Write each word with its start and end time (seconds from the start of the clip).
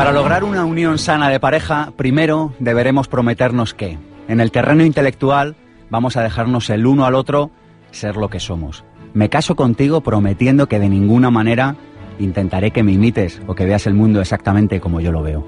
Para 0.00 0.12
lograr 0.12 0.44
una 0.44 0.64
unión 0.64 0.96
sana 0.96 1.28
de 1.28 1.38
pareja, 1.40 1.92
primero 1.94 2.54
deberemos 2.58 3.06
prometernos 3.06 3.74
que, 3.74 3.98
en 4.28 4.40
el 4.40 4.50
terreno 4.50 4.82
intelectual, 4.82 5.56
vamos 5.90 6.16
a 6.16 6.22
dejarnos 6.22 6.70
el 6.70 6.86
uno 6.86 7.04
al 7.04 7.14
otro 7.14 7.50
ser 7.90 8.16
lo 8.16 8.30
que 8.30 8.40
somos. 8.40 8.82
Me 9.12 9.28
caso 9.28 9.56
contigo 9.56 10.00
prometiendo 10.00 10.68
que 10.68 10.78
de 10.78 10.88
ninguna 10.88 11.30
manera 11.30 11.76
intentaré 12.18 12.70
que 12.70 12.82
me 12.82 12.92
imites 12.92 13.42
o 13.46 13.54
que 13.54 13.66
veas 13.66 13.86
el 13.86 13.92
mundo 13.92 14.22
exactamente 14.22 14.80
como 14.80 15.02
yo 15.02 15.12
lo 15.12 15.22
veo. 15.22 15.46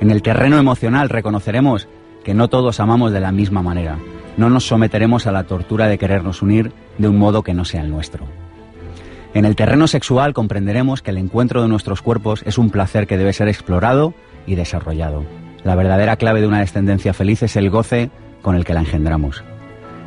En 0.00 0.10
el 0.10 0.20
terreno 0.20 0.58
emocional 0.58 1.08
reconoceremos 1.08 1.86
que 2.26 2.34
no 2.34 2.48
todos 2.48 2.80
amamos 2.80 3.12
de 3.12 3.20
la 3.20 3.30
misma 3.30 3.62
manera. 3.62 3.98
No 4.36 4.50
nos 4.50 4.66
someteremos 4.66 5.28
a 5.28 5.30
la 5.30 5.44
tortura 5.44 5.86
de 5.86 5.96
querernos 5.96 6.42
unir 6.42 6.72
de 6.98 7.08
un 7.08 7.18
modo 7.18 7.44
que 7.44 7.54
no 7.54 7.64
sea 7.64 7.82
el 7.82 7.90
nuestro. 7.90 8.26
En 9.32 9.44
el 9.44 9.54
terreno 9.54 9.86
sexual 9.86 10.34
comprenderemos 10.34 11.02
que 11.02 11.12
el 11.12 11.18
encuentro 11.18 11.62
de 11.62 11.68
nuestros 11.68 12.02
cuerpos 12.02 12.42
es 12.44 12.58
un 12.58 12.70
placer 12.70 13.06
que 13.06 13.16
debe 13.16 13.32
ser 13.32 13.46
explorado 13.46 14.12
y 14.44 14.56
desarrollado. 14.56 15.24
La 15.62 15.76
verdadera 15.76 16.16
clave 16.16 16.40
de 16.40 16.48
una 16.48 16.58
descendencia 16.58 17.14
feliz 17.14 17.44
es 17.44 17.54
el 17.54 17.70
goce 17.70 18.10
con 18.42 18.56
el 18.56 18.64
que 18.64 18.74
la 18.74 18.80
engendramos. 18.80 19.44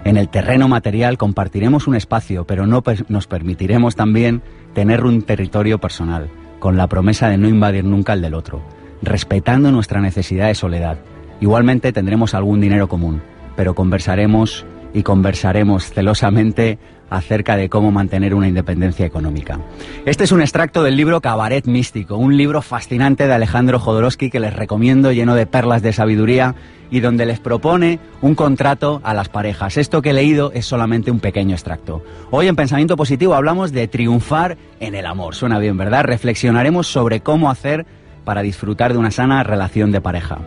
En 0.04 0.18
el 0.18 0.28
terreno 0.28 0.68
material 0.68 1.18
compartiremos 1.18 1.88
un 1.88 1.96
espacio, 1.96 2.46
pero 2.46 2.68
no 2.68 2.84
nos 3.08 3.28
permitiremos 3.28 3.96
también 3.96 4.42
tener 4.74 5.06
un 5.06 5.22
territorio 5.22 5.80
personal, 5.80 6.30
con 6.60 6.76
la 6.76 6.88
promesa 6.88 7.30
de 7.30 7.38
no 7.38 7.48
invadir 7.48 7.86
nunca 7.86 8.12
el 8.12 8.22
del 8.22 8.34
otro, 8.34 8.62
respetando 9.02 9.72
nuestra 9.72 10.02
necesidad 10.02 10.48
de 10.48 10.56
soledad. 10.56 10.98
Igualmente 11.42 11.94
tendremos 11.94 12.34
algún 12.34 12.60
dinero 12.60 12.88
común, 12.88 13.22
pero 13.56 13.76
conversaremos 13.76 14.66
y 14.94 15.04
conversaremos 15.04 15.92
celosamente 15.92 16.80
acerca 17.10 17.56
de 17.56 17.70
cómo 17.70 17.92
mantener 17.92 18.36
una 18.36 18.48
independencia 18.48 19.06
económica. 19.06 19.60
Este 20.06 20.24
es 20.24 20.32
un 20.32 20.42
extracto 20.42 20.84
del 20.84 20.96
libro 20.96 21.22
Cabaret 21.22 21.66
Místico, 21.66 22.18
un 22.18 22.38
libro 22.38 22.62
fascinante 22.62 23.28
de 23.28 23.34
Alejandro 23.34 23.80
Jodorowsky 23.80 24.30
que 24.30 24.40
les 24.40 24.54
recomiendo 24.54 25.12
lleno 25.12 25.36
de 25.36 25.48
perlas 25.48 25.82
de 25.82 25.94
sabiduría 25.94 26.56
y 26.92 27.00
donde 27.00 27.26
les 27.26 27.40
propone 27.40 28.00
un 28.22 28.36
contrato 28.36 29.02
a 29.04 29.14
las 29.14 29.30
parejas. 29.30 29.78
Esto 29.78 30.02
que 30.02 30.12
he 30.12 30.14
leído 30.14 30.52
es 30.54 30.66
solamente 30.66 31.12
un 31.12 31.20
pequeño 31.20 31.56
extracto. 31.56 32.04
Hoy 32.32 32.48
en 32.48 32.56
Pensamiento 32.56 32.98
Positivo 32.98 33.36
hablamos 33.36 33.72
de 33.72 33.88
triunfar 33.88 34.58
en 34.80 34.96
el 34.96 35.06
amor. 35.06 35.36
Suena 35.36 35.60
bien, 35.60 35.78
¿verdad? 35.78 36.04
Reflexionaremos 36.04 36.88
sobre 36.88 37.22
cómo 37.22 37.50
hacer 37.50 37.86
para 38.24 38.42
disfrutar 38.42 38.94
de 38.94 39.00
una 39.00 39.12
sana 39.12 39.44
relación 39.44 39.92
de 39.92 40.02
pareja. 40.02 40.40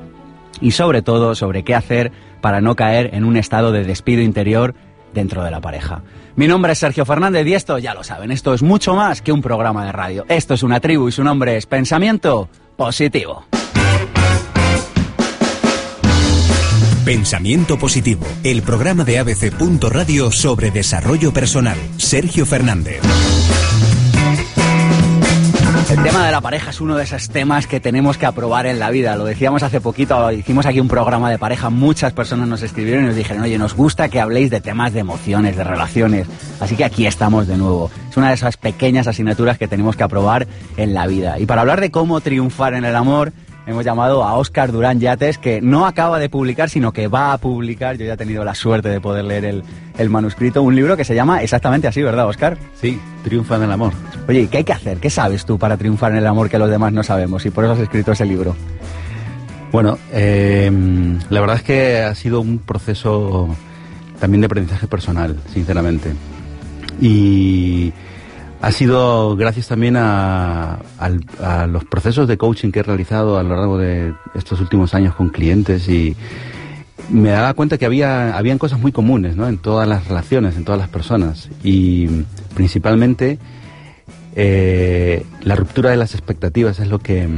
Y 0.62 0.70
sobre 0.70 1.02
todo 1.02 1.34
sobre 1.34 1.62
qué 1.64 1.74
hacer 1.74 2.12
para 2.40 2.62
no 2.62 2.76
caer 2.76 3.10
en 3.12 3.24
un 3.24 3.36
estado 3.36 3.72
de 3.72 3.84
despido 3.84 4.22
interior 4.22 4.74
dentro 5.12 5.44
de 5.44 5.50
la 5.50 5.60
pareja. 5.60 6.02
Mi 6.36 6.48
nombre 6.48 6.72
es 6.72 6.78
Sergio 6.78 7.04
Fernández 7.04 7.46
y 7.46 7.54
esto, 7.54 7.78
ya 7.78 7.92
lo 7.92 8.02
saben, 8.02 8.30
esto 8.30 8.54
es 8.54 8.62
mucho 8.62 8.94
más 8.94 9.20
que 9.20 9.32
un 9.32 9.42
programa 9.42 9.84
de 9.84 9.92
radio. 9.92 10.24
Esto 10.28 10.54
es 10.54 10.62
una 10.62 10.80
tribu 10.80 11.08
y 11.08 11.12
su 11.12 11.22
nombre 11.22 11.56
es 11.56 11.66
Pensamiento 11.66 12.48
Positivo. 12.76 13.44
Pensamiento 17.04 17.78
Positivo, 17.78 18.24
el 18.44 18.62
programa 18.62 19.04
de 19.04 19.18
ABC. 19.18 19.52
Radio 19.90 20.30
sobre 20.30 20.70
desarrollo 20.70 21.32
personal. 21.32 21.76
Sergio 21.96 22.46
Fernández. 22.46 23.00
El 25.92 26.02
tema 26.02 26.24
de 26.24 26.32
la 26.32 26.40
pareja 26.40 26.70
es 26.70 26.80
uno 26.80 26.96
de 26.96 27.04
esos 27.04 27.28
temas 27.28 27.66
que 27.66 27.78
tenemos 27.78 28.16
que 28.16 28.24
aprobar 28.24 28.64
en 28.64 28.78
la 28.78 28.88
vida. 28.88 29.14
Lo 29.14 29.26
decíamos 29.26 29.62
hace 29.62 29.78
poquito, 29.78 30.32
hicimos 30.32 30.64
aquí 30.64 30.80
un 30.80 30.88
programa 30.88 31.30
de 31.30 31.38
pareja, 31.38 31.68
muchas 31.68 32.14
personas 32.14 32.48
nos 32.48 32.62
escribieron 32.62 33.04
y 33.04 33.06
nos 33.08 33.16
dijeron, 33.16 33.42
oye, 33.42 33.58
nos 33.58 33.74
gusta 33.74 34.08
que 34.08 34.18
habléis 34.18 34.48
de 34.48 34.62
temas 34.62 34.94
de 34.94 35.00
emociones, 35.00 35.54
de 35.54 35.64
relaciones. 35.64 36.26
Así 36.60 36.76
que 36.76 36.86
aquí 36.86 37.06
estamos 37.06 37.46
de 37.46 37.58
nuevo. 37.58 37.90
Es 38.08 38.16
una 38.16 38.28
de 38.28 38.34
esas 38.34 38.56
pequeñas 38.56 39.06
asignaturas 39.06 39.58
que 39.58 39.68
tenemos 39.68 39.94
que 39.94 40.02
aprobar 40.02 40.46
en 40.78 40.94
la 40.94 41.06
vida. 41.06 41.38
Y 41.38 41.44
para 41.44 41.60
hablar 41.60 41.82
de 41.82 41.90
cómo 41.90 42.22
triunfar 42.22 42.72
en 42.72 42.86
el 42.86 42.96
amor, 42.96 43.34
hemos 43.66 43.84
llamado 43.84 44.24
a 44.24 44.34
Óscar 44.34 44.72
Durán 44.72 45.00
Yates, 45.00 45.38
que 45.38 45.60
no 45.60 45.86
acaba 45.86 46.18
de 46.18 46.28
publicar, 46.28 46.68
sino 46.70 46.92
que 46.92 47.08
va 47.08 47.32
a 47.32 47.38
publicar. 47.38 47.96
Yo 47.96 48.06
ya 48.06 48.14
he 48.14 48.16
tenido 48.16 48.44
la 48.44 48.54
suerte 48.54 48.88
de 48.88 49.00
poder 49.00 49.24
leer 49.24 49.44
el, 49.44 49.62
el 49.98 50.10
manuscrito, 50.10 50.62
un 50.62 50.74
libro 50.74 50.96
que 50.96 51.04
se 51.04 51.14
llama 51.14 51.42
exactamente 51.42 51.88
así, 51.88 52.02
¿verdad, 52.02 52.26
Óscar? 52.26 52.58
Sí, 52.80 52.98
Triunfa 53.24 53.56
en 53.56 53.62
el 53.62 53.72
amor. 53.72 53.92
Oye, 54.28 54.48
¿qué 54.48 54.58
hay 54.58 54.64
que 54.64 54.72
hacer? 54.72 54.98
¿Qué 54.98 55.10
sabes 55.10 55.44
tú 55.44 55.58
para 55.58 55.76
triunfar 55.76 56.12
en 56.12 56.18
el 56.18 56.26
amor 56.26 56.48
que 56.48 56.58
los 56.58 56.70
demás 56.70 56.92
no 56.92 57.02
sabemos? 57.02 57.44
Y 57.46 57.50
por 57.50 57.64
eso 57.64 57.74
has 57.74 57.80
escrito 57.80 58.12
ese 58.12 58.24
libro. 58.24 58.54
Bueno, 59.72 59.98
em, 60.12 61.18
la 61.30 61.40
verdad 61.40 61.56
es 61.56 61.62
que 61.62 61.98
ha 62.02 62.14
sido 62.14 62.40
un 62.40 62.58
proceso 62.58 63.48
también 64.20 64.42
de 64.42 64.46
aprendizaje 64.46 64.86
personal, 64.86 65.36
sinceramente. 65.52 66.12
Y 67.00 67.92
ha 68.62 68.70
sido 68.70 69.34
gracias 69.34 69.66
también 69.66 69.96
a, 69.98 70.78
los 71.68 71.84
procesos 71.84 72.28
de 72.28 72.38
coaching 72.38 72.70
que 72.70 72.78
he 72.78 72.82
realizado 72.84 73.36
a 73.36 73.42
lo 73.42 73.56
largo 73.56 73.76
de 73.76 74.14
estos 74.34 74.60
últimos 74.60 74.94
años 74.94 75.16
con 75.16 75.30
clientes 75.30 75.88
y 75.88 76.14
me 77.10 77.30
daba 77.30 77.54
cuenta 77.54 77.76
que 77.76 77.86
había 77.86 78.38
habían 78.38 78.58
cosas 78.58 78.78
muy 78.78 78.92
comunes 78.92 79.34
¿no? 79.34 79.48
en 79.48 79.58
todas 79.58 79.88
las 79.88 80.06
relaciones, 80.06 80.56
en 80.56 80.64
todas 80.64 80.80
las 80.80 80.88
personas 80.88 81.50
y 81.64 82.06
principalmente 82.54 83.38
eh, 84.36 85.26
la 85.42 85.56
ruptura 85.56 85.90
de 85.90 85.96
las 85.96 86.14
expectativas 86.14 86.78
es 86.78 86.86
lo 86.86 87.00
que 87.00 87.28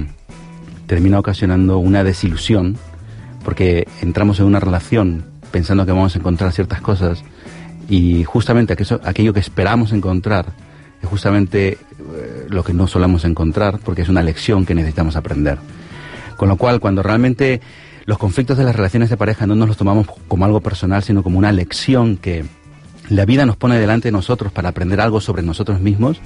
termina 0.87 1.19
ocasionando 1.19 1.79
una 1.79 2.05
desilusión 2.05 2.77
porque 3.47 3.89
entramos 4.03 4.41
en 4.41 4.45
una 4.45 4.61
relación 4.61 5.25
pensando 5.51 5.87
que 5.87 5.93
vamos 5.93 6.15
a 6.15 6.19
encontrar 6.19 6.53
ciertas 6.53 6.83
cosas 6.83 7.25
y 7.89 8.25
justamente 8.25 8.75
aquello, 8.75 9.01
aquello 9.05 9.33
que 9.33 9.41
esperamos 9.41 9.93
encontrar 9.93 10.64
es 11.05 11.11
justamente 11.11 11.69
eh, 11.73 12.47
lo 12.49 12.65
que 12.65 12.73
no 12.73 12.87
solemos 12.87 13.25
encontrar 13.25 13.79
porque 13.79 14.03
es 14.03 14.09
una 14.09 14.23
lección 14.23 14.67
que 14.67 14.75
necesitamos 14.75 15.17
aprender. 15.17 15.59
Con 16.37 16.49
lo 16.49 16.57
cual, 16.57 16.81
cuando 16.81 17.03
realmente 17.03 17.61
los 18.07 18.19
conflictos 18.19 18.59
de 18.59 18.65
las 18.65 18.75
relaciones 18.75 19.11
de 19.11 19.17
pareja 19.17 19.47
no 19.47 19.55
nos 19.55 19.69
los 19.69 19.77
tomamos 19.77 20.07
como 20.27 20.45
algo 20.45 20.61
personal, 20.61 21.03
sino 21.03 21.23
como 21.23 21.39
una 21.39 21.53
lección 21.53 22.17
que 22.17 22.45
la 23.09 23.25
vida 23.25 23.47
nos 23.47 23.57
pone 23.57 23.79
delante 23.79 24.09
de 24.09 24.13
nosotros 24.13 24.53
para 24.53 24.71
aprender 24.71 25.01
algo 25.01 25.21
sobre 25.21 25.43
nosotros 25.43 25.81
mismos, 25.81 26.21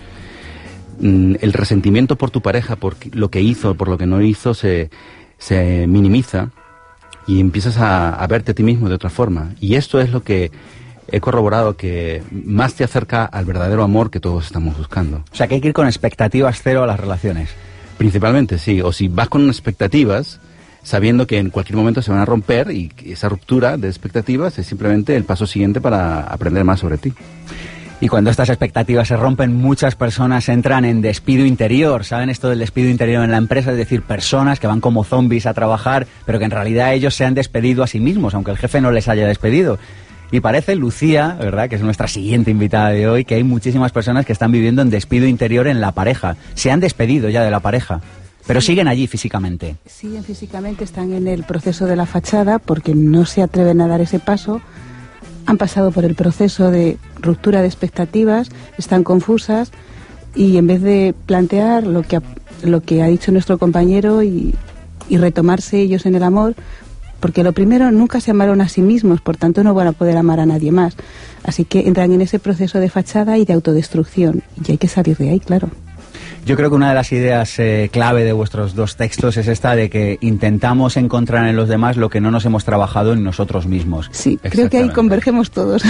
mm, 1.01 1.35
el 1.41 1.53
resentimiento 1.53 2.17
por 2.17 2.31
tu 2.31 2.41
pareja, 2.41 2.77
por 2.77 2.97
lo 3.13 3.31
que 3.31 3.41
hizo, 3.41 3.75
por 3.75 3.89
lo 3.89 3.99
que 3.99 4.07
no 4.07 4.23
hizo, 4.23 4.55
se, 4.55 4.91
se 5.39 5.87
minimiza 5.87 6.51
y 7.27 7.41
empiezas 7.41 7.79
a, 7.79 8.15
a 8.15 8.27
verte 8.27 8.53
a 8.53 8.55
ti 8.55 8.63
mismo 8.63 8.89
de 8.89 8.95
otra 8.95 9.11
forma. 9.11 9.51
Y 9.61 9.75
esto 9.75 10.01
es 10.01 10.11
lo 10.11 10.23
que 10.23 10.51
he 11.11 11.21
corroborado 11.21 11.77
que 11.77 12.23
más 12.31 12.75
te 12.75 12.85
acerca 12.85 13.25
al 13.25 13.45
verdadero 13.45 13.83
amor 13.83 14.11
que 14.11 14.21
todos 14.21 14.47
estamos 14.47 14.77
buscando. 14.77 15.25
O 15.33 15.37
sea, 15.37 15.47
que 15.47 15.57
hay 15.57 15.61
que 15.61 15.69
ir 15.69 15.75
con 15.75 15.87
expectativas 15.87 16.61
cero 16.63 16.83
a 16.83 16.87
las 16.87 17.01
relaciones. 17.01 17.51
Principalmente, 17.97 18.59
sí. 18.59 18.81
O 18.81 18.93
si 18.93 19.09
vas 19.09 19.29
con 19.29 19.47
expectativas, 19.49 20.41
sabiendo 20.83 21.27
que 21.27 21.39
en 21.39 21.51
cualquier 21.51 21.77
momento 21.77 22.03
se 22.03 22.11
van 22.11 22.21
a 22.21 22.25
romper 22.25 22.71
y 22.71 22.93
esa 23.05 23.29
ruptura 23.29 23.77
de 23.77 23.89
expectativas 23.89 24.59
es 24.59 24.67
simplemente 24.67 25.17
el 25.17 25.25
paso 25.25 25.47
siguiente 25.47 25.81
para 25.81 26.21
aprender 26.21 26.65
más 26.65 26.81
sobre 26.81 26.99
ti. 26.99 27.13
Y 28.01 28.07
cuando 28.07 28.31
estas 28.31 28.49
expectativas 28.49 29.09
se 29.09 29.17
rompen, 29.17 29.53
muchas 29.53 29.97
personas 29.97 30.49
entran 30.49 30.85
en 30.85 31.01
despido 31.01 31.45
interior. 31.45 32.05
¿Saben 32.05 32.31
esto 32.31 32.49
del 32.49 32.61
despido 32.61 32.89
interior 32.89 33.25
en 33.25 33.33
la 33.33 33.39
empresa? 33.39 33.73
Es 33.73 33.77
decir, 33.77 34.03
personas 34.03 34.61
que 34.61 34.69
van 34.69 34.81
como 34.81 35.03
zombies 35.03 35.47
a 35.47 35.55
trabajar, 35.55 36.07
pero 36.25 36.39
que 36.39 36.45
en 36.45 36.53
realidad 36.53 36.95
ellos 36.95 37.17
se 37.17 37.25
han 37.25 37.35
despedido 37.35 37.83
a 37.83 37.89
sí 37.89 37.99
mismos, 37.99 38.35
aunque 38.35 38.53
el 38.53 38.57
jefe 38.57 38.81
no 38.81 38.93
les 38.93 39.09
haya 39.09 39.27
despedido. 39.27 39.81
Y 40.31 40.41
parece, 40.41 40.75
Lucía, 40.75 41.37
¿verdad?, 41.41 41.69
que 41.69 41.77
es 41.77 41.83
nuestra 41.83 42.07
siguiente 42.07 42.51
invitada 42.51 42.91
de 42.91 43.09
hoy, 43.09 43.25
que 43.25 43.35
hay 43.35 43.45
muchísimas 43.45 43.93
personas 43.93 44.27
que 44.27 44.33
están 44.33 44.53
viviendo 44.53 44.83
en 44.83 44.91
despido 44.91 45.27
interior 45.27 45.67
en 45.67 45.81
la 45.81 45.93
pareja. 45.93 46.37
Se 46.55 46.71
han 46.71 46.81
despedido 46.81 47.31
ya 47.31 47.43
de 47.43 47.51
la 47.51 47.61
pareja, 47.61 48.03
pero 48.47 48.61
siguen 48.61 48.89
allí 48.89 49.07
físicamente. 49.07 49.77
Siguen 49.87 50.25
físicamente, 50.25 50.85
están 50.85 51.13
en 51.13 51.29
el 51.29 51.45
proceso 51.45 51.87
de 51.87 51.97
la 51.97 52.05
fachada 52.05 52.59
porque 52.59 52.95
no 52.95 53.25
se 53.25 53.43
atreven 53.43 53.81
a 53.81 53.89
dar 53.89 54.03
ese 54.03 54.19
paso. 54.19 54.61
Han 55.47 55.57
pasado 55.57 55.93
por 55.93 56.05
el 56.05 56.15
proceso 56.15 56.71
de 56.71 56.99
ruptura 57.21 57.63
de 57.63 57.67
expectativas, 57.67 58.51
están 58.77 59.05
confusas 59.05 59.71
y 60.35 60.59
en 60.59 60.67
vez 60.67 60.83
de 60.83 61.15
plantear 61.25 61.87
lo 61.87 62.03
que 62.03 62.17
ha, 62.17 62.23
lo 62.63 62.83
que 62.83 63.03
ha 63.03 63.07
dicho 63.07 63.33
nuestro 63.33 63.57
compañero 63.57 64.23
y, 64.23 64.55
y 65.09 65.17
retomarse 65.17 65.81
ellos 65.81 66.05
en 66.05 66.15
el 66.15 66.23
amor, 66.23 66.55
porque 67.21 67.43
lo 67.43 67.53
primero, 67.53 67.91
nunca 67.91 68.21
se 68.21 68.31
amaron 68.31 68.61
a 68.61 68.69
sí 68.69 68.83
mismos, 68.83 69.21
por 69.21 69.37
tanto 69.37 69.65
no 69.65 69.75
van 69.75 69.89
a 69.89 69.93
poder 69.93 70.17
amar 70.17 70.41
a 70.41 70.47
nadie 70.47 70.73
más. 70.73 70.97
Así 71.43 71.65
que 71.65 71.87
entran 71.89 72.13
en 72.13 72.21
ese 72.21 72.39
proceso 72.39 72.79
de 72.79 72.91
fachada 72.91 73.39
y 73.39 73.45
de 73.45 73.55
autodestrucción, 73.55 74.43
y 74.67 74.73
hay 74.73 74.79
que 74.79 74.89
salir 74.89 75.17
de 75.17 75.31
ahí, 75.31 75.41
claro. 75.41 75.71
Yo 76.49 76.57
creo 76.57 76.71
que 76.71 76.77
una 76.77 76.89
de 76.89 76.95
las 76.95 77.13
ideas 77.13 77.59
eh, 77.59 77.91
clave 77.93 78.25
de 78.25 78.33
vuestros 78.33 78.75
dos 78.75 78.97
textos 78.97 79.37
es 79.37 79.49
esta 79.49 79.77
de 79.77 79.91
que 79.91 80.17
intentamos 80.23 80.97
encontrar 80.97 81.47
en 81.47 81.57
los 81.57 81.69
demás 81.69 81.99
lo 81.99 82.09
que 82.09 82.23
no 82.23 82.31
nos 82.31 82.47
hemos 82.47 82.65
trabajado 82.65 83.13
en 83.13 83.23
nosotros 83.23 83.67
mismos. 83.67 84.09
Sí, 84.13 84.39
creo 84.39 84.71
que 84.71 84.79
ahí 84.79 84.89
convergemos 84.89 85.51
todos. 85.51 85.83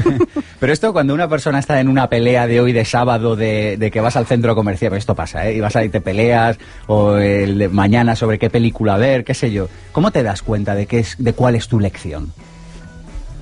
Pero 0.60 0.72
esto 0.72 0.94
cuando 0.94 1.12
una 1.12 1.28
persona 1.28 1.58
está 1.58 1.78
en 1.78 1.88
una 1.88 2.08
pelea 2.08 2.46
de 2.46 2.58
hoy 2.58 2.72
de 2.72 2.86
sábado 2.86 3.36
de, 3.36 3.90
que 3.92 4.00
vas 4.00 4.16
al 4.16 4.24
centro 4.24 4.54
comercial, 4.54 4.94
esto 4.94 5.14
pasa, 5.14 5.46
¿eh? 5.46 5.56
Y 5.56 5.60
vas 5.60 5.76
ahí 5.76 5.90
te 5.90 6.00
peleas 6.00 6.56
o 6.86 7.18
el 7.18 7.58
de 7.58 7.68
mañana 7.68 8.16
sobre 8.16 8.38
qué 8.38 8.48
película 8.48 8.96
ver, 8.96 9.24
qué 9.24 9.34
sé 9.34 9.52
yo. 9.52 9.68
¿Cómo 9.92 10.10
te 10.10 10.22
das 10.22 10.40
cuenta 10.40 10.74
de 10.74 10.86
qué 10.86 11.00
es 11.00 11.16
de 11.18 11.34
cuál 11.34 11.54
es 11.54 11.68
tu 11.68 11.80
lección? 11.80 12.32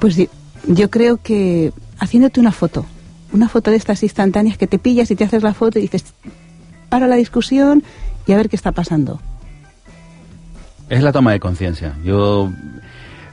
Pues 0.00 0.16
yo 0.66 0.90
creo 0.90 1.18
que 1.18 1.72
haciéndote 2.00 2.40
una 2.40 2.50
foto, 2.50 2.86
una 3.32 3.48
foto 3.48 3.70
de 3.70 3.76
estas 3.76 4.02
instantáneas 4.02 4.58
que 4.58 4.66
te 4.66 4.80
pillas 4.80 5.12
y 5.12 5.14
te 5.14 5.22
haces 5.22 5.44
la 5.44 5.54
foto 5.54 5.78
y 5.78 5.82
dices, 5.82 6.06
para 6.88 7.06
la 7.06 7.16
discusión 7.16 7.82
y 8.26 8.32
a 8.32 8.36
ver 8.36 8.48
qué 8.48 8.56
está 8.56 8.72
pasando. 8.72 9.20
Es 10.88 11.02
la 11.02 11.12
toma 11.12 11.32
de 11.32 11.40
conciencia. 11.40 11.94
Yo 12.04 12.50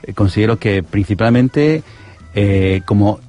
eh, 0.03 0.13
considero 0.13 0.57
que 0.57 0.83
principalmente 0.83 1.83
eh, 2.33 2.81
como 2.85 3.19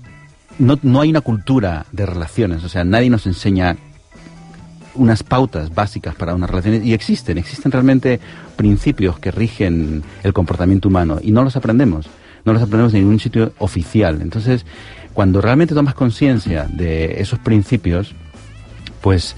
no, 0.58 0.78
no 0.82 1.00
hay 1.00 1.10
una 1.10 1.20
cultura 1.20 1.86
de 1.92 2.06
relaciones, 2.06 2.64
o 2.64 2.68
sea, 2.68 2.84
nadie 2.84 3.10
nos 3.10 3.26
enseña 3.26 3.76
unas 4.94 5.22
pautas 5.22 5.74
básicas 5.74 6.14
para 6.14 6.34
unas 6.34 6.48
relaciones 6.48 6.84
y 6.84 6.94
existen, 6.94 7.36
existen 7.38 7.72
realmente 7.72 8.20
principios 8.56 9.18
que 9.18 9.30
rigen 9.30 10.04
el 10.22 10.32
comportamiento 10.32 10.88
humano 10.88 11.18
y 11.20 11.32
no 11.32 11.42
los 11.42 11.56
aprendemos, 11.56 12.06
no 12.44 12.52
los 12.52 12.62
aprendemos 12.62 12.94
en 12.94 13.00
ningún 13.00 13.20
sitio 13.20 13.52
oficial. 13.58 14.22
Entonces, 14.22 14.64
cuando 15.12 15.40
realmente 15.40 15.74
tomas 15.74 15.94
conciencia 15.94 16.66
de 16.70 17.20
esos 17.20 17.38
principios, 17.40 18.14
pues 19.00 19.36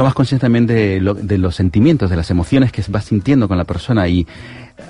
tomas 0.00 0.14
conciencia 0.14 0.46
también 0.46 0.66
de, 0.66 0.98
los 0.98 1.54
sentimientos, 1.54 2.08
de 2.08 2.16
las 2.16 2.30
emociones 2.30 2.72
que 2.72 2.82
vas 2.88 3.04
sintiendo 3.04 3.48
con 3.48 3.58
la 3.58 3.64
persona 3.64 4.08
y 4.08 4.26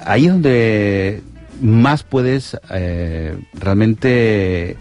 ahí 0.04 0.26
es 0.26 0.32
donde 0.32 1.20
más 1.60 2.04
puedes 2.04 2.56
eh, 2.70 3.36
realmente 3.54 4.76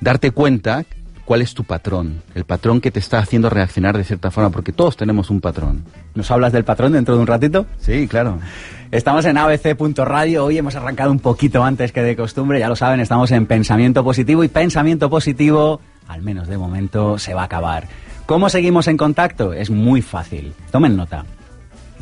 darte 0.00 0.30
cuenta 0.30 0.84
cuál 1.24 1.42
es 1.42 1.54
tu 1.54 1.64
patrón, 1.64 2.22
el 2.36 2.44
patrón 2.44 2.80
que 2.80 2.92
te 2.92 3.00
está 3.00 3.18
haciendo 3.18 3.50
reaccionar 3.50 3.98
de 3.98 4.04
cierta 4.04 4.30
forma, 4.30 4.50
porque 4.50 4.70
todos 4.70 4.96
tenemos 4.96 5.28
un 5.28 5.40
patrón. 5.40 5.82
¿Nos 6.14 6.30
hablas 6.30 6.52
del 6.52 6.62
patrón 6.62 6.92
dentro 6.92 7.16
de 7.16 7.22
un 7.22 7.26
ratito? 7.26 7.66
Sí, 7.80 8.06
claro. 8.06 8.38
Estamos 8.92 9.24
en 9.24 9.36
abc.radio, 9.36 10.44
hoy 10.44 10.56
hemos 10.56 10.76
arrancado 10.76 11.10
un 11.10 11.18
poquito 11.18 11.64
antes 11.64 11.90
que 11.90 12.04
de 12.04 12.14
costumbre, 12.14 12.60
ya 12.60 12.68
lo 12.68 12.76
saben, 12.76 13.00
estamos 13.00 13.32
en 13.32 13.46
pensamiento 13.46 14.04
positivo 14.04 14.44
y 14.44 14.48
pensamiento 14.48 15.10
positivo, 15.10 15.80
al 16.06 16.22
menos 16.22 16.46
de 16.46 16.58
momento, 16.58 17.18
se 17.18 17.34
va 17.34 17.42
a 17.42 17.46
acabar. 17.46 17.88
¿Cómo 18.26 18.48
seguimos 18.48 18.88
en 18.88 18.96
contacto? 18.96 19.52
Es 19.52 19.68
muy 19.68 20.00
fácil. 20.00 20.54
Tomen 20.70 20.96
nota. 20.96 21.26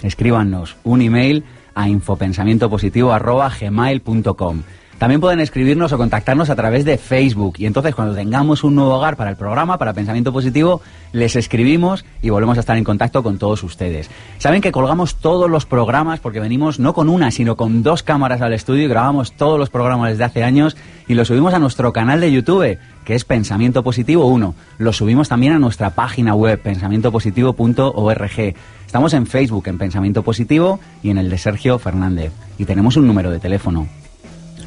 Escríbanos 0.03 0.77
un 0.85 1.03
email 1.03 1.43
a 1.75 1.89
infopensamientopositivo.gmail.com 1.89 4.63
también 4.99 5.21
pueden 5.21 5.41
escribirnos 5.41 5.93
o 5.93 5.99
contactarnos 5.99 6.50
a 6.50 6.56
través 6.56 6.85
de 6.85 6.97
Facebook 6.97 7.55
y 7.59 7.67
entonces 7.67 7.94
cuando 7.94 8.15
tengamos 8.15 8.62
un 8.65 8.75
nuevo 8.75 8.94
hogar 8.94 9.17
para 9.17 9.31
el 9.31 9.37
programa, 9.37 9.79
para 9.79 9.93
Pensamiento 9.93 10.33
Positivo, 10.33 10.81
les 11.12 11.35
escribimos 11.37 12.05
y 12.23 12.31
volvemos 12.31 12.56
a 12.56 12.61
estar 12.61 12.77
en 12.77 12.85
contacto 12.85 13.23
con 13.23 13.39
todos 13.39 13.62
ustedes. 13.62 14.11
Saben 14.39 14.61
que 14.61 14.73
colgamos 14.73 15.17
todos 15.17 15.50
los 15.50 15.67
programas 15.67 16.21
porque 16.21 16.41
venimos 16.41 16.79
no 16.79 16.94
con 16.94 17.09
una, 17.09 17.31
sino 17.31 17.56
con 17.56 17.83
dos 17.83 18.03
cámaras 18.03 18.43
al 18.43 18.53
estudio 18.53 18.85
y 18.85 18.89
grabamos 18.89 19.33
todos 19.33 19.59
los 19.59 19.71
programas 19.71 20.11
desde 20.11 20.25
hace 20.25 20.44
años 20.44 20.77
y 21.09 21.15
los 21.15 21.29
subimos 21.29 21.55
a 21.55 21.59
nuestro 21.59 21.93
canal 21.93 22.21
de 22.21 22.33
YouTube 22.33 22.79
que 23.05 23.15
es 23.15 23.25
Pensamiento 23.25 23.83
Positivo 23.83 24.27
1. 24.27 24.55
Lo 24.79 24.93
subimos 24.93 25.29
también 25.29 25.55
a 25.55 25.59
nuestra 25.59 25.91
página 25.91 26.35
web, 26.35 26.61
pensamientopositivo.org. 26.61 28.55
Estamos 28.87 29.15
en 29.15 29.27
Facebook 29.27 29.67
en 29.67 29.79
Pensamiento 29.79 30.23
Positivo 30.23 30.79
y 31.03 31.11
en 31.11 31.19
el 31.19 31.31
de 31.31 31.38
Sergio 31.38 31.79
Fernández. 31.79 32.33
Y 32.59 32.65
tenemos 32.65 32.97
un 32.97 33.06
número 33.06 33.31
de 33.31 33.41
teléfono, 33.41 33.88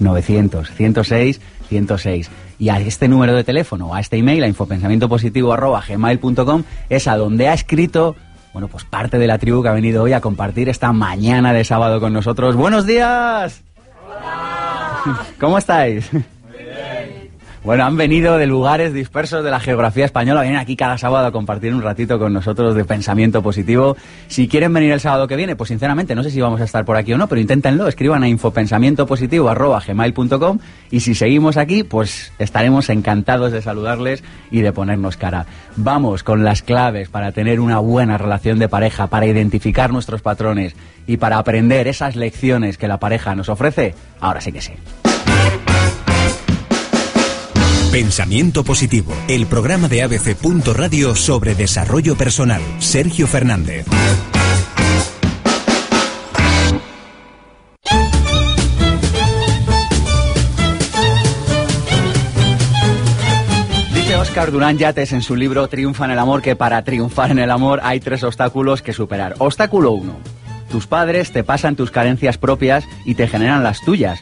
900 0.02 0.72
106 0.72 1.40
106. 1.70 2.30
Y 2.60 2.70
a 2.70 2.80
este 2.80 3.08
número 3.08 3.36
de 3.36 3.44
teléfono, 3.44 3.94
a 3.94 4.00
este 4.00 4.18
email, 4.18 4.44
a 4.44 4.48
infopensamientopositivo.gmail.com, 4.48 6.64
es 6.90 7.08
a 7.08 7.18
donde 7.18 7.50
ha 7.50 7.54
escrito, 7.54 8.16
bueno, 8.54 8.68
pues 8.68 8.86
parte 8.86 9.18
de 9.18 9.28
la 9.28 9.38
tribu 9.38 9.62
que 9.62 9.70
ha 9.70 9.74
venido 9.74 10.04
hoy 10.04 10.14
a 10.14 10.22
compartir 10.22 10.70
esta 10.70 10.94
mañana 10.94 11.54
de 11.54 11.64
sábado 11.64 12.00
con 12.00 12.14
nosotros. 12.14 12.56
¡Buenos 12.56 12.86
días! 12.86 13.62
Hola. 14.08 15.22
¿Cómo 15.40 15.58
estáis? 15.58 16.10
Bueno, 17.66 17.84
han 17.84 17.98
venido 17.98 18.38
de 18.38 18.46
lugares 18.46 18.94
dispersos 18.94 19.44
de 19.44 19.50
la 19.50 19.60
geografía 19.60 20.06
española, 20.06 20.44
vienen 20.44 20.60
aquí 20.60 20.76
cada 20.76 21.00
sábado 21.00 21.26
a 21.26 21.32
compartir 21.32 21.74
un 21.74 21.82
ratito 21.82 22.20
con 22.20 22.32
nosotros 22.32 22.76
de 22.76 22.86
pensamiento 22.86 23.42
positivo. 23.42 23.98
Si 24.28 24.48
quieren 24.48 24.72
venir 24.72 24.92
el 24.92 25.00
sábado 25.00 25.28
que 25.28 25.36
viene, 25.36 25.56
pues 25.56 25.70
sinceramente 25.70 26.14
no 26.14 26.22
sé 26.22 26.30
si 26.30 26.40
vamos 26.40 26.62
a 26.62 26.66
estar 26.66 26.86
por 26.86 26.96
aquí 26.96 27.12
o 27.14 27.18
no, 27.18 27.28
pero 27.28 27.42
inténtenlo, 27.42 27.88
escriban 27.88 28.22
a 28.22 28.28
infopensamientopositivo.gmail.com 28.28 30.60
y 30.92 31.00
si 31.00 31.16
seguimos 31.16 31.58
aquí, 31.58 31.84
pues 31.84 32.32
estaremos 32.38 32.90
encantados 32.90 33.52
de 33.52 33.64
saludarles 33.64 34.24
y 34.52 34.62
de 34.62 34.72
ponernos 34.72 35.18
cara. 35.18 35.48
Vamos 35.76 36.22
con 36.22 36.44
las 36.44 36.62
claves 36.62 37.10
para 37.10 37.32
tener 37.32 37.60
una 37.60 37.80
buena 37.80 38.20
relación 38.20 38.60
de 38.60 38.70
pareja, 38.70 39.08
para 39.08 39.26
identificar 39.26 39.92
nuestros 39.92 40.22
patrones 40.22 40.76
y 41.08 41.18
para 41.18 41.40
aprender 41.40 41.88
esas 41.88 42.16
lecciones 42.16 42.78
que 42.78 42.88
la 42.88 43.00
pareja 43.00 43.34
nos 43.34 43.50
ofrece. 43.50 43.96
Ahora 44.20 44.40
sí 44.40 44.52
que 44.52 44.62
sí. 44.62 44.74
Pensamiento 47.96 48.66
Positivo, 48.66 49.14
el 49.30 49.46
programa 49.46 49.88
de 49.88 50.02
ABC. 50.04 50.36
Radio 50.74 51.16
sobre 51.16 51.56
desarrollo 51.56 52.18
personal. 52.18 52.62
Sergio 52.80 53.26
Fernández. 53.26 53.86
Dice 63.94 64.16
Oscar 64.18 64.52
Durán 64.52 64.78
Yates 64.78 65.14
en 65.14 65.22
su 65.22 65.38
libro 65.38 65.70
Triunfa 65.70 66.04
en 66.04 66.12
el 66.12 66.20
amor 66.20 66.42
que 66.42 66.58
para 66.58 66.84
triunfar 66.84 67.32
en 67.32 67.40
el 67.40 67.50
amor 67.50 67.80
hay 67.82 68.02
tres 68.02 68.26
obstáculos 68.26 68.82
que 68.82 68.92
superar. 68.92 69.36
Obstáculo 69.38 69.92
1. 69.92 70.18
Tus 70.70 70.86
padres 70.86 71.32
te 71.32 71.46
pasan 71.46 71.78
tus 71.78 71.92
carencias 71.92 72.38
propias 72.38 72.84
y 73.06 73.16
te 73.16 73.30
generan 73.30 73.64
las 73.64 73.80
tuyas. 73.86 74.20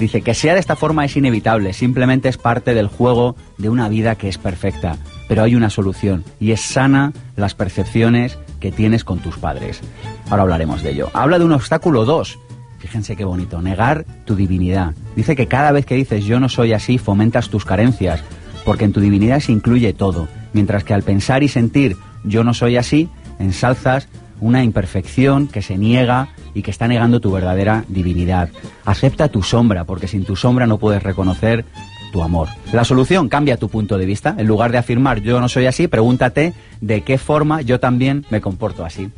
Dice 0.00 0.22
que 0.22 0.32
sea 0.32 0.54
de 0.54 0.60
esta 0.60 0.76
forma 0.76 1.04
es 1.04 1.14
inevitable, 1.18 1.74
simplemente 1.74 2.30
es 2.30 2.38
parte 2.38 2.72
del 2.72 2.86
juego 2.86 3.36
de 3.58 3.68
una 3.68 3.86
vida 3.90 4.14
que 4.14 4.30
es 4.30 4.38
perfecta. 4.38 4.96
Pero 5.28 5.42
hay 5.42 5.54
una 5.54 5.68
solución 5.68 6.24
y 6.40 6.52
es 6.52 6.62
sana 6.62 7.12
las 7.36 7.54
percepciones 7.54 8.38
que 8.60 8.72
tienes 8.72 9.04
con 9.04 9.18
tus 9.18 9.36
padres. 9.36 9.82
Ahora 10.30 10.44
hablaremos 10.44 10.82
de 10.82 10.92
ello. 10.92 11.10
Habla 11.12 11.38
de 11.38 11.44
un 11.44 11.52
obstáculo 11.52 12.06
2. 12.06 12.38
Fíjense 12.78 13.14
qué 13.14 13.26
bonito, 13.26 13.60
negar 13.60 14.06
tu 14.24 14.36
divinidad. 14.36 14.94
Dice 15.16 15.36
que 15.36 15.48
cada 15.48 15.70
vez 15.70 15.84
que 15.84 15.96
dices 15.96 16.24
yo 16.24 16.40
no 16.40 16.48
soy 16.48 16.72
así, 16.72 16.96
fomentas 16.96 17.50
tus 17.50 17.66
carencias, 17.66 18.24
porque 18.64 18.86
en 18.86 18.92
tu 18.92 19.00
divinidad 19.00 19.40
se 19.40 19.52
incluye 19.52 19.92
todo, 19.92 20.28
mientras 20.54 20.82
que 20.82 20.94
al 20.94 21.02
pensar 21.02 21.42
y 21.42 21.48
sentir 21.48 21.98
yo 22.24 22.42
no 22.42 22.54
soy 22.54 22.78
así, 22.78 23.10
ensalzas 23.38 24.08
una 24.40 24.64
imperfección 24.64 25.46
que 25.46 25.60
se 25.60 25.76
niega 25.76 26.30
y 26.54 26.62
que 26.62 26.70
está 26.70 26.88
negando 26.88 27.20
tu 27.20 27.30
verdadera 27.30 27.84
divinidad. 27.88 28.48
Acepta 28.84 29.28
tu 29.28 29.42
sombra, 29.42 29.84
porque 29.84 30.08
sin 30.08 30.24
tu 30.24 30.36
sombra 30.36 30.66
no 30.66 30.78
puedes 30.78 31.02
reconocer 31.02 31.64
tu 32.12 32.22
amor. 32.22 32.48
La 32.72 32.84
solución 32.84 33.28
cambia 33.28 33.56
tu 33.56 33.68
punto 33.68 33.96
de 33.96 34.06
vista. 34.06 34.34
En 34.36 34.46
lugar 34.46 34.72
de 34.72 34.78
afirmar 34.78 35.20
yo 35.20 35.40
no 35.40 35.48
soy 35.48 35.66
así, 35.66 35.88
pregúntate 35.88 36.54
de 36.80 37.02
qué 37.02 37.18
forma 37.18 37.62
yo 37.62 37.80
también 37.80 38.24
me 38.30 38.40
comporto 38.40 38.84
así. 38.84 39.10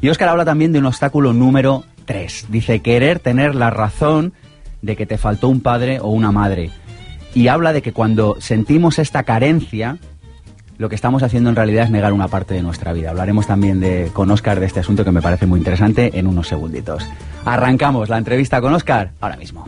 Y 0.00 0.08
Oscar 0.08 0.28
habla 0.28 0.44
también 0.44 0.72
de 0.72 0.78
un 0.78 0.86
obstáculo 0.86 1.32
número 1.32 1.84
3. 2.04 2.46
Dice 2.50 2.80
querer 2.80 3.20
tener 3.20 3.54
la 3.54 3.70
razón 3.70 4.34
de 4.82 4.96
que 4.96 5.06
te 5.06 5.18
faltó 5.18 5.48
un 5.48 5.60
padre 5.60 5.98
o 6.00 6.08
una 6.08 6.30
madre. 6.30 6.70
Y 7.34 7.48
habla 7.48 7.72
de 7.72 7.82
que 7.82 7.92
cuando 7.92 8.36
sentimos 8.38 8.98
esta 8.98 9.22
carencia, 9.22 9.98
lo 10.78 10.88
que 10.88 10.94
estamos 10.94 11.22
haciendo 11.22 11.50
en 11.50 11.56
realidad 11.56 11.84
es 11.84 11.90
negar 11.90 12.12
una 12.12 12.28
parte 12.28 12.54
de 12.54 12.62
nuestra 12.62 12.92
vida. 12.92 13.10
Hablaremos 13.10 13.46
también 13.46 13.80
de, 13.80 14.10
con 14.12 14.30
Oscar 14.30 14.60
de 14.60 14.66
este 14.66 14.80
asunto 14.80 15.04
que 15.04 15.12
me 15.12 15.22
parece 15.22 15.46
muy 15.46 15.58
interesante 15.58 16.18
en 16.18 16.26
unos 16.26 16.48
segunditos. 16.48 17.08
Arrancamos 17.44 18.08
la 18.08 18.18
entrevista 18.18 18.60
con 18.60 18.72
Oscar 18.74 19.10
ahora 19.20 19.36
mismo. 19.36 19.66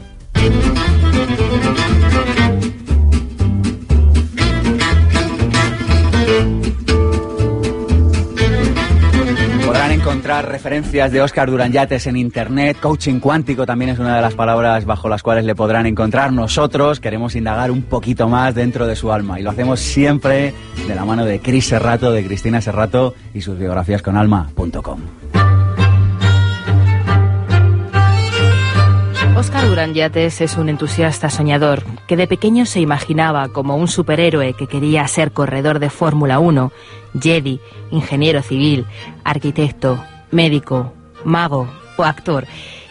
Encontrar 9.96 10.48
referencias 10.48 11.10
de 11.10 11.22
Oscar 11.22 11.48
Yates 11.70 12.06
en 12.06 12.16
internet. 12.16 12.76
Coaching 12.80 13.18
cuántico 13.18 13.64
también 13.64 13.90
es 13.90 13.98
una 13.98 14.16
de 14.16 14.22
las 14.22 14.34
palabras 14.34 14.84
bajo 14.84 15.08
las 15.08 15.22
cuales 15.22 15.44
le 15.44 15.54
podrán 15.54 15.86
encontrar. 15.86 16.32
Nosotros 16.32 17.00
queremos 17.00 17.34
indagar 17.34 17.70
un 17.70 17.82
poquito 17.82 18.28
más 18.28 18.54
dentro 18.54 18.86
de 18.86 18.94
su 18.94 19.10
alma 19.10 19.40
y 19.40 19.42
lo 19.42 19.50
hacemos 19.50 19.80
siempre 19.80 20.52
de 20.86 20.94
la 20.94 21.04
mano 21.04 21.24
de 21.24 21.40
Cris 21.40 21.68
Serrato, 21.68 22.12
de 22.12 22.24
Cristina 22.24 22.60
Serrato 22.60 23.14
y 23.32 23.40
sus 23.40 23.58
biografías 23.58 24.02
con 24.02 24.16
alma.com. 24.16 25.00
Oscar 29.36 29.68
Durán 29.68 29.92
Yates 29.92 30.40
es 30.40 30.56
un 30.56 30.70
entusiasta 30.70 31.28
soñador 31.28 31.84
que 32.06 32.16
de 32.16 32.26
pequeño 32.26 32.64
se 32.64 32.80
imaginaba 32.80 33.48
como 33.50 33.76
un 33.76 33.86
superhéroe 33.86 34.54
que 34.54 34.66
quería 34.66 35.06
ser 35.08 35.32
corredor 35.32 35.78
de 35.78 35.90
Fórmula 35.90 36.38
1, 36.38 36.72
Jedi, 37.20 37.60
ingeniero 37.90 38.40
civil, 38.40 38.86
arquitecto, 39.24 40.02
médico, 40.30 40.94
mago 41.22 41.68
o 41.98 42.04
actor 42.04 42.46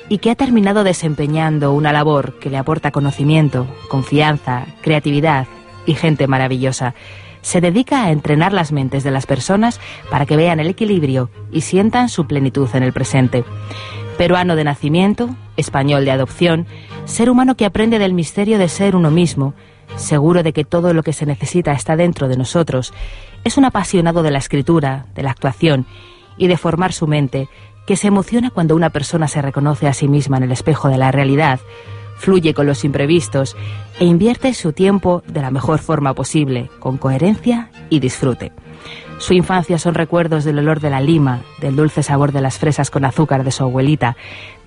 y 0.08 0.20
que 0.20 0.30
ha 0.30 0.36
terminado 0.36 0.84
desempeñando 0.84 1.74
una 1.74 1.92
labor 1.92 2.38
que 2.38 2.52
le 2.52 2.58
aporta 2.58 2.92
conocimiento, 2.92 3.66
confianza, 3.90 4.68
creatividad 4.82 5.48
y 5.88 5.96
gente 5.96 6.28
maravillosa. 6.28 6.94
Se 7.42 7.60
dedica 7.60 8.04
a 8.04 8.12
entrenar 8.12 8.54
las 8.54 8.72
mentes 8.72 9.04
de 9.04 9.10
las 9.10 9.26
personas 9.26 9.80
para 10.12 10.28
que 10.28 10.38
vean 10.38 10.60
el 10.60 10.68
equilibrio 10.68 11.32
y 11.52 11.62
sientan 11.62 12.08
su 12.08 12.28
plenitud 12.28 12.70
en 12.76 12.84
el 12.84 12.94
presente. 12.94 13.44
Peruano 14.18 14.56
de 14.56 14.64
nacimiento, 14.64 15.36
español 15.58 16.06
de 16.06 16.12
adopción, 16.12 16.68
ser 17.04 17.30
humano 17.30 17.56
que 17.56 17.66
aprende 17.66 18.00
del 18.00 18.14
misterio 18.14 18.58
de 18.58 18.70
ser 18.70 18.96
uno 18.96 19.12
mismo, 19.12 19.54
seguro 19.98 20.42
de 20.42 20.54
que 20.54 20.64
todo 20.64 20.94
lo 20.94 21.04
que 21.04 21.14
se 21.14 21.26
necesita 21.26 21.74
está 21.74 21.96
dentro 21.96 22.28
de 22.28 22.38
nosotros, 22.38 22.94
es 23.44 23.58
un 23.58 23.66
apasionado 23.66 24.24
de 24.24 24.32
la 24.32 24.40
escritura, 24.40 25.06
de 25.16 25.24
la 25.24 25.32
actuación 25.32 25.86
y 26.38 26.48
de 26.48 26.58
formar 26.58 26.94
su 26.94 27.08
mente, 27.08 27.50
que 27.86 27.98
se 27.98 28.08
emociona 28.08 28.50
cuando 28.50 28.76
una 28.76 28.90
persona 28.90 29.28
se 29.28 29.42
reconoce 29.42 29.88
a 29.88 29.94
sí 29.94 30.08
misma 30.08 30.38
en 30.38 30.44
el 30.44 30.52
espejo 30.52 30.88
de 30.88 30.98
la 30.98 31.12
realidad, 31.12 31.60
fluye 32.18 32.54
con 32.54 32.66
los 32.66 32.86
imprevistos 32.86 33.56
e 34.00 34.06
invierte 34.06 34.54
su 34.54 34.72
tiempo 34.72 35.24
de 35.28 35.42
la 35.42 35.52
mejor 35.52 35.80
forma 35.80 36.14
posible, 36.14 36.70
con 36.80 36.98
coherencia 36.98 37.70
y 37.90 38.00
disfrute. 38.00 38.54
Su 39.18 39.34
infancia 39.34 39.80
son 39.80 39.96
recuerdos 39.96 40.44
del 40.44 40.60
olor 40.60 40.82
de 40.82 40.90
la 40.90 41.00
lima, 41.00 41.42
del 41.62 41.76
dulce 41.76 42.04
sabor 42.04 42.32
de 42.34 42.42
las 42.42 42.60
fresas 42.60 42.92
con 42.92 43.06
azúcar 43.06 43.44
de 43.44 43.52
su 43.52 43.64
abuelita, 43.64 44.18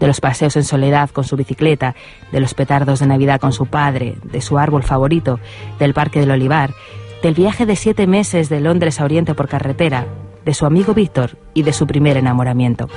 de 0.00 0.06
los 0.06 0.20
paseos 0.20 0.56
en 0.56 0.64
soledad 0.64 1.10
con 1.10 1.24
su 1.24 1.36
bicicleta, 1.36 1.94
de 2.32 2.40
los 2.40 2.54
petardos 2.54 3.00
de 3.00 3.06
Navidad 3.06 3.40
con 3.40 3.52
su 3.52 3.66
padre, 3.66 4.16
de 4.22 4.40
su 4.40 4.58
árbol 4.58 4.82
favorito, 4.82 5.38
del 5.78 5.92
Parque 5.92 6.20
del 6.20 6.30
Olivar, 6.30 6.72
del 7.22 7.34
viaje 7.34 7.66
de 7.66 7.76
siete 7.76 8.06
meses 8.06 8.48
de 8.48 8.60
Londres 8.60 9.00
a 9.00 9.04
Oriente 9.04 9.34
por 9.34 9.48
carretera, 9.48 10.06
de 10.44 10.54
su 10.54 10.64
amigo 10.64 10.94
Víctor 10.94 11.36
y 11.52 11.62
de 11.62 11.74
su 11.74 11.86
primer 11.86 12.16
enamoramiento. 12.16 12.88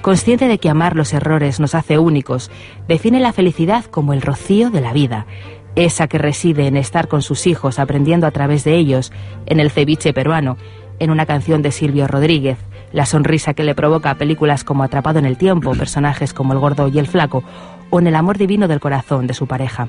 Consciente 0.00 0.48
de 0.48 0.58
que 0.58 0.68
amar 0.68 0.96
los 0.96 1.12
errores 1.12 1.60
nos 1.60 1.76
hace 1.76 1.96
únicos, 1.96 2.50
define 2.88 3.20
la 3.20 3.32
felicidad 3.32 3.84
como 3.84 4.12
el 4.12 4.20
rocío 4.20 4.70
de 4.70 4.80
la 4.80 4.92
vida, 4.92 5.26
esa 5.76 6.06
que 6.06 6.18
reside 6.18 6.66
en 6.66 6.76
estar 6.76 7.08
con 7.08 7.22
sus 7.22 7.46
hijos 7.46 7.78
aprendiendo 7.78 8.26
a 8.26 8.30
través 8.30 8.64
de 8.64 8.76
ellos, 8.76 9.12
en 9.46 9.60
el 9.60 9.70
ceviche 9.70 10.12
peruano, 10.12 10.56
en 10.98 11.10
una 11.10 11.26
canción 11.26 11.62
de 11.62 11.72
Silvio 11.72 12.06
Rodríguez, 12.06 12.58
la 12.92 13.06
sonrisa 13.06 13.54
que 13.54 13.64
le 13.64 13.74
provoca 13.74 14.14
películas 14.16 14.64
como 14.64 14.84
Atrapado 14.84 15.18
en 15.18 15.24
el 15.24 15.38
Tiempo, 15.38 15.72
personajes 15.72 16.34
como 16.34 16.52
El 16.52 16.58
Gordo 16.58 16.88
y 16.88 16.98
el 16.98 17.06
Flaco, 17.06 17.42
o 17.90 17.98
en 17.98 18.06
el 18.06 18.14
amor 18.14 18.38
divino 18.38 18.68
del 18.68 18.80
corazón 18.80 19.26
de 19.26 19.34
su 19.34 19.46
pareja. 19.46 19.88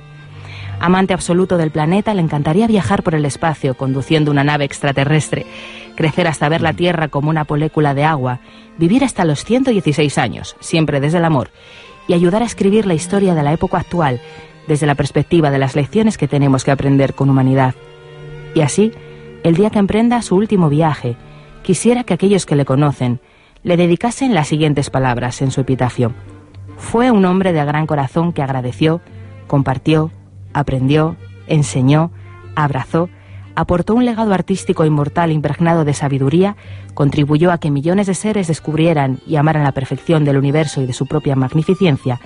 Amante 0.79 1.13
absoluto 1.13 1.57
del 1.57 1.71
planeta, 1.71 2.13
le 2.13 2.21
encantaría 2.21 2.67
viajar 2.67 3.03
por 3.03 3.15
el 3.15 3.25
espacio 3.25 3.75
conduciendo 3.75 4.31
una 4.31 4.43
nave 4.43 4.65
extraterrestre, 4.65 5.45
crecer 5.95 6.27
hasta 6.27 6.49
ver 6.49 6.61
la 6.61 6.73
Tierra 6.73 7.09
como 7.09 7.29
una 7.29 7.45
molécula 7.47 7.93
de 7.93 8.03
agua, 8.03 8.39
vivir 8.77 9.03
hasta 9.03 9.25
los 9.25 9.43
116 9.45 10.17
años, 10.17 10.55
siempre 10.59 10.99
desde 10.99 11.19
el 11.19 11.25
amor, 11.25 11.51
y 12.07 12.13
ayudar 12.13 12.41
a 12.41 12.45
escribir 12.45 12.85
la 12.85 12.95
historia 12.95 13.35
de 13.35 13.43
la 13.43 13.53
época 13.53 13.77
actual 13.77 14.19
desde 14.67 14.87
la 14.87 14.95
perspectiva 14.95 15.51
de 15.51 15.59
las 15.59 15.75
lecciones 15.75 16.17
que 16.17 16.27
tenemos 16.27 16.63
que 16.63 16.71
aprender 16.71 17.13
con 17.13 17.29
humanidad. 17.29 17.75
Y 18.55 18.61
así, 18.61 18.91
el 19.43 19.55
día 19.55 19.69
que 19.69 19.79
emprenda 19.79 20.21
su 20.21 20.35
último 20.35 20.69
viaje, 20.69 21.17
quisiera 21.63 22.03
que 22.03 22.13
aquellos 22.13 22.45
que 22.45 22.55
le 22.55 22.65
conocen 22.65 23.19
le 23.63 23.77
dedicasen 23.77 24.33
las 24.33 24.47
siguientes 24.47 24.89
palabras 24.89 25.41
en 25.41 25.51
su 25.51 25.61
epitafio. 25.61 26.13
Fue 26.77 27.11
un 27.11 27.25
hombre 27.25 27.53
de 27.53 27.63
gran 27.63 27.87
corazón 27.87 28.33
que 28.33 28.41
agradeció, 28.41 29.01
compartió, 29.47 30.11
aprendió, 30.53 31.15
enseñó, 31.47 32.11
abrazó, 32.55 33.09
aportó 33.55 33.95
un 33.95 34.05
legado 34.05 34.33
artístico 34.33 34.85
inmortal 34.85 35.31
impregnado 35.31 35.85
de 35.85 35.93
sabiduría, 35.93 36.55
contribuyó 36.93 37.51
a 37.51 37.57
que 37.57 37.71
millones 37.71 38.07
de 38.07 38.15
seres 38.15 38.47
descubrieran 38.47 39.19
y 39.25 39.35
amaran 39.35 39.63
la 39.63 39.71
perfección 39.71 40.25
del 40.25 40.37
universo 40.37 40.81
y 40.81 40.85
de 40.85 40.93
su 40.93 41.07
propia 41.07 41.35
magnificencia, 41.35 42.19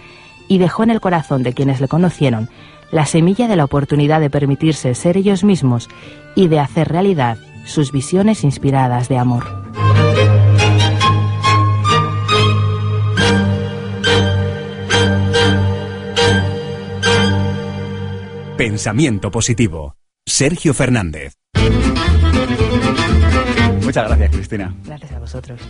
y 0.48 0.58
dejó 0.58 0.84
en 0.84 0.92
el 0.92 1.02
corazón 1.02 1.44
de 1.44 1.54
quienes 1.54 1.82
le 1.82 1.88
conocieron 1.88 2.50
la 2.92 3.06
semilla 3.06 3.48
de 3.48 3.56
la 3.56 3.66
oportunidad 3.66 4.22
de 4.22 4.30
permitirse 4.30 4.96
ser 4.96 5.18
ellos 5.18 5.44
mismos 5.44 5.90
y 6.36 6.48
de 6.48 6.60
hacer 6.60 6.88
realidad 6.88 7.38
sus 7.66 7.92
visiones 7.92 8.44
inspiradas 8.44 9.10
de 9.10 9.18
amor. 9.18 9.44
Pensamiento 18.58 19.30
positivo. 19.30 19.96
Sergio 20.26 20.74
Fernández. 20.74 21.34
Muchas 23.84 24.08
gracias, 24.08 24.32
Cristina. 24.32 24.76
Gracias 24.84 25.12
a 25.12 25.20
vosotros. 25.20 25.62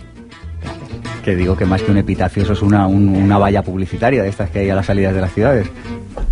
Que 1.28 1.36
digo 1.36 1.54
que 1.54 1.66
más 1.66 1.82
que 1.82 1.90
un 1.90 1.98
epitafio, 1.98 2.42
eso 2.42 2.54
es 2.54 2.62
una, 2.62 2.86
una 2.86 3.36
valla 3.36 3.60
publicitaria 3.60 4.22
de 4.22 4.30
estas 4.30 4.48
que 4.48 4.60
hay 4.60 4.70
a 4.70 4.74
las 4.74 4.86
salidas 4.86 5.14
de 5.14 5.20
las 5.20 5.30
ciudades. 5.30 5.68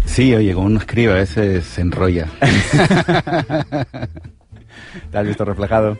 Sí, 0.07 0.35
oye, 0.35 0.55
como 0.55 0.69
uno 0.69 0.79
escribe, 0.79 1.12
a 1.12 1.17
veces 1.17 1.67
se 1.67 1.83
enrolla. 1.83 2.29
¿Te 5.11 5.19
has 5.19 5.26
visto 5.26 5.45
reflejado? 5.45 5.99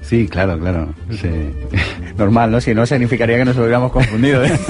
Sí, 0.00 0.28
claro, 0.28 0.60
claro. 0.60 0.94
Normal, 2.16 2.52
¿no? 2.52 2.60
Si 2.60 2.72
no, 2.72 2.86
significaría 2.86 3.36
que 3.36 3.46
nos 3.46 3.56
hubiéramos 3.56 3.90
confundido. 3.90 4.44
¿eh? 4.44 4.56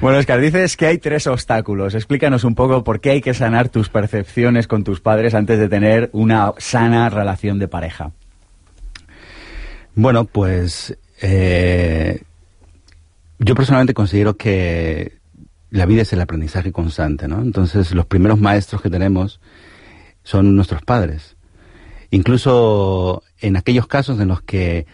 Bueno, 0.00 0.18
Oscar, 0.18 0.40
dices 0.40 0.76
que 0.76 0.86
hay 0.86 0.98
tres 0.98 1.28
obstáculos. 1.28 1.94
Explícanos 1.94 2.42
un 2.42 2.56
poco 2.56 2.82
por 2.82 3.00
qué 3.00 3.10
hay 3.10 3.20
que 3.20 3.34
sanar 3.34 3.68
tus 3.68 3.88
percepciones 3.88 4.66
con 4.66 4.82
tus 4.82 5.00
padres 5.00 5.32
antes 5.32 5.60
de 5.60 5.68
tener 5.68 6.10
una 6.12 6.54
sana 6.58 7.08
relación 7.08 7.60
de 7.60 7.68
pareja. 7.68 8.10
Bueno, 9.94 10.24
pues 10.24 10.96
eh, 11.22 12.20
yo 13.38 13.54
personalmente 13.54 13.94
considero 13.94 14.36
que 14.36 15.18
la 15.70 15.86
vida 15.86 16.02
es 16.02 16.12
el 16.12 16.20
aprendizaje 16.20 16.72
constante, 16.72 17.28
¿no? 17.28 17.40
Entonces, 17.40 17.92
los 17.92 18.06
primeros 18.06 18.38
maestros 18.38 18.82
que 18.82 18.90
tenemos 18.90 19.40
son 20.24 20.54
nuestros 20.54 20.82
padres. 20.82 21.36
Incluso 22.10 23.22
en 23.40 23.56
aquellos 23.56 23.86
casos 23.86 24.20
en 24.20 24.28
los 24.28 24.42
que 24.42 24.86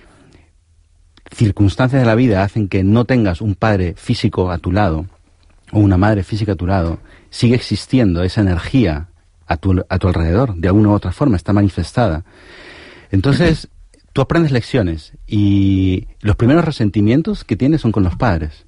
circunstancias 1.33 2.01
de 2.01 2.07
la 2.07 2.15
vida 2.15 2.43
hacen 2.43 2.69
que 2.69 2.85
no 2.85 3.05
tengas 3.05 3.41
un 3.41 3.55
padre 3.55 3.95
físico 3.97 4.51
a 4.51 4.59
tu 4.59 4.71
lado 4.71 5.07
o 5.73 5.81
una 5.81 5.97
madre 5.97 6.23
física 6.23 6.53
a 6.53 6.57
tu 6.57 6.67
lado, 6.67 7.01
sigue 7.31 7.57
existiendo 7.57 8.23
esa 8.23 8.41
energía 8.41 9.09
a 9.47 9.57
tu, 9.57 9.85
a 9.89 9.99
tu 9.99 10.09
alrededor, 10.09 10.55
de 10.55 10.69
alguna 10.69 10.91
u 10.91 10.93
otra 10.93 11.13
forma, 11.13 11.37
está 11.37 11.53
manifestada. 11.53 12.25
Entonces, 13.11 13.69
tú 14.19 14.23
aprendes 14.23 14.51
lecciones 14.51 15.13
y 15.29 16.09
los 16.23 16.35
primeros 16.35 16.65
resentimientos 16.65 17.45
que 17.45 17.55
tienes 17.55 17.83
son 17.83 17.93
con 17.93 18.03
los 18.03 18.17
padres, 18.17 18.67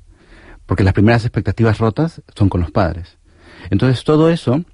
porque 0.65 0.85
las 0.85 0.93
primeras 0.93 1.25
expectativas 1.25 1.79
rotas 1.79 2.23
son 2.37 2.49
con 2.49 2.61
los 2.61 2.71
padres. 2.71 3.19
Entonces, 3.69 4.05
todo 4.05 4.31
eso 4.31 4.65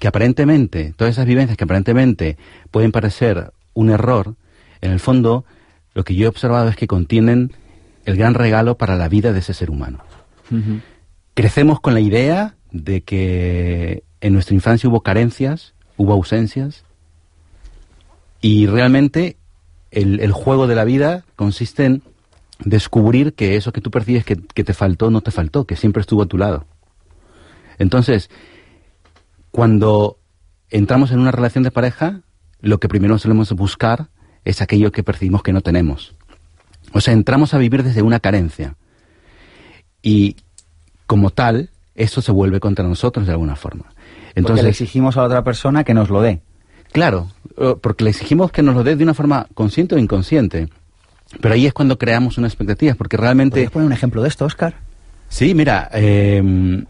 que 0.00 0.08
aparentemente, 0.08 0.92
todas 0.96 1.14
esas 1.14 1.24
vivencias 1.24 1.56
que 1.56 1.62
aparentemente 1.62 2.36
pueden 2.72 2.90
parecer 2.90 3.52
un 3.74 3.90
error, 3.90 4.34
en 4.80 4.90
el 4.90 4.98
fondo 4.98 5.44
lo 5.94 6.02
que 6.02 6.16
yo 6.16 6.24
he 6.24 6.28
observado 6.28 6.68
es 6.68 6.74
que 6.74 6.88
contienen 6.88 7.52
el 8.04 8.16
gran 8.16 8.34
regalo 8.34 8.76
para 8.76 8.96
la 8.96 9.08
vida 9.08 9.32
de 9.32 9.38
ese 9.38 9.54
ser 9.54 9.70
humano. 9.70 10.00
Crecemos 11.34 11.78
con 11.78 11.94
la 11.94 12.00
idea 12.00 12.56
de 12.72 13.02
que 13.02 14.02
en 14.20 14.32
nuestra 14.32 14.56
infancia 14.56 14.90
hubo 14.90 15.02
carencias, 15.02 15.74
hubo 15.96 16.12
ausencias, 16.12 16.82
y 18.40 18.66
realmente 18.66 19.37
el, 19.90 20.32
juego 20.32 20.66
de 20.66 20.74
la 20.74 20.84
vida 20.84 21.24
consiste 21.36 21.84
en 21.84 22.02
descubrir 22.60 23.34
que 23.34 23.56
eso 23.56 23.72
que 23.72 23.80
tú 23.80 23.90
percibes 23.90 24.24
que, 24.24 24.36
que 24.36 24.64
te 24.64 24.74
faltó 24.74 25.10
no 25.10 25.20
te 25.20 25.30
faltó, 25.30 25.64
que 25.64 25.76
siempre 25.76 26.00
estuvo 26.00 26.22
a 26.22 26.26
tu 26.26 26.38
lado. 26.38 26.66
Entonces, 27.78 28.30
cuando 29.50 30.18
entramos 30.70 31.10
en 31.10 31.20
una 31.20 31.30
relación 31.30 31.64
de 31.64 31.70
pareja, 31.70 32.20
lo 32.60 32.78
que 32.78 32.88
primero 32.88 33.18
solemos 33.18 33.52
buscar 33.52 34.08
es 34.44 34.60
aquello 34.60 34.92
que 34.92 35.02
percibimos 35.02 35.42
que 35.42 35.52
no 35.52 35.60
tenemos. 35.60 36.14
O 36.92 37.00
sea, 37.00 37.14
entramos 37.14 37.54
a 37.54 37.58
vivir 37.58 37.82
desde 37.82 38.02
una 38.02 38.20
carencia. 38.20 38.76
Y 40.02 40.36
como 41.06 41.30
tal, 41.30 41.70
eso 41.94 42.22
se 42.22 42.32
vuelve 42.32 42.60
contra 42.60 42.86
nosotros 42.86 43.26
de 43.26 43.32
alguna 43.32 43.56
forma. 43.56 43.86
Entonces, 44.34 44.44
porque 44.44 44.62
le 44.62 44.68
exigimos 44.70 45.16
a 45.16 45.20
la 45.20 45.26
otra 45.26 45.44
persona 45.44 45.84
que 45.84 45.94
nos 45.94 46.10
lo 46.10 46.22
dé. 46.22 46.40
Claro, 46.92 47.28
porque 47.80 48.04
le 48.04 48.10
exigimos 48.10 48.50
que 48.50 48.62
nos 48.62 48.74
lo 48.74 48.84
dé 48.84 48.96
de 48.96 49.04
una 49.04 49.14
forma 49.14 49.46
consciente 49.54 49.94
o 49.94 49.98
inconsciente. 49.98 50.68
Pero 51.40 51.54
ahí 51.54 51.66
es 51.66 51.74
cuando 51.74 51.98
creamos 51.98 52.38
una 52.38 52.46
expectativa, 52.46 52.94
porque 52.94 53.16
realmente... 53.16 53.54
¿Puedes 53.54 53.70
poner 53.70 53.86
un 53.86 53.92
ejemplo 53.92 54.22
de 54.22 54.28
esto, 54.28 54.46
Oscar? 54.46 54.74
Sí, 55.28 55.54
mira, 55.54 55.90
eh, 55.92 56.82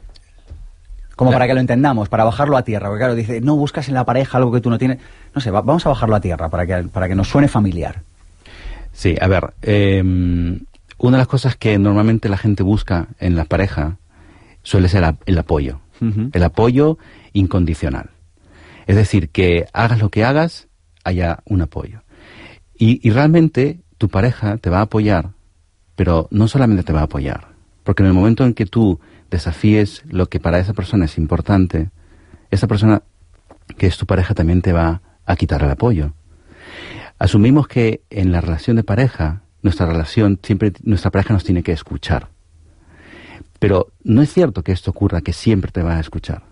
como 1.19 1.33
para 1.33 1.49
que 1.49 1.55
lo 1.55 1.59
entendamos, 1.59 2.09
para 2.09 2.23
bajarlo 2.23 2.57
a 2.57 2.62
tierra. 2.62 2.88
Porque 2.88 3.00
claro, 3.00 3.17
dice, 3.17 3.40
no 3.40 3.57
buscas 3.57 3.88
en 3.88 3.95
la 3.95 4.05
pareja 4.05 4.38
algo 4.38 4.52
que 4.52 4.61
tú 4.61 4.71
no 4.71 4.78
tienes. 4.78 4.99
No 5.35 5.40
sé, 5.40 5.50
vamos 5.50 5.85
a 5.85 5.88
bajarlo 5.88 6.14
a 6.14 6.21
tierra 6.21 6.49
para 6.49 6.64
que, 6.64 6.88
para 6.88 7.09
que 7.09 7.17
nos 7.17 7.28
suene 7.28 7.49
familiar. 7.49 8.02
Sí, 8.93 9.17
a 9.21 9.26
ver, 9.26 9.52
em, 9.62 10.61
una 10.97 11.17
de 11.17 11.19
las 11.19 11.26
cosas 11.26 11.57
que 11.57 11.76
normalmente 11.76 12.28
la 12.28 12.37
gente 12.37 12.62
busca 12.62 13.09
en 13.19 13.35
la 13.35 13.47
pareja 13.47 13.97
suele 14.62 14.88
ser 14.88 15.12
el 15.26 15.38
apoyo, 15.38 15.81
el 16.33 16.43
apoyo 16.45 16.99
incondicional. 17.33 18.11
Es 18.88 18.97
decir, 18.97 19.28
que 19.28 19.66
hagas 19.75 20.00
lo 20.00 20.09
que 20.09 20.25
hagas, 20.25 20.66
haya 21.04 21.40
un 21.45 21.61
apoyo. 21.61 22.00
Y, 22.78 23.11
realmente 23.11 23.80
tu 23.99 24.09
pareja 24.09 24.57
te 24.57 24.71
va 24.71 24.78
a 24.78 24.83
apoyar, 24.83 25.33
pero 25.95 26.26
no 26.30 26.49
solamente 26.49 26.85
te 26.85 26.95
va 26.95 27.00
a 27.00 27.04
apoyar, 27.04 27.49
porque 27.85 28.02
en 28.02 28.07
el 28.07 28.14
momento 28.14 28.47
en 28.47 28.54
que 28.54 28.64
tú 28.64 28.99
desafíes 29.30 30.02
lo 30.07 30.30
que 30.30 30.40
para 30.40 30.59
esa 30.59 30.73
persona 30.73 31.04
es 31.04 31.18
importante, 31.18 31.90
esa 32.50 32.66
persona 32.66 33.02
que 33.76 33.88
es 33.88 33.99
tu 33.99 34.07
pareja 34.07 34.33
también 34.33 34.62
te 34.62 34.73
va 34.73 35.02
a 35.26 35.37
quitar 35.37 35.62
el 35.62 35.71
apoyo. 35.71 36.14
Asumimos 37.18 37.68
que 37.68 38.00
en 38.09 38.33
la 38.33 38.40
relación 38.40 38.76
de 38.76 38.85
pareja, 38.85 39.42
nuestra 39.61 39.85
relación, 39.85 40.38
siempre 40.42 40.73
nuestra 40.83 41.11
pareja 41.11 41.35
nos 41.35 41.45
tiene 41.45 41.62
que 41.62 41.73
escuchar. 41.73 42.28
Pero 43.59 43.88
no 44.02 44.23
es 44.23 44.33
cierto 44.33 44.62
que 44.62 44.73
esto 44.73 44.92
ocurra, 44.92 45.21
que 45.21 45.35
siempre 45.35 45.73
te 45.73 45.83
va 45.83 45.97
a 45.97 46.00
escuchar. 46.00 46.48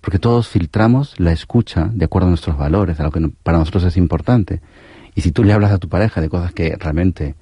Porque 0.00 0.18
todos 0.18 0.48
filtramos 0.48 1.18
la 1.18 1.32
escucha 1.32 1.90
de 1.92 2.04
acuerdo 2.04 2.26
a 2.26 2.30
nuestros 2.30 2.56
valores, 2.56 3.00
a 3.00 3.02
lo 3.02 3.10
que 3.10 3.28
para 3.42 3.58
nosotros 3.58 3.84
es 3.84 3.96
importante. 3.96 4.60
Y 5.14 5.22
si 5.22 5.32
tú 5.32 5.44
le 5.44 5.52
hablas 5.52 5.72
a 5.72 5.78
tu 5.78 5.88
pareja 5.88 6.20
de 6.20 6.28
cosas 6.28 6.52
que 6.52 6.76
realmente 6.78 7.34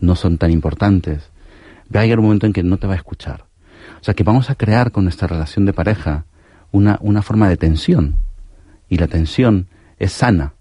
no 0.00 0.16
son 0.16 0.38
tan 0.38 0.50
importantes, 0.50 1.30
va 1.94 2.00
a 2.00 2.04
llegar 2.04 2.18
un 2.18 2.26
momento 2.26 2.46
en 2.46 2.52
que 2.52 2.62
no 2.62 2.78
te 2.78 2.86
va 2.86 2.94
a 2.94 2.96
escuchar. 2.96 3.44
O 4.00 4.04
sea 4.04 4.14
que 4.14 4.24
vamos 4.24 4.50
a 4.50 4.54
crear 4.54 4.92
con 4.92 5.04
nuestra 5.04 5.28
relación 5.28 5.66
de 5.66 5.72
pareja 5.72 6.24
una, 6.70 6.98
una 7.00 7.22
forma 7.22 7.48
de 7.48 7.56
tensión. 7.56 8.16
Y 8.88 8.96
la 8.96 9.08
tensión 9.08 9.66
es 9.98 10.12
sana. 10.12 10.54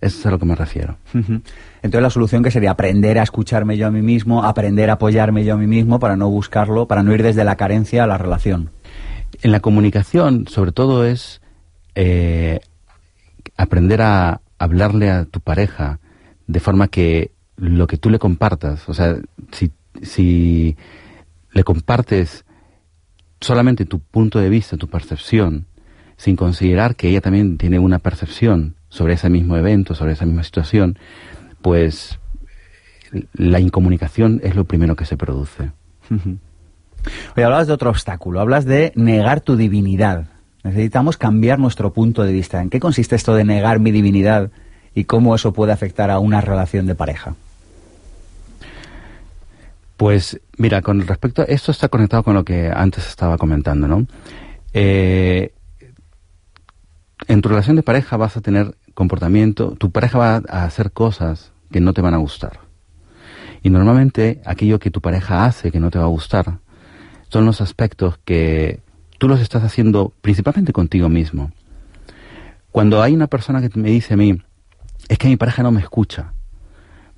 Eso 0.00 0.18
es 0.18 0.26
a 0.26 0.30
lo 0.30 0.38
que 0.38 0.46
me 0.46 0.54
refiero. 0.54 0.96
Entonces 1.12 2.02
la 2.02 2.10
solución 2.10 2.42
que 2.42 2.50
sería 2.50 2.70
aprender 2.70 3.18
a 3.18 3.22
escucharme 3.22 3.76
yo 3.76 3.86
a 3.86 3.90
mí 3.90 4.00
mismo, 4.00 4.44
aprender 4.44 4.88
a 4.88 4.94
apoyarme 4.94 5.44
yo 5.44 5.54
a 5.54 5.58
mí 5.58 5.66
mismo 5.66 6.00
para 6.00 6.16
no 6.16 6.30
buscarlo, 6.30 6.86
para 6.86 7.02
no 7.02 7.12
ir 7.12 7.22
desde 7.22 7.44
la 7.44 7.56
carencia 7.56 8.04
a 8.04 8.06
la 8.06 8.16
relación. 8.16 8.70
En 9.42 9.52
la 9.52 9.60
comunicación, 9.60 10.46
sobre 10.48 10.72
todo, 10.72 11.04
es 11.04 11.40
eh, 11.94 12.60
aprender 13.56 14.02
a 14.02 14.40
hablarle 14.58 15.10
a 15.10 15.24
tu 15.24 15.40
pareja 15.40 16.00
de 16.46 16.60
forma 16.60 16.88
que 16.88 17.32
lo 17.56 17.86
que 17.86 17.96
tú 17.96 18.10
le 18.10 18.18
compartas, 18.18 18.88
o 18.88 18.94
sea, 18.94 19.18
si, 19.52 19.72
si 20.02 20.76
le 21.52 21.64
compartes 21.64 22.44
solamente 23.40 23.84
tu 23.86 24.00
punto 24.00 24.38
de 24.38 24.48
vista, 24.48 24.76
tu 24.76 24.88
percepción, 24.88 25.66
sin 26.16 26.36
considerar 26.36 26.96
que 26.96 27.08
ella 27.08 27.20
también 27.20 27.56
tiene 27.56 27.78
una 27.78 27.98
percepción 27.98 28.76
sobre 28.88 29.14
ese 29.14 29.30
mismo 29.30 29.56
evento, 29.56 29.94
sobre 29.94 30.12
esa 30.12 30.26
misma 30.26 30.42
situación, 30.42 30.98
pues 31.62 32.18
la 33.32 33.60
incomunicación 33.60 34.40
es 34.42 34.54
lo 34.54 34.64
primero 34.64 34.96
que 34.96 35.06
se 35.06 35.16
produce. 35.16 35.72
Hoy 37.36 37.42
hablabas 37.42 37.66
de 37.66 37.72
otro 37.72 37.90
obstáculo, 37.90 38.40
hablas 38.40 38.64
de 38.64 38.92
negar 38.94 39.40
tu 39.40 39.56
divinidad. 39.56 40.26
Necesitamos 40.62 41.16
cambiar 41.16 41.58
nuestro 41.58 41.92
punto 41.92 42.22
de 42.22 42.32
vista. 42.32 42.60
¿En 42.60 42.70
qué 42.70 42.80
consiste 42.80 43.16
esto 43.16 43.34
de 43.34 43.44
negar 43.44 43.78
mi 43.78 43.92
divinidad 43.92 44.50
y 44.94 45.04
cómo 45.04 45.34
eso 45.34 45.52
puede 45.52 45.72
afectar 45.72 46.10
a 46.10 46.18
una 46.18 46.40
relación 46.40 46.86
de 46.86 46.94
pareja? 46.94 47.34
Pues 49.96 50.40
mira, 50.56 50.82
con 50.82 51.06
respecto 51.06 51.42
a 51.42 51.46
esto 51.46 51.72
está 51.72 51.88
conectado 51.88 52.22
con 52.22 52.34
lo 52.34 52.44
que 52.44 52.70
antes 52.74 53.06
estaba 53.06 53.36
comentando, 53.38 53.86
¿no? 53.86 54.06
Eh, 54.72 55.52
en 57.28 57.42
tu 57.42 57.48
relación 57.48 57.76
de 57.76 57.82
pareja 57.82 58.16
vas 58.16 58.36
a 58.36 58.40
tener 58.40 58.74
comportamiento, 58.94 59.72
tu 59.72 59.90
pareja 59.90 60.18
va 60.18 60.42
a 60.48 60.64
hacer 60.64 60.92
cosas 60.92 61.52
que 61.70 61.80
no 61.80 61.92
te 61.92 62.00
van 62.00 62.14
a 62.14 62.18
gustar. 62.18 62.60
Y 63.62 63.70
normalmente 63.70 64.40
aquello 64.44 64.78
que 64.78 64.90
tu 64.90 65.00
pareja 65.00 65.44
hace 65.44 65.70
que 65.70 65.80
no 65.80 65.90
te 65.90 65.98
va 65.98 66.04
a 66.04 66.08
gustar 66.08 66.58
son 67.30 67.46
los 67.46 67.60
aspectos 67.60 68.18
que 68.24 68.80
tú 69.18 69.28
los 69.28 69.40
estás 69.40 69.62
haciendo 69.62 70.12
principalmente 70.20 70.72
contigo 70.72 71.08
mismo. 71.08 71.52
Cuando 72.70 73.02
hay 73.02 73.14
una 73.14 73.28
persona 73.28 73.66
que 73.66 73.78
me 73.78 73.90
dice 73.90 74.14
a 74.14 74.16
mí, 74.16 74.40
es 75.08 75.18
que 75.18 75.28
mi 75.28 75.36
pareja 75.36 75.62
no 75.62 75.70
me 75.70 75.80
escucha, 75.80 76.34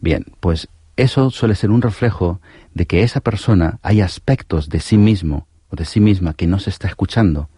bien, 0.01 0.27
pues 0.41 0.69
eso 0.97 1.31
suele 1.31 1.55
ser 1.55 1.71
un 1.71 1.83
reflejo 1.83 2.41
de 2.75 2.87
que 2.87 3.03
esa 3.03 3.21
persona 3.21 3.79
hay 3.83 4.01
aspectos 4.01 4.69
de 4.69 4.81
sí 4.81 4.99
mismo 4.99 5.47
o 5.69 5.77
de 5.77 5.85
sí 5.85 6.01
misma 6.01 6.35
que 6.35 6.47
no 6.47 6.59
se 6.59 6.71
está 6.71 6.89
escuchando. 6.89 7.49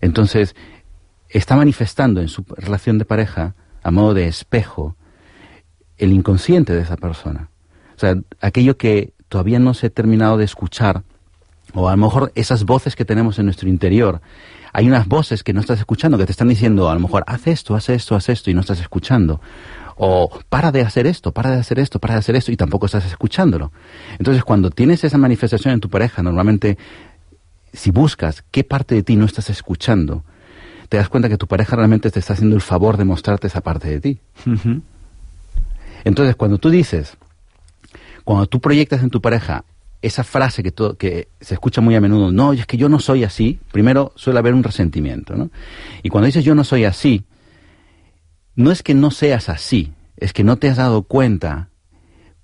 Entonces, 0.00 0.54
está 1.30 1.56
manifestando 1.56 2.20
en 2.20 2.28
su 2.28 2.44
relación 2.56 2.98
de 2.98 3.06
pareja, 3.06 3.54
a 3.82 3.90
modo 3.90 4.14
de 4.14 4.28
espejo, 4.28 4.96
el 5.96 6.12
inconsciente 6.12 6.74
de 6.74 6.82
esa 6.82 6.96
persona. 6.96 7.50
O 7.96 7.98
sea, 7.98 8.14
aquello 8.40 8.76
que 8.76 9.14
todavía 9.28 9.58
no 9.58 9.72
se 9.72 9.86
ha 9.86 9.90
terminado 9.90 10.36
de 10.36 10.44
escuchar, 10.44 11.04
o 11.74 11.88
a 11.88 11.92
lo 11.92 11.96
mejor 11.98 12.32
esas 12.34 12.64
voces 12.64 12.96
que 12.96 13.04
tenemos 13.04 13.38
en 13.38 13.46
nuestro 13.46 13.68
interior, 13.68 14.20
hay 14.72 14.88
unas 14.88 15.06
voces 15.06 15.42
que 15.42 15.52
no 15.52 15.60
estás 15.60 15.78
escuchando, 15.78 16.18
que 16.18 16.26
te 16.26 16.32
están 16.32 16.48
diciendo, 16.48 16.88
a 16.88 16.94
lo 16.94 17.00
mejor, 17.00 17.24
haz 17.26 17.46
esto, 17.46 17.74
haz 17.74 17.88
esto, 17.88 18.16
haz 18.16 18.28
esto, 18.28 18.50
y 18.50 18.54
no 18.54 18.60
estás 18.60 18.80
escuchando 18.80 19.40
o 19.96 20.28
para 20.48 20.72
de 20.72 20.82
hacer 20.82 21.06
esto, 21.06 21.32
para 21.32 21.50
de 21.50 21.58
hacer 21.58 21.78
esto, 21.78 21.98
para 21.98 22.14
de 22.14 22.20
hacer 22.20 22.36
esto, 22.36 22.52
y 22.52 22.56
tampoco 22.56 22.86
estás 22.86 23.04
escuchándolo. 23.06 23.72
Entonces, 24.18 24.44
cuando 24.44 24.70
tienes 24.70 25.04
esa 25.04 25.18
manifestación 25.18 25.74
en 25.74 25.80
tu 25.80 25.88
pareja, 25.88 26.22
normalmente, 26.22 26.78
si 27.72 27.90
buscas 27.90 28.44
qué 28.50 28.64
parte 28.64 28.94
de 28.94 29.02
ti 29.02 29.16
no 29.16 29.24
estás 29.24 29.50
escuchando, 29.50 30.24
te 30.88 30.96
das 30.96 31.08
cuenta 31.08 31.28
que 31.28 31.38
tu 31.38 31.46
pareja 31.46 31.76
realmente 31.76 32.10
te 32.10 32.18
está 32.18 32.34
haciendo 32.34 32.56
el 32.56 32.62
favor 32.62 32.96
de 32.96 33.04
mostrarte 33.04 33.46
esa 33.46 33.60
parte 33.60 33.88
de 33.88 34.00
ti. 34.00 34.20
Entonces, 36.04 36.36
cuando 36.36 36.58
tú 36.58 36.70
dices, 36.70 37.16
cuando 38.24 38.46
tú 38.46 38.60
proyectas 38.60 39.02
en 39.02 39.10
tu 39.10 39.20
pareja 39.20 39.64
esa 40.06 40.24
frase 40.24 40.62
que, 40.62 40.72
que 40.98 41.28
se 41.40 41.54
escucha 41.54 41.80
muy 41.80 41.94
a 41.94 42.00
menudo, 42.00 42.30
no, 42.30 42.52
es 42.52 42.66
que 42.66 42.76
yo 42.76 42.88
no 42.88 42.98
soy 42.98 43.24
así, 43.24 43.58
primero 43.72 44.12
suele 44.16 44.38
haber 44.38 44.54
un 44.54 44.62
resentimiento, 44.62 45.34
¿no? 45.34 45.50
Y 46.02 46.10
cuando 46.10 46.26
dices 46.26 46.44
yo 46.44 46.54
no 46.54 46.64
soy 46.64 46.84
así, 46.84 47.24
no 48.54 48.70
es 48.70 48.82
que 48.82 48.94
no 48.94 49.10
seas 49.10 49.48
así, 49.48 49.92
es 50.16 50.32
que 50.32 50.44
no 50.44 50.56
te 50.56 50.68
has 50.68 50.76
dado 50.76 51.02
cuenta 51.02 51.70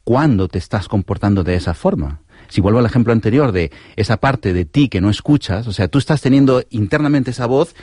cuándo 0.04 0.48
te 0.48 0.58
estás 0.58 0.88
comportando 0.88 1.44
de 1.44 1.54
esa 1.54 1.74
forma. 1.74 2.20
Si 2.48 2.60
vuelvo 2.60 2.80
al 2.80 2.86
ejemplo 2.86 3.12
anterior 3.12 3.52
de 3.52 3.70
esa 3.94 4.16
parte 4.16 4.52
de 4.52 4.64
ti 4.64 4.88
que 4.88 5.00
no 5.00 5.10
escuchas, 5.10 5.66
o 5.66 5.72
sea, 5.72 5.88
tú 5.88 5.98
estás 5.98 6.20
teniendo 6.20 6.64
internamente 6.70 7.30
esa 7.30 7.46
voz 7.46 7.76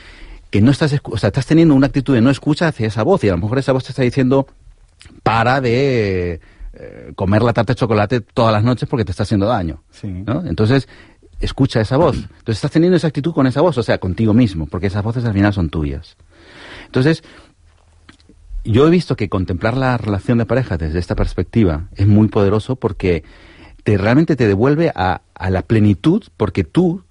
que 0.50 0.62
no 0.62 0.72
estás, 0.72 1.00
o 1.04 1.18
sea, 1.18 1.28
estás 1.28 1.46
teniendo 1.46 1.76
una 1.76 1.88
actitud 1.88 2.14
de 2.16 2.22
no 2.22 2.30
escucha 2.30 2.68
hacia 2.68 2.88
esa 2.88 3.04
voz 3.04 3.24
y 3.24 3.30
a 3.30 3.34
lo 3.34 3.38
mejor 3.38 3.60
esa 3.60 3.72
voz 3.72 3.84
te 3.84 3.92
está 3.92 4.02
diciendo 4.02 4.48
para 5.24 5.62
de 5.62 6.42
eh, 6.80 7.12
comer 7.16 7.42
la 7.42 7.54
tarta 7.54 7.74
de 7.74 7.78
chocolate 7.78 8.22
todas 8.22 8.54
las 8.54 8.64
noches 8.64 8.88
porque 8.88 9.04
te 9.04 9.12
está 9.12 9.24
haciendo 9.24 9.48
daño. 9.48 9.82
Entonces, 10.04 10.88
escucha 11.40 11.82
esa 11.82 11.98
voz. 11.98 12.16
Entonces 12.16 12.56
estás 12.58 12.72
teniendo 12.72 12.98
esa 12.98 13.08
actitud 13.08 13.34
con 13.34 13.48
esa 13.48 13.62
voz, 13.62 13.78
o 13.78 13.84
sea, 13.84 13.98
contigo 13.98 14.34
mismo, 14.34 14.68
porque 14.68 14.88
esas 14.88 15.04
voces 15.04 15.26
al 15.26 15.34
final 15.34 15.54
son 15.54 15.70
tuyas. 15.70 16.18
Entonces, 16.86 17.24
yo 18.64 18.88
he 18.88 18.90
visto 18.92 19.16
que 19.16 19.30
contemplar 19.30 19.76
la 19.76 19.98
relación 19.98 20.38
de 20.38 20.46
pareja 20.46 20.78
desde 20.78 21.00
esta 21.00 21.16
perspectiva 21.16 21.88
es 21.96 22.08
muy 22.08 22.28
poderoso 22.28 22.76
porque 22.76 23.24
te 23.84 23.98
realmente 23.98 24.36
te 24.36 24.48
devuelve 24.48 24.92
a, 24.94 25.22
a 25.34 25.50
la 25.50 25.62
plenitud 25.62 26.24
porque 26.38 26.64
tú 26.64 27.04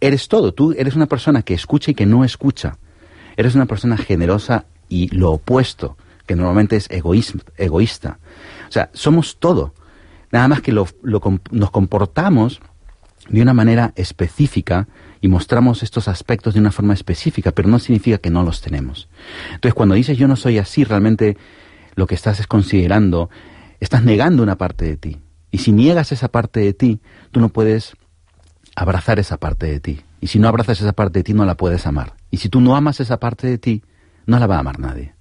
eres 0.00 0.28
todo, 0.28 0.54
tú 0.54 0.72
eres 0.72 0.96
una 0.96 1.06
persona 1.06 1.42
que 1.42 1.54
escucha 1.54 1.90
y 1.90 1.94
que 1.94 2.06
no 2.06 2.24
escucha. 2.24 2.78
Eres 3.36 3.54
una 3.54 3.66
persona 3.66 3.96
generosa 3.96 4.64
y 4.88 5.08
lo 5.14 5.32
opuesto, 5.32 5.96
que 6.26 6.36
normalmente 6.36 6.76
es 6.76 6.88
egoísta. 6.90 8.18
O 8.70 8.72
sea, 8.72 8.88
somos 8.94 9.38
todo. 9.40 9.74
Nada 10.30 10.46
más 10.46 10.62
que 10.62 10.70
lo, 10.70 10.86
nos 11.50 11.70
comportamos 11.72 12.60
de 13.28 13.42
una 13.42 13.52
manera 13.52 13.92
específica 13.96 14.86
y 15.20 15.26
mostramos 15.26 15.82
estos 15.82 16.06
aspectos 16.06 16.54
de 16.54 16.60
una 16.60 16.70
forma 16.70 16.94
específica, 16.94 17.50
pero 17.50 17.68
no 17.68 17.80
significa 17.80 18.18
que 18.18 18.30
no 18.30 18.44
los 18.44 18.60
tenemos. 18.60 19.08
Entonces, 19.48 19.74
cuando 19.74 19.96
dices 19.96 20.16
yo 20.16 20.28
no 20.28 20.36
soy 20.36 20.58
así, 20.58 20.84
realmente 20.84 21.36
lo 21.96 22.06
que 22.06 22.14
estás 22.14 22.38
es 22.38 22.46
considerando, 22.46 23.28
estás 23.80 24.04
negando 24.04 24.44
una 24.44 24.56
parte 24.56 24.84
de 24.84 24.96
ti. 24.96 25.18
Y 25.50 25.58
si 25.58 25.72
niegas 25.72 26.12
esa 26.12 26.28
parte 26.28 26.60
de 26.60 26.72
ti, 26.72 27.00
tú 27.32 27.40
no 27.40 27.48
puedes 27.48 27.96
abrazar 28.76 29.18
esa 29.18 29.36
parte 29.36 29.66
de 29.66 29.80
ti. 29.80 30.00
Y 30.20 30.28
si 30.28 30.38
no 30.38 30.46
abrazas 30.46 30.80
esa 30.80 30.92
parte 30.92 31.18
de 31.18 31.24
ti, 31.24 31.34
no 31.34 31.44
la 31.44 31.56
puedes 31.56 31.88
amar. 31.88 32.14
Y 32.30 32.36
si 32.36 32.48
tú 32.48 32.60
no 32.60 32.76
amas 32.76 33.00
esa 33.00 33.18
parte 33.18 33.48
de 33.48 33.58
ti, 33.58 33.82
no 34.26 34.38
la 34.38 34.46
va 34.46 34.56
a 34.56 34.60
amar 34.60 34.78
nadie. 34.78 35.14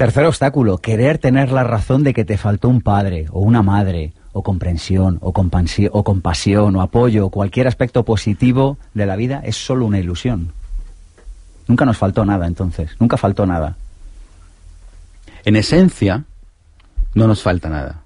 Tercer 0.00 0.24
obstáculo, 0.24 0.78
querer 0.78 1.18
tener 1.18 1.52
la 1.52 1.62
razón 1.62 2.04
de 2.04 2.14
que 2.14 2.24
te 2.24 2.38
faltó 2.38 2.70
un 2.70 2.80
padre 2.80 3.26
o 3.32 3.40
una 3.40 3.60
madre 3.60 4.14
o 4.32 4.42
comprensión 4.42 5.18
o, 5.20 5.34
compasión 5.34 6.74
o 6.74 6.80
apoyo 6.80 7.26
o 7.26 7.30
cualquier 7.30 7.68
aspecto 7.68 8.02
positivo 8.02 8.78
de 8.94 9.04
la 9.04 9.14
vida 9.14 9.42
es 9.44 9.56
solo 9.56 9.84
una 9.84 9.98
ilusión. 9.98 10.54
Nunca 11.68 11.84
nos 11.84 11.98
faltó 11.98 12.24
nada 12.24 12.46
entonces, 12.46 12.96
nunca 12.98 13.18
faltó 13.18 13.44
nada. 13.44 13.76
En 15.44 15.54
esencia, 15.54 16.24
no 17.12 17.26
nos 17.26 17.42
falta 17.42 17.68
nada. 17.68 18.00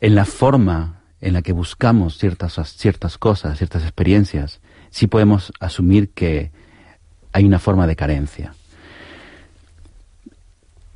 En 0.00 0.16
la 0.16 0.24
forma 0.24 1.02
en 1.20 1.34
la 1.34 1.42
que 1.42 1.52
buscamos 1.52 2.18
ciertas, 2.18 2.58
ciertas 2.74 3.16
cosas, 3.16 3.58
ciertas 3.58 3.84
experiencias, 3.84 4.58
sí 4.90 5.06
podemos 5.06 5.52
asumir 5.60 6.10
que 6.10 6.50
hay 7.32 7.44
una 7.44 7.60
forma 7.60 7.86
de 7.86 7.94
carencia. 7.94 8.54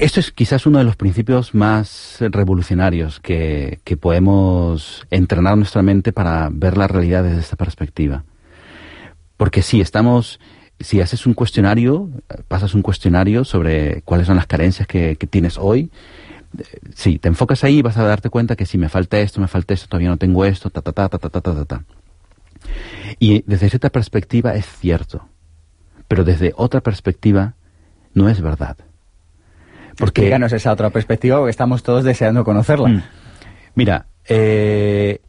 Esto 0.01 0.19
es 0.19 0.33
quizás 0.33 0.65
uno 0.65 0.79
de 0.79 0.85
los 0.85 0.97
principios 0.97 1.55
más 1.55 2.17
revolucionarios 2.21 3.21
que, 3.21 3.81
que 3.85 3.99
podemos 3.99 5.07
entrenar 5.11 5.59
nuestra 5.59 5.83
mente 5.83 6.13
para 6.13 6.49
ver 6.51 6.79
la 6.79 6.89
realidad 6.89 7.23
desde 7.23 7.41
esta 7.41 7.57
perspectiva. 7.57 8.25
Porque 9.37 9.61
sí, 9.61 9.83
estamos, 9.83 10.41
si 10.81 11.03
haces 11.03 11.27
un 11.27 11.35
cuestionario, 11.35 12.09
pasas 12.49 12.75
un 12.75 12.81
cuestionario 12.81 13.45
sobre 13.45 14.01
cuáles 14.03 14.27
son 14.27 14.37
las 14.37 14.47
carencias 14.47 14.89
que, 14.89 15.17
que 15.17 15.27
tienes 15.27 15.59
hoy, 15.59 15.91
sí, 16.95 17.19
te 17.19 17.29
enfocas 17.29 17.63
ahí 17.63 17.83
vas 17.83 17.99
a 17.99 18.05
darte 18.05 18.31
cuenta 18.31 18.57
que 18.57 18.65
si 18.65 18.79
me 18.79 18.89
falta 18.89 19.21
esto, 19.21 19.39
me 19.39 19.49
falta 19.49 19.75
esto, 19.75 19.87
todavía 19.87 20.09
no 20.09 20.17
tengo 20.17 20.47
esto, 20.47 20.71
ta, 20.71 20.81
ta, 20.81 20.93
ta, 20.93 21.09
ta, 21.11 21.19
ta, 21.19 21.29
ta, 21.29 21.41
ta, 21.41 21.65
ta. 21.67 21.85
Y 23.19 23.45
desde 23.47 23.69
cierta 23.69 23.91
perspectiva 23.91 24.55
es 24.55 24.67
cierto, 24.67 25.29
pero 26.09 26.25
desde 26.25 26.55
otra 26.57 26.81
perspectiva 26.81 27.55
no 28.15 28.31
es 28.31 28.41
verdad. 28.41 28.79
Porque 30.01 30.23
Explícanos 30.23 30.53
esa 30.53 30.73
otra 30.73 30.91
perspectiva, 30.91 31.37
porque 31.37 31.51
estamos 31.51 31.83
todos 31.83 32.05
deseando 32.05 32.43
conocerla. 32.43 32.89
Mm. 32.89 33.03
Mira, 33.75 34.07
eh, 34.29 35.21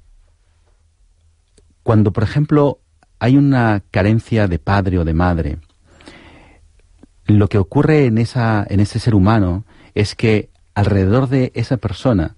cuando, 1.83 2.11
por 2.11 2.23
ejemplo, 2.23 2.79
hay 3.19 3.37
una 3.37 3.83
carencia 3.91 4.47
de 4.47 4.57
padre 4.57 4.97
o 4.97 5.05
de 5.05 5.13
madre, 5.13 5.57
lo 7.27 7.47
que 7.49 7.57
ocurre 7.57 8.05
en, 8.05 8.17
esa, 8.17 8.65
en 8.67 8.79
ese 8.79 8.99
ser 8.99 9.13
humano 9.13 9.65
es 9.93 10.15
que 10.15 10.49
alrededor 10.73 11.27
de 11.27 11.51
esa 11.53 11.77
persona, 11.77 12.35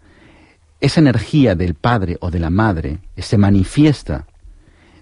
esa 0.82 1.00
energía 1.00 1.56
del 1.56 1.76
padre 1.76 2.18
o 2.20 2.32
de 2.32 2.40
la 2.40 2.50
madre 2.50 3.00
se 3.18 3.38
manifiesta 3.38 4.26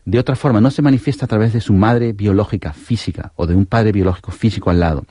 de 0.05 0.19
otra 0.19 0.35
forma, 0.35 0.61
no 0.61 0.71
se 0.71 0.81
manifiesta 0.81 1.25
a 1.25 1.27
través 1.27 1.53
de 1.53 1.61
su 1.61 1.73
madre 1.73 2.13
biológica 2.13 2.73
física 2.73 3.33
o 3.35 3.45
de 3.45 3.55
un 3.55 3.65
padre 3.65 3.91
biológico 3.91 4.31
físico 4.31 4.69
al 4.69 4.79
lado, 4.79 5.05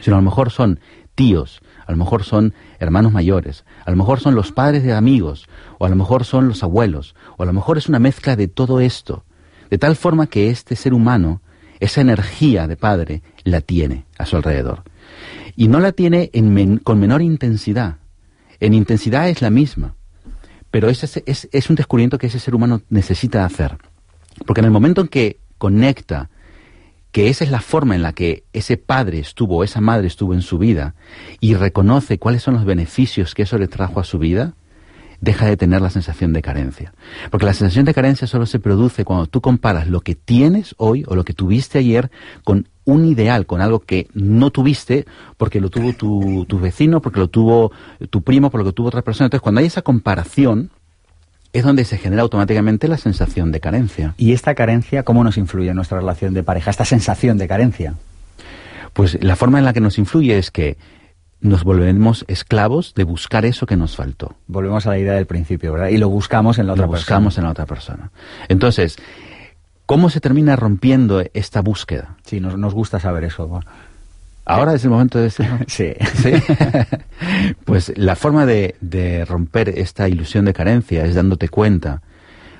sino 0.00 0.16
a 0.16 0.20
lo 0.20 0.24
mejor 0.24 0.50
son 0.50 0.80
tíos, 1.14 1.60
a 1.86 1.92
lo 1.92 1.98
mejor 1.98 2.24
son 2.24 2.54
hermanos 2.78 3.12
mayores, 3.12 3.64
a 3.84 3.90
lo 3.90 3.96
mejor 3.96 4.20
son 4.20 4.34
los 4.34 4.52
padres 4.52 4.82
de 4.82 4.92
amigos, 4.92 5.48
o 5.78 5.86
a 5.86 5.88
lo 5.88 5.96
mejor 5.96 6.24
son 6.24 6.48
los 6.48 6.62
abuelos, 6.62 7.14
o 7.36 7.42
a 7.42 7.46
lo 7.46 7.52
mejor 7.52 7.78
es 7.78 7.88
una 7.88 7.98
mezcla 7.98 8.36
de 8.36 8.48
todo 8.48 8.80
esto, 8.80 9.24
de 9.70 9.78
tal 9.78 9.96
forma 9.96 10.26
que 10.26 10.50
este 10.50 10.76
ser 10.76 10.94
humano, 10.94 11.40
esa 11.80 12.00
energía 12.00 12.66
de 12.66 12.76
padre, 12.76 13.22
la 13.44 13.60
tiene 13.60 14.06
a 14.18 14.26
su 14.26 14.36
alrededor. 14.36 14.82
Y 15.56 15.68
no 15.68 15.80
la 15.80 15.92
tiene 15.92 16.30
con 16.82 16.98
menor 16.98 17.22
intensidad. 17.22 17.96
En 18.60 18.74
intensidad 18.74 19.28
es 19.28 19.42
la 19.42 19.50
misma. 19.50 19.96
Pero 20.70 20.88
es, 20.88 21.02
es, 21.26 21.70
un 21.70 21.76
descubrimiento 21.76 22.16
que 22.16 22.28
ese 22.28 22.38
ser 22.38 22.54
humano 22.54 22.80
necesita 22.88 23.44
hacer. 23.44 23.76
Porque 24.46 24.60
en 24.60 24.66
el 24.66 24.70
momento 24.70 25.02
en 25.02 25.08
que 25.08 25.38
conecta 25.58 26.30
que 27.12 27.28
esa 27.28 27.44
es 27.44 27.50
la 27.50 27.60
forma 27.60 27.94
en 27.94 28.02
la 28.02 28.14
que 28.14 28.44
ese 28.52 28.78
padre 28.78 29.18
estuvo, 29.18 29.62
esa 29.62 29.80
madre 29.80 30.06
estuvo 30.06 30.34
en 30.34 30.42
su 30.42 30.58
vida, 30.58 30.94
y 31.40 31.54
reconoce 31.54 32.18
cuáles 32.18 32.42
son 32.42 32.54
los 32.54 32.64
beneficios 32.64 33.34
que 33.34 33.42
eso 33.42 33.58
le 33.58 33.68
trajo 33.68 34.00
a 34.00 34.04
su 34.04 34.18
vida, 34.18 34.54
deja 35.20 35.46
de 35.46 35.56
tener 35.56 35.80
la 35.80 35.90
sensación 35.90 36.32
de 36.32 36.42
carencia. 36.42 36.92
Porque 37.30 37.46
la 37.46 37.54
sensación 37.54 37.84
de 37.84 37.94
carencia 37.94 38.26
solo 38.26 38.44
se 38.44 38.58
produce 38.58 39.04
cuando 39.04 39.26
tú 39.28 39.40
comparas 39.40 39.86
lo 39.86 40.00
que 40.00 40.16
tienes 40.16 40.74
hoy 40.78 41.04
o 41.06 41.14
lo 41.14 41.24
que 41.24 41.32
tuviste 41.32 41.78
ayer 41.78 42.10
con 42.42 42.68
un 42.84 43.04
ideal, 43.04 43.46
con 43.46 43.60
algo 43.60 43.78
que 43.78 44.08
no 44.14 44.50
tuviste 44.50 45.06
porque 45.36 45.60
lo 45.60 45.70
tuvo 45.70 45.92
tu, 45.92 46.44
tu 46.46 46.58
vecino, 46.58 47.00
porque 47.00 47.20
lo 47.20 47.28
tuvo 47.28 47.70
tu 48.10 48.22
primo, 48.22 48.50
porque 48.50 48.64
lo 48.64 48.72
tuvo 48.72 48.88
otra 48.88 49.02
persona. 49.02 49.26
Entonces, 49.26 49.42
cuando 49.42 49.60
hay 49.60 49.68
esa 49.68 49.82
comparación, 49.82 50.70
es 51.52 51.64
donde 51.64 51.84
se 51.84 51.98
genera 51.98 52.22
automáticamente 52.22 52.88
la 52.88 52.96
sensación 52.96 53.52
de 53.52 53.60
carencia. 53.60 54.14
¿Y 54.16 54.32
esta 54.32 54.54
carencia 54.54 55.02
cómo 55.02 55.24
nos 55.24 55.36
influye 55.36 55.70
en 55.70 55.76
nuestra 55.76 55.98
relación 55.98 56.34
de 56.34 56.42
pareja, 56.42 56.70
esta 56.70 56.84
sensación 56.84 57.38
de 57.38 57.48
carencia? 57.48 57.94
Pues 58.92 59.22
la 59.22 59.36
forma 59.36 59.58
en 59.58 59.64
la 59.64 59.72
que 59.72 59.80
nos 59.80 59.98
influye 59.98 60.38
es 60.38 60.50
que 60.50 60.76
nos 61.40 61.64
volvemos 61.64 62.24
esclavos 62.28 62.94
de 62.94 63.04
buscar 63.04 63.44
eso 63.44 63.66
que 63.66 63.76
nos 63.76 63.96
faltó. 63.96 64.36
Volvemos 64.46 64.86
a 64.86 64.90
la 64.90 64.98
idea 64.98 65.14
del 65.14 65.26
principio, 65.26 65.72
¿verdad? 65.72 65.88
Y 65.88 65.98
lo 65.98 66.08
buscamos 66.08 66.58
en 66.58 66.66
la 66.66 66.74
otra 66.74 66.86
lo 66.86 66.92
buscamos 66.92 67.36
en 67.38 67.44
la 67.44 67.50
otra 67.50 67.66
persona. 67.66 68.10
Entonces, 68.48 68.96
¿Cómo 69.92 70.08
se 70.10 70.20
termina 70.20 70.56
rompiendo 70.56 71.22
esta 71.34 71.60
búsqueda? 71.60 72.16
Sí, 72.24 72.40
nos, 72.40 72.56
nos 72.56 72.72
gusta 72.72 73.00
saber 73.00 73.24
eso. 73.24 73.60
Ahora 74.44 74.74
es 74.74 74.84
el 74.84 74.90
momento 74.90 75.18
de 75.18 75.24
decirlo. 75.24 75.58
sí. 75.66 75.92
pues 77.64 77.92
la 77.96 78.16
forma 78.16 78.46
de, 78.46 78.76
de, 78.80 79.24
romper 79.24 79.68
esta 79.70 80.08
ilusión 80.08 80.44
de 80.44 80.52
carencia 80.52 81.04
es 81.04 81.14
dándote 81.14 81.48
cuenta 81.48 82.02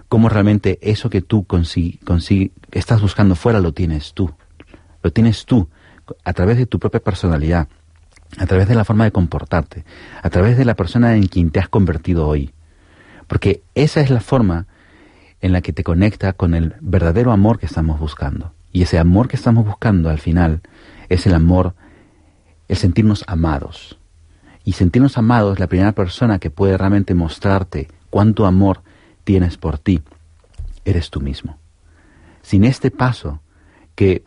cómo 0.09 0.29
realmente 0.29 0.79
eso 0.83 1.11
que 1.11 1.23
tú 1.23 1.47
estás 2.71 3.01
buscando 3.01 3.35
fuera 3.35 3.61
lo 3.61 3.73
tienes 3.73 4.15
tú. 4.15 4.33
Lo 5.03 5.13
tienes 5.13 5.47
tú 5.47 5.69
a 6.25 6.33
través 6.33 6.59
de 6.59 6.67
tu 6.67 6.79
propia 6.79 7.01
personalidad, 7.01 7.69
a 8.39 8.47
través 8.47 8.69
de 8.69 8.75
la 8.75 8.85
forma 8.85 9.05
de 9.05 9.13
comportarte, 9.13 9.85
a 10.23 10.31
través 10.31 10.57
de 10.57 10.65
la 10.65 10.75
persona 10.75 11.17
en 11.17 11.27
quien 11.27 11.51
te 11.51 11.61
has 11.61 11.69
convertido 11.69 12.29
hoy. 12.29 12.53
Porque 13.27 13.63
esa 13.75 14.01
es 14.01 14.11
la 14.11 14.21
forma 14.21 14.67
en 15.41 15.53
la 15.53 15.61
que 15.61 15.73
te 15.73 15.83
conecta 15.83 16.35
con 16.35 16.55
el 16.55 16.75
verdadero 16.81 17.33
amor 17.33 17.59
que 17.59 17.67
estamos 17.67 17.99
buscando. 17.99 18.53
Y 18.73 18.83
ese 18.83 18.99
amor 18.99 19.29
que 19.29 19.37
estamos 19.37 19.65
buscando 19.65 20.09
al 20.09 20.19
final 20.19 20.61
es 21.15 21.27
el 21.27 21.35
amor, 21.35 21.75
el 22.69 22.77
sentirnos 22.77 23.25
amados. 23.27 23.99
Y 24.65 24.73
sentirnos 24.73 25.19
amados, 25.19 25.59
la 25.59 25.67
primera 25.67 25.93
persona 25.93 26.39
que 26.39 26.51
puede 26.51 26.79
realmente 26.79 27.15
mostrarte 27.15 27.89
cuánto 28.11 28.47
amor 28.47 28.83
tienes 29.25 29.57
por 29.57 29.79
ti, 29.79 30.03
eres 30.85 31.11
tú 31.11 31.21
mismo. 31.21 31.59
Sin 32.43 32.65
este 32.65 32.91
paso, 32.91 33.41
que 33.95 34.23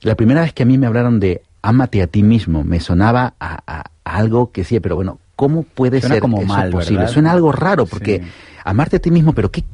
la 0.00 0.14
primera 0.14 0.42
vez 0.42 0.52
que 0.52 0.62
a 0.62 0.66
mí 0.66 0.78
me 0.78 0.86
hablaron 0.86 1.20
de 1.20 1.42
ámate 1.62 2.02
a 2.02 2.06
ti 2.06 2.22
mismo, 2.22 2.62
me 2.62 2.80
sonaba 2.80 3.34
a, 3.40 3.84
algo 4.04 4.52
que 4.52 4.64
sí, 4.64 4.80
pero 4.80 4.96
bueno, 4.96 5.18
¿cómo 5.34 5.62
puede 5.62 6.00
ser 6.00 6.20
como 6.20 6.42
eso 6.42 6.70
posible? 6.70 7.08
Suena 7.08 7.32
algo 7.32 7.52
raro, 7.52 7.86
porque 7.86 8.22
amarte 8.64 8.96
a 8.96 9.00
ti 9.00 9.10
mismo, 9.10 9.32
pero 9.32 9.50
¿qué, 9.50 9.64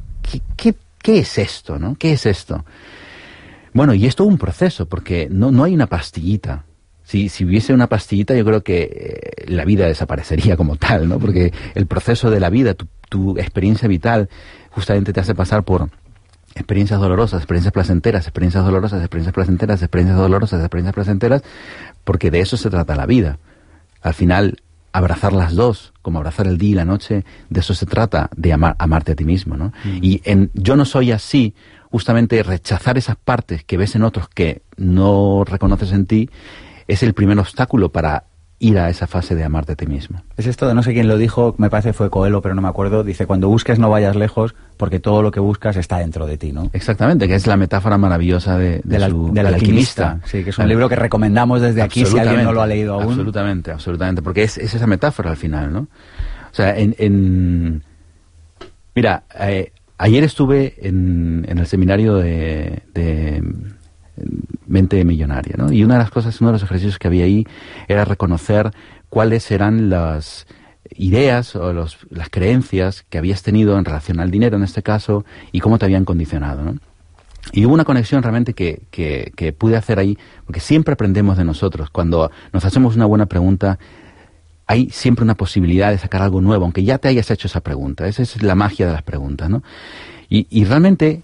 ¿qué, 0.57 0.75
qué, 1.03 1.19
es 1.19 1.39
esto? 1.39 1.79
¿no? 1.79 1.97
¿Qué 1.97 2.13
es 2.13 2.27
esto? 2.27 2.65
Bueno, 3.73 3.95
y 3.95 4.07
es 4.07 4.17
todo 4.17 4.29
un 4.29 4.39
proceso, 4.39 4.87
porque 4.87 5.29
no, 5.31 5.51
no 5.51 5.65
hay 5.65 5.75
una 5.75 5.87
pastillita. 5.87 6.65
Si, 7.03 7.29
si, 7.29 7.45
hubiese 7.45 7.73
una 7.73 7.89
pastillita, 7.89 8.35
yo 8.35 8.45
creo 8.45 8.63
que 8.63 8.83
eh, 8.83 9.51
la 9.51 9.65
vida 9.65 9.87
desaparecería 9.87 10.57
como 10.57 10.77
tal, 10.77 11.09
¿no? 11.09 11.19
Porque 11.19 11.53
el 11.75 11.87
proceso 11.87 12.31
de 12.31 12.41
la 12.41 12.51
vida, 12.51 12.75
tu, 12.75 12.87
tu 13.09 13.39
experiencia 13.39 13.89
vital, 13.89 14.29
justamente 14.71 15.13
te 15.13 15.21
hace 15.21 15.35
pasar 15.35 15.65
por 15.65 15.91
experiencias 16.55 17.01
dolorosas, 17.01 17.41
experiencias 17.41 17.73
placenteras, 17.73 18.27
experiencias 18.27 18.65
dolorosas, 18.65 19.01
experiencias 19.01 19.35
placenteras, 19.35 19.83
experiencias 19.83 20.19
dolorosas, 20.19 20.61
experiencias 20.61 20.95
placenteras, 20.95 21.43
porque 22.05 22.31
de 22.31 22.41
eso 22.41 22.57
se 22.57 22.71
trata 22.71 22.97
la 22.97 23.07
vida. 23.07 23.39
Al 24.03 24.15
final, 24.15 24.59
abrazar 24.93 25.33
las 25.33 25.55
dos, 25.55 25.93
como 26.03 26.19
abrazar 26.19 26.47
el 26.47 26.59
día 26.59 26.71
y 26.71 26.75
la 26.75 26.85
noche, 26.85 27.25
de 27.49 27.61
eso 27.61 27.75
se 27.75 27.87
trata, 27.87 28.31
de 28.37 28.53
amar, 28.53 28.77
amarte 28.79 29.13
a 29.13 29.15
ti 29.15 29.25
mismo, 29.25 29.57
¿no? 29.57 29.73
Mm. 29.85 29.99
Y 30.03 30.23
en 30.25 30.51
Yo 30.55 30.77
no 30.77 30.85
soy 30.85 31.13
así, 31.13 31.55
justamente 31.91 32.43
rechazar 32.43 32.99
esas 32.99 33.17
partes 33.17 33.65
que 33.65 33.77
ves 33.77 33.95
en 33.95 34.03
otros 34.03 34.29
que 34.29 34.63
no 34.77 35.45
reconoces 35.45 35.93
en 35.93 36.07
ti, 36.07 36.31
es 36.89 37.03
el 37.03 37.15
primer 37.15 37.39
obstáculo 37.39 37.91
para 37.91 38.25
ir 38.63 38.79
a 38.79 38.91
esa 38.91 39.07
fase 39.07 39.35
de 39.35 39.43
amarte 39.43 39.73
a 39.73 39.77
ti 39.77 39.87
mismo. 39.87 40.23
Es 40.37 40.47
esto 40.47 40.69
de 40.69 40.75
no 40.75 40.83
sé 40.83 40.93
quién 40.93 41.09
lo 41.09 41.17
dijo, 41.17 41.55
me 41.57 41.71
parece 41.71 41.95
fue 41.95 42.11
Coelho, 42.11 42.43
pero 42.43 42.55
no 42.55 42.61
me 42.61 42.69
acuerdo, 42.69 43.03
dice, 43.03 43.27
cuando 43.27 43.49
busques 43.49 43.79
no 43.79 43.89
vayas 43.89 44.17
lejos, 44.17 44.55
porque 44.77 45.01
todo 45.01 45.23
lo 45.23 45.31
que 45.31 45.41
buscas 45.41 45.77
está 45.77 45.99
dentro 45.99 46.27
de 46.27 46.37
ti, 46.37 46.53
¿no? 46.53 46.69
Exactamente, 46.75 47.27
que 47.27 47.35
es 47.35 47.47
la 47.47 47.57
metáfora 47.57 47.97
maravillosa 47.97 48.59
de, 48.59 48.83
del, 48.85 49.03
alquimista. 49.47 50.21
Sí, 50.27 50.45
que 50.45 50.51
es 50.51 50.59
un 50.59 50.69
libro 50.69 50.91
que 50.91 50.97
recomendamos 50.97 51.63
desde 51.63 51.81
aquí 51.81 52.05
si 52.05 52.19
alguien 52.19 52.45
no 52.45 52.53
lo 52.53 52.61
ha 52.61 52.67
leído 52.67 52.95
aún. 52.95 53.05
Absolutamente, 53.05 53.73
absolutamente, 53.73 54.21
porque 54.21 54.43
es, 54.43 54.59
esa 54.59 54.87
metáfora 54.87 55.31
al 55.31 55.39
final, 55.39 55.73
¿no? 55.73 55.81
O 55.81 56.55
sea, 56.55 56.77
en... 56.77 57.83
Mira, 58.95 59.23
eh, 59.39 59.73
ayer 60.01 60.25
estuve 60.25 60.75
en, 60.81 61.47
el 61.49 61.67
seminario 61.67 62.15
de 62.17 62.83
mente 64.67 65.05
millonaria, 65.05 65.55
¿no? 65.57 65.73
Y 65.73 65.85
una 65.85 65.95
de 65.95 66.01
las 66.01 66.11
cosas, 66.11 66.41
uno 66.41 66.51
de 66.51 66.55
los 66.55 66.63
ejercicios 66.63 66.99
que 66.99 67.09
había 67.09 67.25
ahí 67.25 67.47
era 67.89 68.05
reconocer 68.05 68.71
cuáles 69.09 69.51
eran 69.51 69.91
las 69.91 70.47
ideas 70.97 71.57
o 71.57 71.73
las 71.73 72.31
creencias 72.31 73.05
que 73.09 73.19
habías 73.19 73.43
tenido 73.43 73.79
en 73.79 73.85
relación 73.85 74.21
al 74.21 74.31
dinero 74.31 74.57
en 74.57 74.63
este 74.63 74.83
caso 74.83 75.25
y 75.53 75.61
cómo 75.61 75.79
te 75.79 75.85
habían 75.85 76.05
condicionado, 76.05 76.63
¿no? 76.63 76.77
Y 77.53 77.65
hubo 77.65 77.73
una 77.73 77.87
conexión 77.87 78.23
realmente 78.23 78.53
que, 78.53 78.83
que, 78.91 79.33
que 79.35 79.53
pude 79.53 79.77
hacer 79.77 79.99
ahí, 79.99 80.19
porque 80.45 80.61
siempre 80.61 80.93
aprendemos 80.93 81.39
de 81.39 81.45
nosotros. 81.45 81.89
Cuando 81.91 82.31
nos 82.53 82.65
hacemos 82.67 82.97
una 82.97 83.07
buena 83.07 83.27
pregunta, 83.27 83.79
hay 84.71 84.89
siempre 84.91 85.25
una 85.25 85.35
posibilidad 85.35 85.91
de 85.91 85.99
sacar 85.99 86.23
algo 86.23 86.41
nuevo, 86.41 86.63
aunque 86.63 86.85
ya 86.85 86.99
te 86.99 87.09
hayas 87.09 87.29
hecho 87.33 87.49
esa 87.49 87.61
pregunta. 87.61 88.07
Esa 88.07 88.23
es 88.23 88.41
la 88.41 88.55
magia 88.55 88.87
de 88.87 88.93
las 88.93 89.03
preguntas, 89.03 89.51
¿no? 89.51 89.65
Y, 90.29 90.47
y 90.49 90.65
realmente 90.65 91.23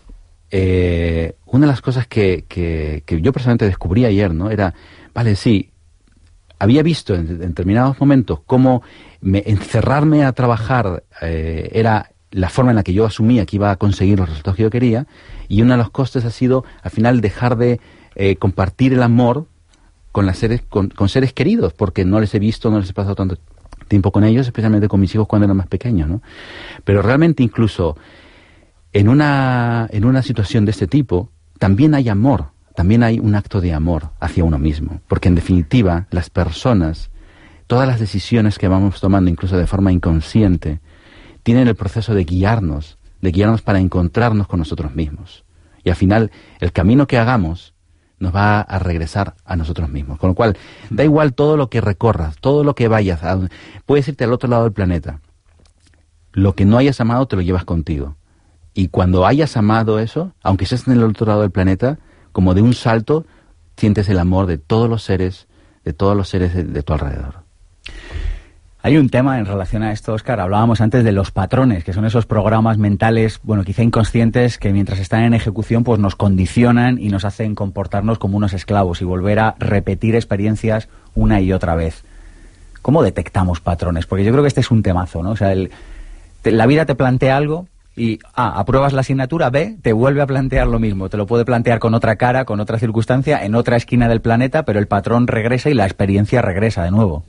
eh, 0.51 1.37
una 1.45 1.67
de 1.67 1.71
las 1.71 1.81
cosas 1.81 2.09
que, 2.09 2.45
que, 2.49 3.05
yo 3.23 3.33
personalmente 3.33 3.67
descubrí 3.67 4.05
ayer, 4.05 4.35
¿no? 4.35 4.51
Era, 4.51 4.75
vale, 5.15 5.37
sí, 5.37 5.71
había 6.59 6.83
visto 6.83 7.15
en, 7.15 7.39
determinados 7.39 8.01
momentos 8.01 8.41
cómo 8.45 8.83
encerrarme 9.23 10.25
a 10.25 10.33
trabajar 10.33 11.05
eh, 11.23 11.71
era 11.73 12.11
la 12.33 12.49
forma 12.49 12.73
en 12.73 12.77
la 12.77 12.83
que 12.83 12.95
yo 12.95 13.07
asumía 13.07 13.47
que 13.47 13.55
iba 13.55 13.71
a 13.71 13.77
conseguir 13.77 14.19
los 14.19 14.29
resultados 14.29 14.57
que 14.57 14.65
yo 14.65 14.71
quería, 14.71 15.07
y 15.47 15.63
uno 15.63 15.75
de 15.75 15.79
los 15.79 15.91
costes 15.91 16.25
ha 16.25 16.33
sido, 16.33 16.65
al 16.83 16.91
final, 16.91 17.21
dejar 17.21 17.57
de 17.57 17.79
eh, 18.17 18.35
compartir 18.35 18.93
el 18.93 19.05
amor 19.05 19.47
con, 20.17 20.25
las 20.25 20.39
seres, 20.39 20.63
con, 20.63 21.09
seres 21.11 21.35
queridos, 21.35 21.75
porque 21.75 22.07
no 22.07 22.21
les 22.21 22.35
he 22.35 22.39
visto, 22.39 22.71
no 22.71 22.81
les 22.81 22.89
he 22.89 22.95
pasado 22.95 23.15
tanto 23.15 23.37
tiempo 23.87 24.11
con 24.11 24.25
ellos, 24.25 24.47
especialmente 24.47 24.89
con 24.89 24.99
mis 24.99 25.15
hijos 25.15 25.27
cuando 25.29 25.45
eran 25.45 25.59
más 25.59 25.67
pequeños, 25.67 26.09
¿no? 26.09 26.23
Pero 26.85 27.03
realmente 27.03 27.43
incluso 27.43 27.99
en 28.95 29.11
una, 29.11 29.87
en 29.91 30.07
una 30.07 30.23
situación 30.23 30.65
de 30.65 30.71
este 30.71 30.87
tipo, 30.87 31.29
también 31.59 31.95
hay 31.95 32.09
amor, 32.09 32.47
también 32.75 33.03
hay 33.03 33.19
un 33.19 33.35
acto 33.35 33.61
de 33.61 33.75
amor 33.75 34.09
hacia 34.19 34.43
uno 34.43 34.59
mismo, 34.59 35.03
porque 35.07 35.29
en 35.29 35.35
definitiva 35.35 36.07
las 36.11 36.31
personas, 36.31 37.11
todas 37.67 37.87
las 37.87 38.01
decisiones 38.01 38.57
que 38.57 38.69
vamos 38.69 39.03
tomando, 39.03 39.31
incluso 39.31 39.59
de 39.59 39.67
forma 39.67 39.93
inconsciente, 39.93 40.81
tienen 41.43 41.69
el 41.69 41.75
proceso 41.75 42.15
de 42.15 42.25
guiarnos, 42.25 42.97
de 43.21 43.33
guiarnos 43.33 43.61
para 43.61 43.81
encontrarnos 43.81 44.47
con 44.47 44.61
nosotros 44.61 44.95
mismos. 44.95 45.45
Y 45.85 45.91
al 45.91 45.97
final, 45.97 46.31
el 46.59 46.73
camino 46.73 47.07
que 47.07 47.19
hagamos 47.19 47.75
nos 48.19 48.35
va 48.35 48.61
a 48.61 48.79
regresar 48.79 49.35
a 49.45 49.57
nosotros 49.57 49.89
mismos. 49.89 50.19
Con 50.19 50.31
lo 50.31 50.35
cual, 50.35 50.57
da 50.91 51.05
igual 51.05 51.35
todo 51.35 51.57
lo 51.57 51.69
que 51.69 51.81
recorras, 51.81 52.37
todo 52.41 52.65
lo 52.65 52.75
que 52.75 52.89
vayas, 52.89 53.21
puedes 53.85 54.09
irte 54.09 54.25
al 54.25 54.33
otro 54.33 54.49
lado 54.49 54.65
del 54.65 54.73
planeta. 54.73 55.21
Lo 56.33 56.55
que 56.55 56.65
no 56.65 56.79
hayas 56.79 57.01
amado 57.01 57.27
te 57.27 57.37
lo 57.37 57.43
llevas 57.43 57.65
contigo. 57.65 58.17
Y 58.75 58.89
cuando 58.89 59.27
hayas 59.27 59.57
amado 59.57 59.99
eso, 59.99 60.33
aunque 60.43 60.65
estés 60.65 60.87
en 60.87 60.95
el 60.95 61.05
otro 61.05 61.27
lado 61.27 61.41
del 61.41 61.51
planeta, 61.51 61.99
como 62.33 62.53
de 62.53 62.61
un 62.61 62.75
salto, 62.75 63.25
sientes 63.77 64.09
el 64.11 64.19
amor 64.19 64.47
de 64.47 64.59
todos 64.59 64.89
los 64.89 65.03
seres, 65.03 65.49
de 65.85 65.95
todos 65.95 66.15
los 66.15 66.29
seres 66.29 66.55
de, 66.55 66.83
tu 66.83 66.93
alrededor. 66.93 67.46
Hay 68.87 68.99
un 68.99 69.09
tema 69.09 69.41
en 69.41 69.47
relación 69.47 69.83
a 69.83 69.91
esto, 69.91 70.13
Oscar. 70.13 70.39
Hablábamos 70.39 70.81
antes 70.81 71.03
de 71.03 71.11
los 71.11 71.33
patrones, 71.33 71.83
que 71.83 71.93
son 71.93 72.05
esos 72.05 72.25
programas 72.25 72.79
mentales, 72.79 73.41
bueno, 73.43 73.65
quizá 73.65 73.83
inconscientes, 73.83 74.59
que 74.59 74.73
mientras 74.73 75.01
están 75.01 75.25
en 75.25 75.35
ejecución, 75.35 75.83
pues 75.83 75.99
nos 75.99 76.15
condicionan 76.15 77.01
y 77.01 77.09
nos 77.09 77.25
hacen 77.25 77.57
comportarnos 77.57 78.21
como 78.21 78.37
unos 78.37 78.53
esclavos 78.53 79.03
y 79.03 79.05
volver 79.05 79.41
a 79.41 79.57
repetir 79.59 80.15
experiencias 80.15 80.89
una 81.17 81.41
y 81.41 81.53
otra 81.53 81.75
vez. 81.75 82.05
¿Cómo 82.81 83.03
detectamos 83.03 83.59
patrones? 83.59 84.07
Porque 84.07 84.25
yo 84.25 84.31
creo 84.31 84.45
que 84.45 84.49
este 84.49 84.61
es 84.61 84.71
un 84.71 84.85
temazo, 84.85 85.21
¿no? 85.21 85.31
O 85.31 85.37
sea, 85.37 85.53
la 86.45 86.67
vida 86.67 86.87
te 86.87 86.95
plantea 86.95 87.37
algo, 87.37 87.67
y 87.97 88.21
A, 88.35 88.57
apruebas 88.61 88.93
la 88.93 89.01
asignatura, 89.01 89.51
B, 89.51 89.79
te 89.83 89.95
vuelve 89.95 90.23
a 90.23 90.29
plantear 90.29 90.69
lo 90.69 90.79
mismo. 90.79 91.09
Te 91.09 91.17
lo 91.17 91.27
puede 91.27 91.45
plantear 91.45 91.81
con 91.81 91.95
otra 91.95 92.15
cara, 92.15 92.45
con 92.45 92.61
otra 92.61 92.79
circunstancia, 92.79 93.45
en 93.45 93.57
otra 93.57 93.79
esquina 93.79 94.07
del 94.07 94.21
planeta, 94.21 94.63
pero 94.63 94.79
el 94.79 94.87
patrón 94.87 95.27
regresa 95.27 95.71
y 95.71 95.75
la 95.75 95.87
experiencia 95.87 96.41
regresa 96.41 96.85
de 96.85 96.93
nuevo. 96.93 97.25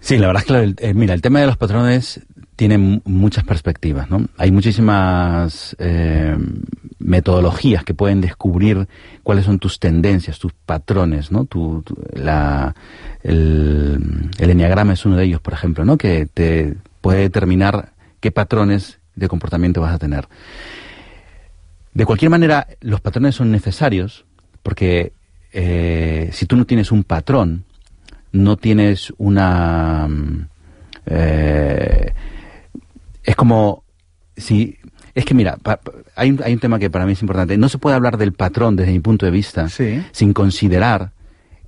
Sí, 0.00 0.16
la 0.18 0.28
verdad 0.28 0.42
es 0.46 0.74
que, 0.76 0.88
eh, 0.88 0.94
mira, 0.94 1.14
el 1.14 1.22
tema 1.22 1.40
de 1.40 1.46
los 1.46 1.56
patrones 1.56 2.20
tiene 2.56 3.00
muchas 3.04 3.44
perspectivas, 3.44 4.10
¿no? 4.10 4.26
Hay 4.36 4.50
muchísimas 4.50 5.76
eh, 5.78 6.36
metodologías 6.98 7.84
que 7.84 7.94
pueden 7.94 8.20
descubrir 8.20 8.88
cuáles 9.22 9.44
son 9.44 9.58
tus 9.58 9.78
tendencias, 9.78 10.38
tus 10.38 10.52
patrones, 10.52 11.30
¿no? 11.32 11.44
Tu, 11.44 11.82
la, 12.12 12.74
el, 13.22 14.30
el 14.38 14.50
enneagrama 14.50 14.94
es 14.94 15.06
uno 15.06 15.16
de 15.16 15.24
ellos, 15.24 15.40
por 15.40 15.54
ejemplo, 15.54 15.84
¿no? 15.84 15.96
Que 15.96 16.26
te 16.26 16.76
puede 17.00 17.20
determinar 17.20 17.92
qué 18.20 18.30
patrones 18.30 18.98
de 19.16 19.28
comportamiento 19.28 19.80
vas 19.80 19.94
a 19.94 19.98
tener. 19.98 20.28
De 21.94 22.06
cualquier 22.06 22.30
manera, 22.30 22.66
los 22.80 23.00
patrones 23.00 23.34
son 23.34 23.50
necesarios 23.50 24.24
porque 24.62 25.12
eh, 25.52 26.30
si 26.32 26.46
tú 26.46 26.56
no 26.56 26.64
tienes 26.64 26.92
un 26.92 27.04
patrón, 27.04 27.64
no 28.32 28.56
tienes 28.56 29.12
una... 29.18 30.06
Mm, 30.08 30.48
eh, 31.06 32.12
es 33.24 33.36
como 33.36 33.84
si... 34.36 34.76
Es 35.14 35.24
que 35.24 35.34
mira, 35.34 35.58
hay, 36.14 36.30
un, 36.30 36.40
hay, 36.42 36.52
un, 36.52 36.60
tema 36.60 36.78
que 36.78 36.88
para 36.88 37.04
mí 37.04 37.12
es 37.12 37.22
importante. 37.22 37.58
No 37.58 37.68
se 37.68 37.78
puede 37.78 37.96
hablar 37.96 38.16
del 38.16 38.32
patrón 38.32 38.76
desde 38.76 38.92
mi 38.92 39.00
punto 39.00 39.26
de 39.26 39.32
vista 39.32 39.68
sin 39.68 40.32
considerar 40.32 41.10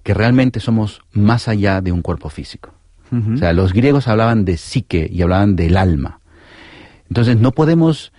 que 0.02 0.14
realmente 0.14 0.60
somos 0.60 1.02
más 1.12 1.48
allá 1.48 1.80
de 1.80 1.92
un 1.92 2.02
cuerpo 2.02 2.28
físico. 2.28 2.70
O 3.34 3.36
sea, 3.36 3.52
los 3.52 3.74
griegos 3.74 4.08
hablaban 4.08 4.46
de 4.46 4.56
psique 4.56 5.06
y 5.12 5.20
hablaban 5.20 5.54
del 5.54 5.76
alma. 5.76 6.20
Entonces 7.10 7.36
no 7.36 7.52
podemos 7.52 8.10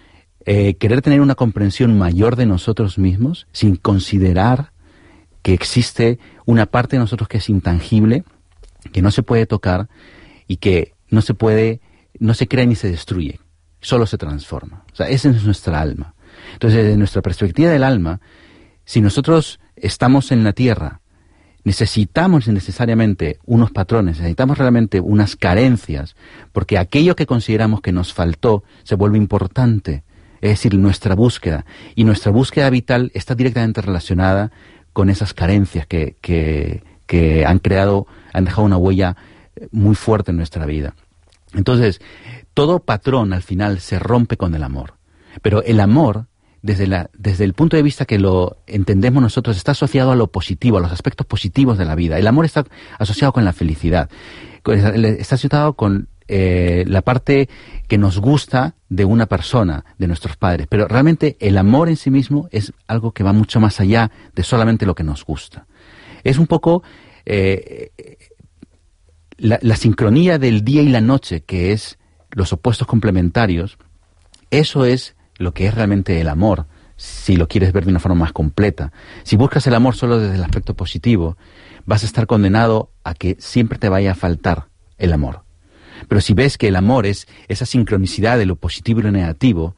eh, 0.46 0.76
querer 0.76 1.02
tener 1.02 1.20
una 1.20 1.34
comprensión 1.34 1.98
mayor 1.98 2.36
de 2.36 2.46
nosotros 2.46 3.00
mismos 3.00 3.48
sin 3.52 3.76
considerar 3.76 4.72
que 5.42 5.54
existe 5.54 6.20
una 6.46 6.68
parte 6.68 6.96
de 6.96 7.00
nosotros 7.00 7.28
que 7.28 7.40
es 7.40 7.50
intangible, 7.50 8.24
que 8.92 9.02
no 9.02 9.12
se 9.12 9.24
puede 9.24 9.46
tocar 9.46 9.90
y 10.48 10.58
que 10.58 10.94
no 11.10 11.22
se 11.22 11.34
puede, 11.34 11.82
no 12.20 12.34
se 12.34 12.48
crea 12.48 12.66
ni 12.66 12.76
se 12.76 12.90
destruye, 12.90 13.40
solo 13.82 14.06
se 14.06 14.18
transforma. 14.18 14.86
O 14.92 14.96
sea, 14.96 15.08
esa 15.10 15.30
es 15.30 15.44
nuestra 15.44 15.80
alma. 15.80 16.16
Entonces, 16.54 16.84
desde 16.84 16.98
nuestra 16.98 17.22
perspectiva 17.22 17.72
del 17.72 17.84
alma, 17.84 18.20
si 18.86 19.02
nosotros 19.02 19.60
estamos 19.76 20.32
en 20.32 20.44
la 20.44 20.54
tierra 20.54 21.02
necesitamos 21.64 22.48
necesariamente 22.48 23.40
unos 23.46 23.72
patrones, 23.72 24.18
necesitamos 24.18 24.58
realmente 24.58 25.00
unas 25.00 25.36
carencias, 25.36 26.16
porque 26.52 26.78
aquello 26.78 27.16
que 27.16 27.26
consideramos 27.26 27.82
que 27.82 27.92
nos 27.92 28.14
faltó 28.14 28.64
se 28.84 28.96
vuelve 28.96 29.18
importante, 29.18 30.04
es 30.42 30.52
decir, 30.52 30.76
nuestra 30.76 31.16
búsqueda. 31.16 31.66
Y 31.96 32.04
nuestra 32.04 32.32
búsqueda 32.32 32.70
vital 32.70 33.12
está 33.14 33.34
directamente 33.36 33.82
relacionada 33.82 34.52
con 34.92 35.10
esas 35.10 35.34
carencias 35.34 35.88
que, 35.88 36.18
que, 36.22 36.84
que 37.14 37.46
han 37.46 37.60
creado, 37.60 38.08
han 38.34 38.46
dejado 38.46 38.64
una 38.64 38.78
huella 38.78 39.16
muy 39.70 39.94
fuerte 39.94 40.32
en 40.32 40.38
nuestra 40.38 40.66
vida. 40.66 40.96
Entonces, 41.54 42.02
todo 42.56 42.80
patrón 42.80 43.34
al 43.34 43.44
final 43.44 43.82
se 43.82 44.00
rompe 44.00 44.36
con 44.36 44.56
el 44.56 44.64
amor. 44.64 44.96
Pero 45.44 45.62
el 45.62 45.80
amor 45.80 46.26
desde, 46.64 46.88
la, 46.88 47.12
desde 47.14 47.44
el 47.44 47.54
punto 47.54 47.78
de 47.78 47.84
vista 47.84 48.06
que 48.06 48.18
lo 48.18 48.58
entendemos 48.66 49.22
nosotros, 49.22 49.58
está 49.58 49.74
asociado 49.74 50.12
a 50.12 50.16
lo 50.16 50.26
positivo, 50.32 50.80
a 50.80 50.82
los 50.82 50.92
aspectos 50.92 51.28
positivos 51.28 51.78
de 51.78 51.86
la 51.86 51.94
vida. 51.94 52.18
El 52.18 52.26
amor 52.26 52.46
está 52.46 52.66
asociado 52.98 53.32
con 53.32 53.46
la 53.46 53.54
felicidad, 53.54 54.10
está 54.66 55.36
asociado 55.36 55.74
con 55.74 56.08
eh, 56.28 56.84
la 56.88 57.04
parte 57.04 57.48
que 57.88 58.00
nos 58.00 58.18
gusta 58.18 58.74
de 58.90 59.06
una 59.06 59.28
persona, 59.28 59.86
de 60.00 60.08
nuestros 60.08 60.36
padres. 60.36 60.66
Pero 60.68 60.88
realmente 60.88 61.38
el 61.40 61.60
amor 61.60 61.90
en 61.90 61.96
sí 61.96 62.10
mismo 62.10 62.48
es 62.52 62.74
algo 62.88 63.12
que 63.12 63.24
va 63.24 63.34
mucho 63.34 63.60
más 63.60 63.80
allá 63.80 64.10
de 64.34 64.42
solamente 64.42 64.88
lo 64.88 64.96
que 64.96 65.04
nos 65.04 65.24
gusta. 65.24 65.68
Es 66.24 66.38
un 66.38 66.48
poco 66.48 66.84
eh, 67.26 67.92
la, 69.38 69.60
la 69.62 69.76
sincronía 69.76 70.40
del 70.40 70.64
día 70.64 70.82
y 70.82 70.90
la 70.90 71.02
noche, 71.02 71.44
que 71.44 71.72
es 71.72 71.98
los 72.32 72.54
opuestos 72.54 72.88
complementarios, 72.88 73.78
eso 74.50 74.86
es 74.86 75.16
lo 75.38 75.54
que 75.54 75.68
es 75.68 75.74
realmente 75.74 76.20
el 76.22 76.30
amor, 76.30 76.68
si 76.96 77.36
lo 77.36 77.48
quieres 77.48 77.74
ver 77.74 77.86
de 77.86 77.92
una 77.92 78.00
forma 78.00 78.20
más 78.26 78.34
completa. 78.34 78.92
Si 79.24 79.36
buscas 79.36 79.66
el 79.68 79.76
amor 79.76 79.96
solo 79.96 80.20
desde 80.20 80.36
el 80.36 80.44
aspecto 80.44 80.76
positivo, 80.76 81.38
vas 81.86 82.04
a 82.04 82.06
estar 82.06 82.28
condenado 82.28 82.92
a 83.04 83.14
que 83.14 83.36
siempre 83.40 83.80
te 83.80 83.90
vaya 83.90 84.12
a 84.12 84.16
faltar 84.16 84.68
el 84.98 85.14
amor. 85.14 85.44
Pero 86.08 86.22
si 86.22 86.34
ves 86.34 86.58
que 86.58 86.68
el 86.68 86.76
amor 86.76 87.06
es 87.06 87.28
esa 87.48 87.66
sincronicidad 87.66 88.38
de 88.38 88.46
lo 88.46 88.56
positivo 88.56 89.00
y 89.00 89.04
lo 89.04 89.12
negativo, 89.12 89.76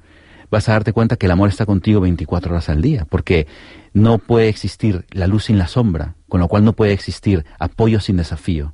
vas 0.50 0.70
a 0.70 0.74
darte 0.74 0.94
cuenta 0.94 1.16
que 1.16 1.26
el 1.26 1.32
amor 1.32 1.50
está 1.50 1.66
contigo 1.66 2.02
24 2.02 2.52
horas 2.52 2.70
al 2.70 2.82
día, 2.82 3.06
porque 3.10 3.48
no 3.94 4.18
puede 4.18 4.50
existir 4.50 5.06
la 5.12 5.28
luz 5.28 5.46
sin 5.46 5.58
la 5.58 5.68
sombra, 5.68 6.16
con 6.30 6.40
lo 6.40 6.48
cual 6.48 6.64
no 6.64 6.74
puede 6.74 6.94
existir 6.94 7.46
apoyo 7.60 8.00
sin 8.00 8.18
desafío. 8.18 8.74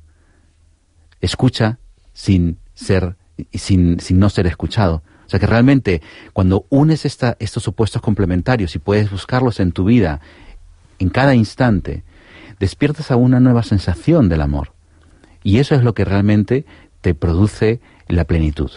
Escucha 1.20 1.78
sin 2.12 2.58
ser 2.74 3.16
sin, 3.52 4.00
sin 4.00 4.18
no 4.18 4.28
ser 4.28 4.46
escuchado. 4.46 5.02
O 5.26 5.30
sea 5.32 5.40
que 5.40 5.46
realmente 5.46 6.02
cuando 6.32 6.66
unes 6.68 7.04
estos 7.06 7.68
opuestos 7.68 8.02
complementarios 8.02 8.74
y 8.74 8.78
puedes 8.78 9.10
buscarlos 9.10 9.60
en 9.60 9.72
tu 9.72 9.84
vida 9.84 10.20
en 10.98 11.08
cada 11.08 11.34
instante, 11.34 12.04
despiertas 12.60 13.10
a 13.10 13.16
una 13.16 13.40
nueva 13.40 13.62
sensación 13.62 14.28
del 14.28 14.42
amor. 14.42 14.72
Y 15.42 15.58
eso 15.58 15.74
es 15.74 15.82
lo 15.82 15.94
que 15.94 16.04
realmente 16.04 16.64
te 17.00 17.14
produce 17.14 17.80
la 18.08 18.24
plenitud. 18.24 18.70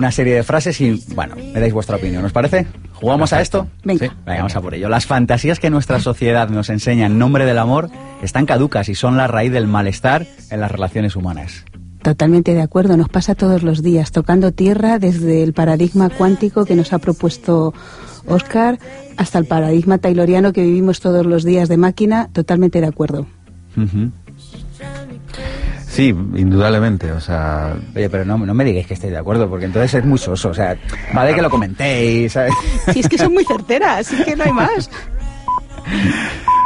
Una 0.00 0.10
serie 0.10 0.34
de 0.34 0.42
frases 0.42 0.80
y, 0.80 1.04
bueno, 1.14 1.36
me 1.36 1.60
dais 1.60 1.74
vuestra 1.74 1.96
opinión. 1.96 2.24
¿Os 2.24 2.32
parece? 2.32 2.66
¿Jugamos 2.94 3.34
a 3.34 3.42
esto? 3.42 3.68
Venga. 3.84 4.16
vamos 4.24 4.56
a 4.56 4.60
por 4.62 4.72
ello. 4.74 4.88
Las 4.88 5.04
fantasías 5.04 5.60
que 5.60 5.68
nuestra 5.68 6.00
sociedad 6.00 6.48
nos 6.48 6.70
enseña 6.70 7.04
en 7.04 7.18
nombre 7.18 7.44
del 7.44 7.58
amor 7.58 7.90
están 8.22 8.46
caducas 8.46 8.88
y 8.88 8.94
son 8.94 9.18
la 9.18 9.26
raíz 9.26 9.52
del 9.52 9.66
malestar 9.66 10.26
en 10.50 10.60
las 10.60 10.70
relaciones 10.70 11.16
humanas. 11.16 11.66
Totalmente 12.02 12.54
de 12.54 12.62
acuerdo, 12.62 12.96
nos 12.96 13.10
pasa 13.10 13.34
todos 13.34 13.62
los 13.62 13.82
días, 13.82 14.10
tocando 14.10 14.52
tierra 14.52 14.98
desde 14.98 15.42
el 15.42 15.52
paradigma 15.52 16.08
cuántico 16.08 16.64
que 16.64 16.76
nos 16.76 16.94
ha 16.94 16.98
propuesto 16.98 17.74
Oscar 18.26 18.78
hasta 19.18 19.38
el 19.38 19.44
paradigma 19.44 19.98
tayloriano 19.98 20.54
que 20.54 20.62
vivimos 20.62 21.00
todos 21.00 21.26
los 21.26 21.44
días 21.44 21.68
de 21.68 21.76
máquina, 21.76 22.30
totalmente 22.32 22.80
de 22.80 22.86
acuerdo. 22.86 23.26
Sí, 26.00 26.08
indudablemente, 26.08 27.12
o 27.12 27.20
sea... 27.20 27.76
Oye, 27.94 28.08
pero 28.08 28.24
no, 28.24 28.38
no 28.38 28.54
me 28.54 28.64
digáis 28.64 28.86
que 28.86 28.94
estéis 28.94 29.12
de 29.12 29.18
acuerdo, 29.18 29.50
porque 29.50 29.66
entonces 29.66 29.92
es 29.92 30.02
muy 30.02 30.16
soso, 30.16 30.48
o 30.48 30.54
sea, 30.54 30.74
vale 31.12 31.34
que 31.34 31.42
lo 31.42 31.50
comentéis, 31.50 32.32
¿sabes? 32.32 32.54
Si 32.90 33.00
es 33.00 33.08
que 33.10 33.18
son 33.18 33.34
muy 33.34 33.44
certeras, 33.44 34.10
es 34.10 34.24
que 34.24 34.34
no 34.34 34.44
hay 34.44 34.52
más. 34.52 34.90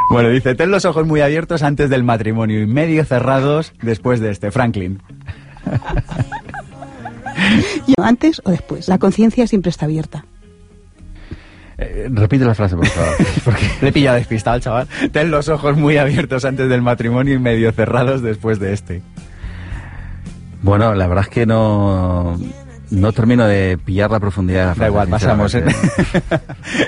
Bueno, 0.08 0.28
dice, 0.28 0.54
ten 0.54 0.70
los 0.70 0.84
ojos 0.84 1.04
muy 1.04 1.20
abiertos 1.20 1.64
antes 1.64 1.90
del 1.90 2.04
matrimonio 2.04 2.62
y 2.62 2.68
medio 2.68 3.04
cerrados 3.04 3.72
después 3.82 4.20
de 4.20 4.30
este, 4.30 4.52
Franklin. 4.52 5.02
Yo, 7.88 8.04
antes 8.04 8.40
o 8.44 8.52
después. 8.52 8.86
La 8.86 8.98
conciencia 8.98 9.48
siempre 9.48 9.70
está 9.70 9.86
abierta. 9.86 10.26
Eh, 11.76 12.06
repite 12.08 12.44
la 12.44 12.54
frase, 12.54 12.76
por 12.76 12.86
favor. 12.86 13.16
Porque 13.44 13.68
le 13.80 13.88
he 13.88 13.92
pillado 13.92 14.16
despistado 14.16 14.54
al 14.54 14.60
chaval. 14.60 14.88
Ten 15.10 15.32
los 15.32 15.48
ojos 15.48 15.76
muy 15.76 15.96
abiertos 15.96 16.44
antes 16.44 16.68
del 16.68 16.82
matrimonio 16.82 17.34
y 17.34 17.40
medio 17.40 17.72
cerrados 17.72 18.22
después 18.22 18.60
de 18.60 18.72
este. 18.72 19.02
Bueno, 20.64 20.94
la 20.94 21.06
verdad 21.06 21.24
es 21.24 21.30
que 21.30 21.44
no, 21.44 22.38
no 22.90 23.12
termino 23.12 23.46
de 23.46 23.78
pillar 23.84 24.10
la 24.10 24.18
profundidad 24.18 24.60
de 24.60 24.66
la 24.68 24.74
frase. 24.74 24.80
Da 24.80 24.88
igual, 24.88 25.08
pasamos. 25.08 25.54
¿eh? 25.54 25.64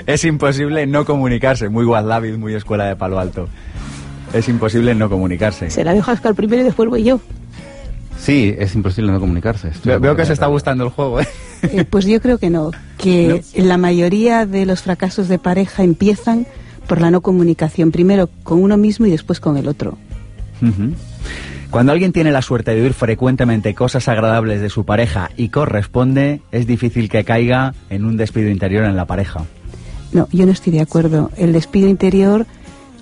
es 0.07 0.23
imposible 0.25 0.87
no 0.87 1.05
comunicarse. 1.05 1.69
Muy 1.69 1.85
Wallabiz, 1.85 2.39
muy 2.39 2.55
escuela 2.55 2.85
de 2.85 2.95
palo 2.95 3.19
alto. 3.19 3.47
Es 4.33 4.49
imposible 4.49 4.95
no 4.95 5.11
comunicarse. 5.11 5.69
Se 5.69 5.83
la 5.83 5.93
dejo 5.93 6.09
a 6.09 6.15
Oscar 6.15 6.33
primero 6.33 6.63
y 6.63 6.65
después 6.65 6.89
voy 6.89 7.03
yo. 7.03 7.21
Sí, 8.17 8.55
es 8.57 8.73
imposible 8.73 9.11
no 9.11 9.19
comunicarse. 9.19 9.69
Veo, 9.85 9.99
veo 9.99 10.15
que 10.15 10.23
os 10.23 10.29
está 10.31 10.47
gustando 10.47 10.83
el 10.83 10.89
juego, 10.89 11.21
¿eh? 11.21 11.27
Eh, 11.61 11.85
pues 11.85 12.05
yo 12.05 12.19
creo 12.19 12.39
que 12.39 12.49
no. 12.49 12.71
Que 12.97 13.43
la 13.55 13.77
mayoría 13.77 14.47
de 14.47 14.65
los 14.65 14.81
fracasos 14.81 15.27
de 15.27 15.37
pareja 15.37 15.83
empiezan 15.83 16.47
por 16.87 16.99
la 16.99 17.11
no 17.11 17.21
comunicación. 17.21 17.91
Primero 17.91 18.27
con 18.41 18.63
uno 18.63 18.75
mismo 18.75 19.05
y 19.05 19.11
después 19.11 19.39
con 19.39 19.55
el 19.55 19.67
otro. 19.67 19.99
Cuando 21.77 21.91
alguien 21.91 22.11
tiene 22.11 22.31
la 22.31 22.41
suerte 22.41 22.73
de 22.73 22.81
oír 22.81 22.95
frecuentemente 22.95 23.75
cosas 23.75 24.07
agradables 24.07 24.61
de 24.61 24.69
su 24.71 24.83
pareja 24.83 25.29
y 25.37 25.49
corresponde, 25.49 26.41
es 26.51 26.65
difícil 26.65 27.07
que 27.07 27.23
caiga 27.23 27.75
en 27.91 28.03
un 28.03 28.17
despido 28.17 28.49
interior 28.49 28.85
en 28.85 28.95
la 28.95 29.05
pareja. 29.05 29.45
No, 30.11 30.27
yo 30.31 30.47
no 30.47 30.53
estoy 30.53 30.73
de 30.73 30.81
acuerdo. 30.81 31.29
El 31.37 31.53
despido 31.53 31.87
interior 31.87 32.47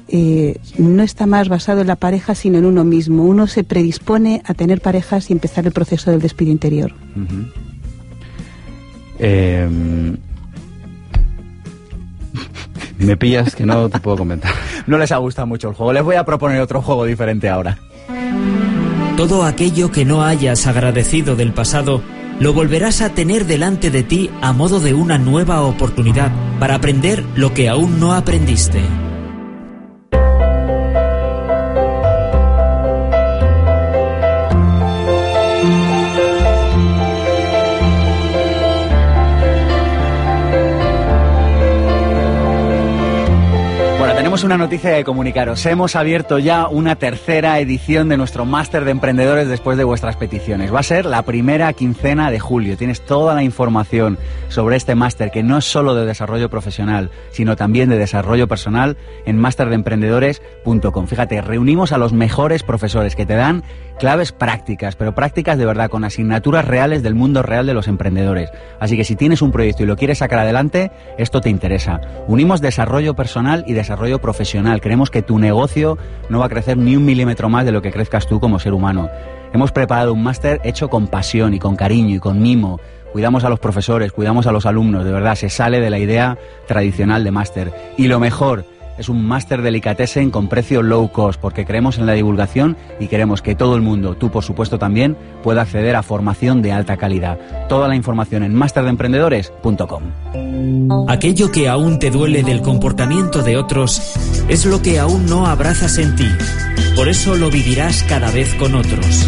eh, 0.09 0.59
no 0.77 1.03
está 1.03 1.25
más 1.25 1.47
basado 1.47 1.79
en 1.79 1.87
la 1.87 1.95
pareja, 1.95 2.35
sino 2.35 2.57
en 2.57 2.65
uno 2.65 2.83
mismo. 2.83 3.23
Uno 3.23 3.47
se 3.47 3.63
predispone 3.63 4.41
a 4.43 4.53
tener 4.53 4.81
parejas 4.81 5.29
y 5.29 5.33
empezar 5.33 5.65
el 5.65 5.71
proceso 5.71 6.11
del 6.11 6.19
despido 6.19 6.51
interior. 6.51 6.91
Eh, 9.19 9.69
me 12.97 13.15
pillas 13.15 13.55
que 13.55 13.65
no 13.65 13.87
te 13.87 14.01
puedo 14.01 14.17
comentar. 14.17 14.51
No 14.85 14.97
les 14.97 15.13
ha 15.13 15.17
gustado 15.17 15.47
mucho 15.47 15.69
el 15.69 15.75
juego. 15.75 15.93
Les 15.93 16.03
voy 16.03 16.17
a 16.17 16.25
proponer 16.25 16.59
otro 16.59 16.81
juego 16.81 17.05
diferente 17.05 17.47
ahora. 17.47 17.79
Todo 19.17 19.43
aquello 19.43 19.91
que 19.91 20.03
no 20.05 20.23
hayas 20.23 20.67
agradecido 20.67 21.35
del 21.35 21.53
pasado 21.53 22.01
lo 22.39 22.53
volverás 22.53 23.01
a 23.01 23.09
tener 23.09 23.45
delante 23.45 23.89
de 23.89 24.03
ti 24.03 24.29
a 24.41 24.51
modo 24.51 24.79
de 24.79 24.93
una 24.93 25.17
nueva 25.17 25.61
oportunidad 25.61 26.31
para 26.59 26.75
aprender 26.75 27.23
lo 27.35 27.53
que 27.53 27.69
aún 27.69 27.99
no 27.99 28.13
aprendiste. 28.13 29.04
Tenemos 44.35 44.53
una 44.53 44.65
noticia 44.65 44.97
que 44.97 45.05
comunicaros. 45.05 45.65
Hemos 45.65 45.95
abierto 45.95 46.39
ya 46.39 46.67
una 46.67 46.97
tercera 46.97 47.57
edición 47.59 48.09
de 48.09 48.17
nuestro 48.17 48.43
máster 48.43 48.83
de 48.83 48.91
emprendedores 48.91 49.47
después 49.47 49.77
de 49.77 49.85
vuestras 49.85 50.17
peticiones. 50.17 50.73
Va 50.73 50.81
a 50.81 50.83
ser 50.83 51.05
la 51.05 51.21
primera 51.21 51.71
quincena 51.71 52.29
de 52.31 52.39
julio. 52.41 52.75
Tienes 52.75 52.99
toda 53.05 53.33
la 53.33 53.43
información 53.43 54.17
sobre 54.49 54.75
este 54.75 54.93
máster 54.93 55.31
que 55.31 55.41
no 55.41 55.59
es 55.59 55.63
solo 55.63 55.95
de 55.95 56.05
desarrollo 56.05 56.49
profesional, 56.49 57.11
sino 57.31 57.55
también 57.55 57.87
de 57.87 57.97
desarrollo 57.97 58.49
personal 58.49 58.97
en 59.25 59.37
masterdeemprendedores.com. 59.37 61.07
Fíjate, 61.07 61.39
reunimos 61.39 61.93
a 61.93 61.97
los 61.97 62.11
mejores 62.11 62.63
profesores 62.63 63.15
que 63.15 63.25
te 63.25 63.35
dan 63.35 63.63
claves 63.99 64.31
prácticas, 64.31 64.95
pero 64.95 65.15
prácticas 65.15 65.57
de 65.57 65.65
verdad, 65.65 65.89
con 65.89 66.03
asignaturas 66.03 66.65
reales 66.65 67.03
del 67.03 67.15
mundo 67.15 67.41
real 67.41 67.65
de 67.65 67.73
los 67.73 67.87
emprendedores. 67.87 68.51
Así 68.79 68.97
que 68.97 69.03
si 69.03 69.15
tienes 69.15 69.41
un 69.41 69.51
proyecto 69.51 69.83
y 69.83 69.85
lo 69.85 69.95
quieres 69.95 70.19
sacar 70.19 70.39
adelante, 70.39 70.91
esto 71.17 71.41
te 71.41 71.49
interesa. 71.49 72.01
Unimos 72.27 72.61
desarrollo 72.61 73.15
personal 73.15 73.63
y 73.67 73.73
desarrollo 73.73 74.19
profesional. 74.19 74.81
Creemos 74.81 75.09
que 75.09 75.21
tu 75.21 75.39
negocio 75.39 75.97
no 76.29 76.39
va 76.39 76.45
a 76.45 76.49
crecer 76.49 76.77
ni 76.77 76.95
un 76.95 77.05
milímetro 77.05 77.49
más 77.49 77.65
de 77.65 77.71
lo 77.71 77.81
que 77.81 77.91
crezcas 77.91 78.27
tú 78.27 78.39
como 78.39 78.59
ser 78.59 78.73
humano. 78.73 79.09
Hemos 79.53 79.71
preparado 79.71 80.13
un 80.13 80.23
máster 80.23 80.59
hecho 80.63 80.89
con 80.89 81.07
pasión 81.07 81.53
y 81.53 81.59
con 81.59 81.75
cariño 81.75 82.15
y 82.15 82.19
con 82.19 82.41
mimo. 82.41 82.79
Cuidamos 83.13 83.45
a 83.45 83.49
los 83.49 83.59
profesores, 83.59 84.11
cuidamos 84.11 84.45
a 84.45 84.51
los 84.51 84.65
alumnos, 84.65 85.05
de 85.05 85.11
verdad, 85.13 85.35
se 85.35 85.49
sale 85.49 85.79
de 85.79 85.89
la 85.89 85.99
idea 85.99 86.37
tradicional 86.67 87.23
de 87.23 87.31
máster. 87.31 87.71
Y 87.95 88.09
lo 88.09 88.19
mejor, 88.19 88.65
es 88.97 89.09
un 89.09 89.25
máster 89.25 89.61
delicatessen 89.61 90.31
con 90.31 90.47
precio 90.47 90.81
low 90.81 91.11
cost, 91.11 91.39
porque 91.39 91.65
creemos 91.65 91.97
en 91.97 92.05
la 92.05 92.13
divulgación 92.13 92.77
y 92.99 93.07
queremos 93.07 93.41
que 93.41 93.55
todo 93.55 93.75
el 93.75 93.81
mundo, 93.81 94.15
tú 94.15 94.29
por 94.29 94.43
supuesto 94.43 94.79
también, 94.79 95.17
pueda 95.43 95.63
acceder 95.63 95.95
a 95.95 96.03
formación 96.03 96.61
de 96.61 96.71
alta 96.71 96.97
calidad. 96.97 97.37
Toda 97.67 97.87
la 97.87 97.95
información 97.95 98.43
en 98.43 98.55
masterdeemprendedores.com. 98.55 101.07
Aquello 101.07 101.51
que 101.51 101.67
aún 101.67 101.99
te 101.99 102.11
duele 102.11 102.43
del 102.43 102.61
comportamiento 102.61 103.41
de 103.41 103.57
otros 103.57 104.13
es 104.47 104.65
lo 104.65 104.81
que 104.81 104.99
aún 104.99 105.25
no 105.25 105.47
abrazas 105.47 105.97
en 105.97 106.15
ti. 106.15 106.27
Por 106.95 107.09
eso 107.09 107.35
lo 107.35 107.49
vivirás 107.49 108.03
cada 108.03 108.31
vez 108.31 108.53
con 108.55 108.75
otros. 108.75 109.27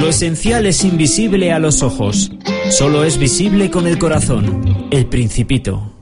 Lo 0.00 0.08
esencial 0.08 0.66
es 0.66 0.84
invisible 0.84 1.52
a 1.52 1.58
los 1.58 1.82
ojos. 1.82 2.30
Solo 2.70 3.04
es 3.04 3.18
visible 3.18 3.68
con 3.70 3.86
el 3.86 3.98
corazón. 3.98 4.88
El 4.90 5.06
principito. 5.06 5.92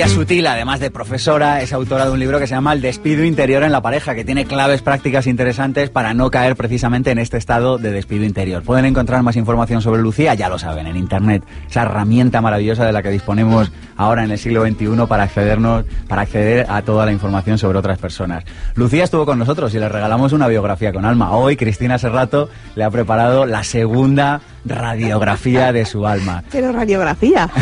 Lucía 0.00 0.14
Sutil, 0.14 0.46
además 0.46 0.80
de 0.80 0.90
profesora, 0.90 1.60
es 1.60 1.74
autora 1.74 2.06
de 2.06 2.12
un 2.12 2.18
libro 2.18 2.38
que 2.38 2.46
se 2.46 2.54
llama 2.54 2.72
El 2.72 2.80
despido 2.80 3.22
interior 3.22 3.64
en 3.64 3.70
la 3.70 3.82
pareja, 3.82 4.14
que 4.14 4.24
tiene 4.24 4.46
claves 4.46 4.80
prácticas 4.80 5.26
interesantes 5.26 5.90
para 5.90 6.14
no 6.14 6.30
caer 6.30 6.56
precisamente 6.56 7.10
en 7.10 7.18
este 7.18 7.36
estado 7.36 7.76
de 7.76 7.90
despido 7.90 8.24
interior. 8.24 8.62
Pueden 8.62 8.86
encontrar 8.86 9.22
más 9.22 9.36
información 9.36 9.82
sobre 9.82 10.00
Lucía, 10.00 10.32
ya 10.32 10.48
lo 10.48 10.58
saben, 10.58 10.86
en 10.86 10.96
Internet, 10.96 11.44
esa 11.68 11.82
herramienta 11.82 12.40
maravillosa 12.40 12.86
de 12.86 12.92
la 12.92 13.02
que 13.02 13.10
disponemos 13.10 13.72
ahora 13.98 14.24
en 14.24 14.30
el 14.30 14.38
siglo 14.38 14.64
XXI 14.64 15.06
para 15.06 15.24
accedernos, 15.24 15.84
para 16.08 16.22
acceder 16.22 16.64
a 16.70 16.80
toda 16.80 17.04
la 17.04 17.12
información 17.12 17.58
sobre 17.58 17.76
otras 17.76 17.98
personas. 17.98 18.44
Lucía 18.76 19.04
estuvo 19.04 19.26
con 19.26 19.38
nosotros 19.38 19.74
y 19.74 19.78
le 19.78 19.90
regalamos 19.90 20.32
una 20.32 20.48
biografía 20.48 20.94
con 20.94 21.04
alma. 21.04 21.32
Hoy 21.32 21.58
Cristina 21.58 21.98
Serrato 21.98 22.48
le 22.74 22.84
ha 22.84 22.90
preparado 22.90 23.44
la 23.44 23.64
segunda 23.64 24.40
radiografía 24.64 25.74
de 25.74 25.84
su 25.84 26.06
alma. 26.06 26.42
Pero 26.50 26.72
radiografía. 26.72 27.50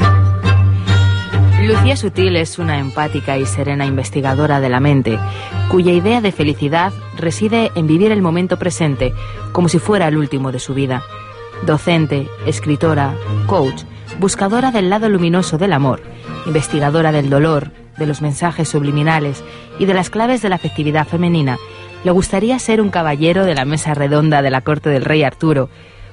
Lucía 1.62 1.96
Sutil 1.96 2.36
es 2.36 2.58
una 2.58 2.78
empática 2.78 3.38
y 3.38 3.46
serena 3.46 3.86
investigadora 3.86 4.60
de 4.60 4.68
la 4.68 4.78
mente, 4.78 5.18
cuya 5.70 5.92
idea 5.92 6.20
de 6.20 6.30
felicidad 6.30 6.92
reside 7.16 7.72
en 7.74 7.86
vivir 7.86 8.12
el 8.12 8.22
momento 8.22 8.58
presente 8.58 9.14
como 9.52 9.68
si 9.68 9.78
fuera 9.78 10.06
el 10.06 10.16
último 10.16 10.52
de 10.52 10.60
su 10.60 10.74
vida. 10.74 11.02
Docente, 11.64 12.28
escritora, 12.46 13.14
coach, 13.46 13.82
buscadora 14.20 14.70
del 14.70 14.90
lado 14.90 15.08
luminoso 15.08 15.56
del 15.56 15.72
amor, 15.72 16.02
investigadora 16.44 17.10
del 17.10 17.30
dolor, 17.30 17.72
de 17.96 18.06
los 18.06 18.20
mensajes 18.20 18.68
subliminales 18.68 19.42
y 19.78 19.86
de 19.86 19.94
las 19.94 20.10
claves 20.10 20.42
de 20.42 20.50
la 20.50 20.56
afectividad 20.56 21.06
femenina, 21.06 21.56
le 22.04 22.10
gustaría 22.10 22.58
ser 22.58 22.80
un 22.80 22.90
caballero 22.90 23.44
de 23.44 23.54
la 23.54 23.64
mesa 23.64 23.94
redonda 23.94 24.42
de 24.42 24.50
la 24.50 24.60
corte 24.60 24.90
del 24.90 25.04
rey 25.04 25.22
Arturo, 25.22 25.70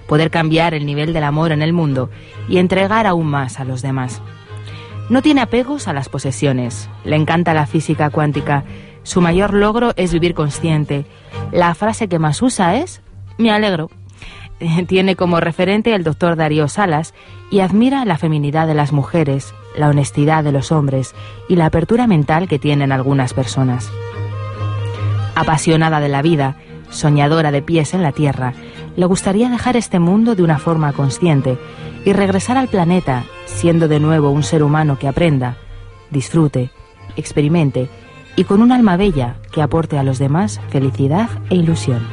poder 0.07 0.31
cambiar 0.31 0.73
el 0.73 0.85
nivel 0.85 1.13
del 1.13 1.23
amor 1.23 1.51
en 1.51 1.61
el 1.61 1.73
mundo 1.73 2.09
y 2.47 2.57
entregar 2.57 3.05
aún 3.05 3.27
más 3.27 3.59
a 3.59 3.65
los 3.65 3.81
demás. 3.81 4.21
No 5.09 5.21
tiene 5.21 5.41
apegos 5.41 5.87
a 5.87 5.93
las 5.93 6.09
posesiones. 6.09 6.89
Le 7.03 7.15
encanta 7.15 7.53
la 7.53 7.67
física 7.67 8.09
cuántica. 8.09 8.63
Su 9.03 9.21
mayor 9.21 9.53
logro 9.53 9.91
es 9.95 10.13
vivir 10.13 10.33
consciente. 10.33 11.05
La 11.51 11.75
frase 11.75 12.07
que 12.07 12.19
más 12.19 12.41
usa 12.41 12.77
es 12.77 13.01
me 13.37 13.51
alegro. 13.51 13.89
Tiene 14.87 15.15
como 15.15 15.39
referente 15.39 15.93
el 15.93 16.03
doctor 16.03 16.35
Darío 16.35 16.67
Salas 16.67 17.13
y 17.51 17.59
admira 17.59 18.05
la 18.05 18.17
feminidad 18.17 18.67
de 18.67 18.75
las 18.75 18.91
mujeres, 18.91 19.53
la 19.75 19.89
honestidad 19.89 20.43
de 20.43 20.51
los 20.51 20.71
hombres 20.71 21.13
y 21.49 21.55
la 21.55 21.65
apertura 21.65 22.07
mental 22.07 22.47
que 22.47 22.59
tienen 22.59 22.91
algunas 22.91 23.33
personas. 23.33 23.91
Apasionada 25.35 25.99
de 25.99 26.09
la 26.09 26.21
vida, 26.21 26.57
soñadora 26.89 27.51
de 27.51 27.61
pies 27.61 27.93
en 27.93 28.03
la 28.03 28.11
tierra, 28.11 28.53
le 28.95 29.05
gustaría 29.05 29.49
dejar 29.49 29.75
este 29.75 29.99
mundo 29.99 30.35
de 30.35 30.43
una 30.43 30.59
forma 30.59 30.93
consciente 30.93 31.57
y 32.05 32.13
regresar 32.13 32.57
al 32.57 32.67
planeta 32.67 33.25
siendo 33.45 33.87
de 33.87 33.99
nuevo 33.99 34.29
un 34.29 34.43
ser 34.43 34.63
humano 34.63 34.99
que 34.99 35.07
aprenda, 35.07 35.57
disfrute, 36.09 36.71
experimente 37.15 37.89
y 38.35 38.43
con 38.43 38.61
un 38.61 38.71
alma 38.71 38.97
bella 38.97 39.37
que 39.51 39.61
aporte 39.61 39.97
a 39.97 40.03
los 40.03 40.19
demás 40.19 40.59
felicidad 40.69 41.29
e 41.49 41.55
ilusión. 41.55 42.07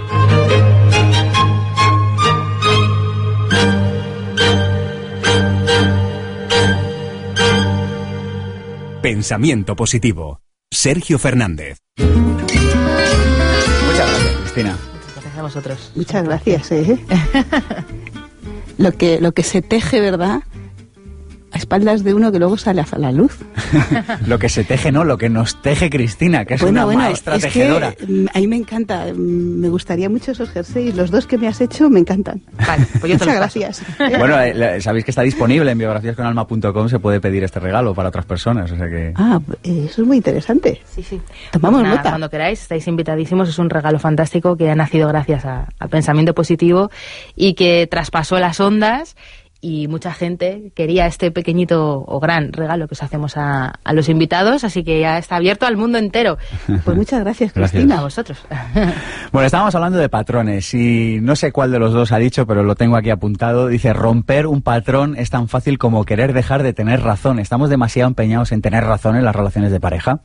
Pensamiento 9.03 9.76
positivo. 9.76 10.41
Sergio 10.70 11.18
Fernández. 11.18 11.78
Muchas 11.99 13.97
gracias, 13.97 14.36
Cristina. 14.36 14.78
Gracias 15.14 15.38
a 15.38 15.43
vosotros. 15.43 15.93
Muchas 15.97 16.24
gracias. 16.24 16.72
¿eh? 16.72 16.99
lo, 18.80 18.92
que, 18.92 19.20
lo 19.20 19.32
que 19.32 19.42
se 19.42 19.62
teje, 19.62 20.00
¿verdad? 20.00 20.40
A 21.53 21.59
espaldas 21.59 22.05
de 22.05 22.14
uno 22.14 22.30
que 22.32 22.38
luego 22.38 22.57
sale 22.57 22.80
a 22.82 22.98
la 22.98 23.12
luz. 23.12 23.38
lo 24.26 24.38
que 24.38 24.48
se 24.48 24.64
teje, 24.64 24.92
no, 24.92 25.05
lo 25.05 25.18
que 25.18 25.28
nos 25.28 25.61
teje 25.62 25.90
Cristina, 25.90 26.44
que 26.44 26.55
es 26.55 26.62
una 26.62 26.86
maestra 26.86 27.36
es 27.36 27.42
tejedora. 27.42 27.92
Que, 27.92 28.07
mm, 28.07 28.26
a 28.34 28.38
mí 28.38 28.46
me 28.46 28.57
encanta, 28.57 29.07
mm, 29.12 29.16
me 29.61 29.68
gustaría 29.68 30.09
mucho 30.09 30.32
esos 30.32 30.51
jerseys, 30.51 30.94
los 30.94 31.11
dos 31.11 31.26
que 31.26 31.38
me 31.38 31.48
has 31.48 31.61
hecho 31.61 31.88
me 31.90 32.01
encantan. 32.01 32.40
Vale, 32.66 32.86
pues 33.01 33.12
yo 33.12 33.18
te 33.18 33.24
Muchas 33.30 33.36
gracias. 33.36 33.82
bueno, 34.18 34.40
eh, 34.40 34.80
sabéis 34.80 35.05
que 35.05 35.11
está 35.11 35.22
disponible 35.22 35.70
en 35.70 35.78
biografíasconalma.com, 35.78 36.88
se 36.88 36.98
puede 36.98 37.20
pedir 37.20 37.44
este 37.44 37.61
regalo 37.61 37.94
para 37.94 38.09
otras 38.09 38.24
personas, 38.26 38.70
o 38.72 38.76
sea 38.76 38.88
que... 38.88 39.12
Ah, 39.16 39.40
eh, 39.62 39.86
eso 39.88 40.03
es 40.03 40.07
muy 40.09 40.16
interesante. 40.16 40.80
Sí, 40.94 41.03
sí. 41.03 41.20
Tomamos 41.53 41.80
Pues 41.80 41.84
nada, 41.88 41.96
nota. 41.98 42.11
Cuando 42.11 42.30
queráis, 42.30 42.62
estáis 42.62 42.86
invitadísimos. 42.86 43.48
Es 43.48 43.59
un 43.59 43.70
regalo 43.70 43.98
fantástico 43.98 44.57
que 44.57 44.70
ha 44.70 44.74
nacido 44.74 45.09
gracias 45.09 45.44
a- 45.44 45.68
al 45.78 45.88
pensamiento 45.88 46.34
positivo 46.34 46.90
y 47.36 47.55
que 47.55 47.86
traspasó 47.90 48.38
las 48.38 48.61
ondas 48.61 49.16
y 49.62 49.88
mucha 49.88 50.12
gente 50.12 50.72
quería 50.74 51.06
este 51.06 51.30
pequeñito 51.30 52.02
o 52.06 52.20
gran 52.20 52.52
regalo 52.52 52.88
que 52.88 52.94
os 52.94 53.02
hacemos 53.02 53.36
a, 53.36 53.78
a 53.84 53.92
los 53.92 54.08
invitados, 54.08 54.64
así 54.64 54.82
que 54.84 55.00
ya 55.00 55.18
está 55.18 55.36
abierto 55.36 55.66
al 55.66 55.76
mundo 55.76 55.98
entero. 55.98 56.38
Pues 56.84 56.96
muchas 56.96 57.20
gracias, 57.20 57.52
Gracias. 57.52 57.70
Cristina. 57.72 57.98
A 57.98 58.02
vosotros. 58.02 58.38
Bueno, 59.32 59.46
estábamos 59.46 59.74
hablando 59.74 59.98
de 59.98 60.08
patrones 60.08 60.74
y 60.74 61.18
no 61.20 61.36
sé 61.36 61.52
cuál 61.52 61.70
de 61.70 61.78
los 61.78 61.92
dos 61.92 62.11
ha 62.11 62.18
dicho, 62.18 62.46
pero 62.46 62.64
lo 62.64 62.74
tengo 62.74 62.96
aquí 62.96 63.11
apuntado. 63.11 63.68
Dice, 63.68 63.92
romper 63.92 64.46
un 64.46 64.62
patrón 64.62 65.14
es 65.16 65.30
tan 65.30 65.46
fácil 65.46 65.78
como 65.78 66.04
querer 66.04 66.32
dejar 66.32 66.62
de 66.62 66.72
tener 66.72 67.02
razón. 67.02 67.38
¿Estamos 67.38 67.70
demasiado 67.70 68.08
empeñados 68.08 68.50
en 68.52 68.61
tener 68.62 68.84
razón 68.84 69.16
en 69.16 69.24
las 69.24 69.36
relaciones 69.36 69.70
de 69.70 69.78
pareja? 69.78 70.20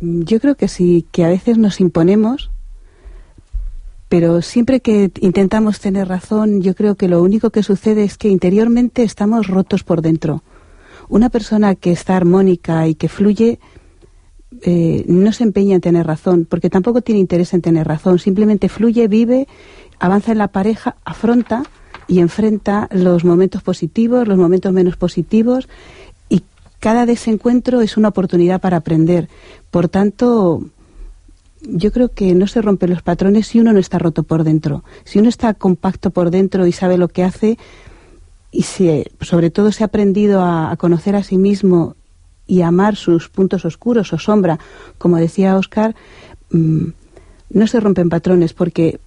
Yo 0.00 0.40
creo 0.40 0.56
que 0.56 0.68
sí, 0.68 1.06
que 1.10 1.24
a 1.24 1.28
veces 1.28 1.58
nos 1.58 1.80
imponemos, 1.80 2.50
pero 4.12 4.42
siempre 4.42 4.80
que 4.80 5.10
intentamos 5.22 5.80
tener 5.80 6.06
razón, 6.06 6.60
yo 6.60 6.74
creo 6.74 6.96
que 6.96 7.08
lo 7.08 7.22
único 7.22 7.48
que 7.48 7.62
sucede 7.62 8.04
es 8.04 8.18
que 8.18 8.28
interiormente 8.28 9.04
estamos 9.04 9.46
rotos 9.46 9.84
por 9.84 10.02
dentro. 10.02 10.42
Una 11.08 11.30
persona 11.30 11.76
que 11.76 11.92
está 11.92 12.14
armónica 12.14 12.86
y 12.86 12.94
que 12.94 13.08
fluye 13.08 13.58
eh, 14.60 15.06
no 15.08 15.32
se 15.32 15.44
empeña 15.44 15.76
en 15.76 15.80
tener 15.80 16.06
razón, 16.06 16.44
porque 16.44 16.68
tampoco 16.68 17.00
tiene 17.00 17.22
interés 17.22 17.54
en 17.54 17.62
tener 17.62 17.88
razón, 17.88 18.18
simplemente 18.18 18.68
fluye, 18.68 19.08
vive, 19.08 19.48
avanza 19.98 20.32
en 20.32 20.36
la 20.36 20.48
pareja, 20.48 20.96
afronta 21.06 21.62
y 22.06 22.18
enfrenta 22.18 22.90
los 22.92 23.24
momentos 23.24 23.62
positivos, 23.62 24.28
los 24.28 24.36
momentos 24.36 24.74
menos 24.74 24.98
positivos 24.98 25.70
y 26.28 26.42
cada 26.80 27.06
desencuentro 27.06 27.80
es 27.80 27.96
una 27.96 28.08
oportunidad 28.08 28.60
para 28.60 28.76
aprender. 28.76 29.30
Por 29.70 29.88
tanto, 29.88 30.66
yo 31.62 31.92
creo 31.92 32.08
que 32.10 32.34
no 32.34 32.46
se 32.46 32.62
rompen 32.62 32.90
los 32.90 33.02
patrones 33.02 33.46
si 33.46 33.60
uno 33.60 33.72
no 33.72 33.78
está 33.78 33.98
roto 33.98 34.24
por 34.24 34.44
dentro. 34.44 34.84
Si 35.04 35.18
uno 35.18 35.28
está 35.28 35.54
compacto 35.54 36.10
por 36.10 36.30
dentro 36.30 36.66
y 36.66 36.72
sabe 36.72 36.98
lo 36.98 37.08
que 37.08 37.24
hace 37.24 37.58
y 38.50 38.62
se, 38.62 39.10
sobre 39.20 39.50
todo 39.50 39.72
se 39.72 39.84
ha 39.84 39.86
aprendido 39.86 40.42
a, 40.42 40.74
conocer 40.76 41.16
a 41.16 41.22
sí 41.22 41.38
mismo 41.38 41.96
y 42.46 42.62
amar 42.62 42.96
sus 42.96 43.28
puntos 43.28 43.64
oscuros 43.64 44.12
o 44.12 44.18
sombra, 44.18 44.58
como 44.98 45.16
decía 45.16 45.56
Oscar, 45.56 45.94
mm, 46.50 46.88
no 47.50 47.66
se 47.66 47.80
rompen 47.80 48.08
patrones 48.08 48.52
porque 48.52 48.98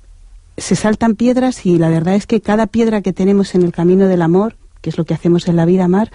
se 0.57 0.75
saltan 0.75 1.15
piedras 1.15 1.65
y 1.65 1.77
la 1.77 1.89
verdad 1.89 2.15
es 2.15 2.25
que 2.25 2.41
cada 2.41 2.67
piedra 2.67 3.01
que 3.01 3.13
tenemos 3.13 3.53
en 3.55 3.63
el 3.63 3.73
camino 3.73 4.07
del 4.07 4.21
amor, 4.21 4.55
que 4.81 4.89
es 4.89 4.97
lo 4.97 5.03
que 5.03 5.13
hacemos 5.13 5.47
en 5.47 5.57
la 5.57 5.65
vida, 5.65 5.83
amar, 5.83 6.11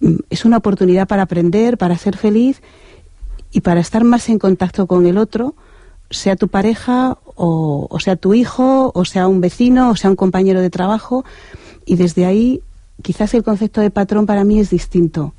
mm, 0.00 0.16
es 0.30 0.44
una 0.44 0.56
oportunidad 0.56 1.06
para 1.06 1.22
aprender, 1.22 1.76
para 1.76 1.98
ser 1.98 2.16
feliz 2.16 2.62
y 3.52 3.60
para 3.60 3.80
estar 3.80 4.04
más 4.04 4.28
en 4.30 4.38
contacto 4.38 4.86
con 4.86 5.06
el 5.06 5.18
otro, 5.18 5.54
sea 6.10 6.36
tu 6.36 6.48
pareja 6.48 7.18
o, 7.34 7.86
o 7.90 8.00
sea 8.00 8.16
tu 8.16 8.34
hijo, 8.34 8.92
o 8.94 9.04
sea 9.04 9.28
un 9.28 9.40
vecino, 9.40 9.90
o 9.90 9.96
sea 9.96 10.10
un 10.10 10.16
compañero 10.16 10.60
de 10.60 10.70
trabajo. 10.70 11.24
Y 11.84 11.96
desde 11.96 12.26
ahí, 12.26 12.62
quizás 13.02 13.34
el 13.34 13.42
concepto 13.42 13.80
de 13.80 13.90
patrón 13.90 14.26
para 14.26 14.44
mí 14.44 14.58
es 14.58 14.70
distinto. 14.70 15.34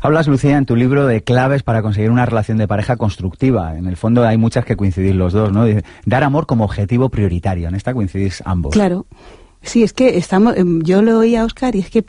Hablas, 0.00 0.26
Lucía, 0.26 0.56
en 0.56 0.66
tu 0.66 0.74
libro 0.74 1.06
de 1.06 1.22
claves 1.22 1.62
para 1.62 1.82
conseguir 1.82 2.10
una 2.10 2.26
relación 2.26 2.58
de 2.58 2.66
pareja 2.66 2.96
constructiva. 2.96 3.76
En 3.76 3.86
el 3.86 3.96
fondo 3.96 4.24
hay 4.24 4.36
muchas 4.36 4.64
que 4.64 4.76
coincidís 4.76 5.14
los 5.14 5.32
dos, 5.32 5.52
¿no? 5.52 5.64
Dar 6.04 6.24
amor 6.24 6.46
como 6.46 6.64
objetivo 6.64 7.08
prioritario. 7.08 7.68
En 7.68 7.74
esta 7.74 7.94
coincidís 7.94 8.42
ambos. 8.44 8.72
Claro. 8.72 9.06
Sí, 9.62 9.84
es 9.84 9.92
que 9.92 10.18
estamos, 10.18 10.56
em, 10.56 10.82
yo 10.82 11.02
lo 11.02 11.18
oí 11.18 11.36
a 11.36 11.44
Oscar 11.44 11.76
y 11.76 11.80
es 11.80 11.90
que 11.90 12.04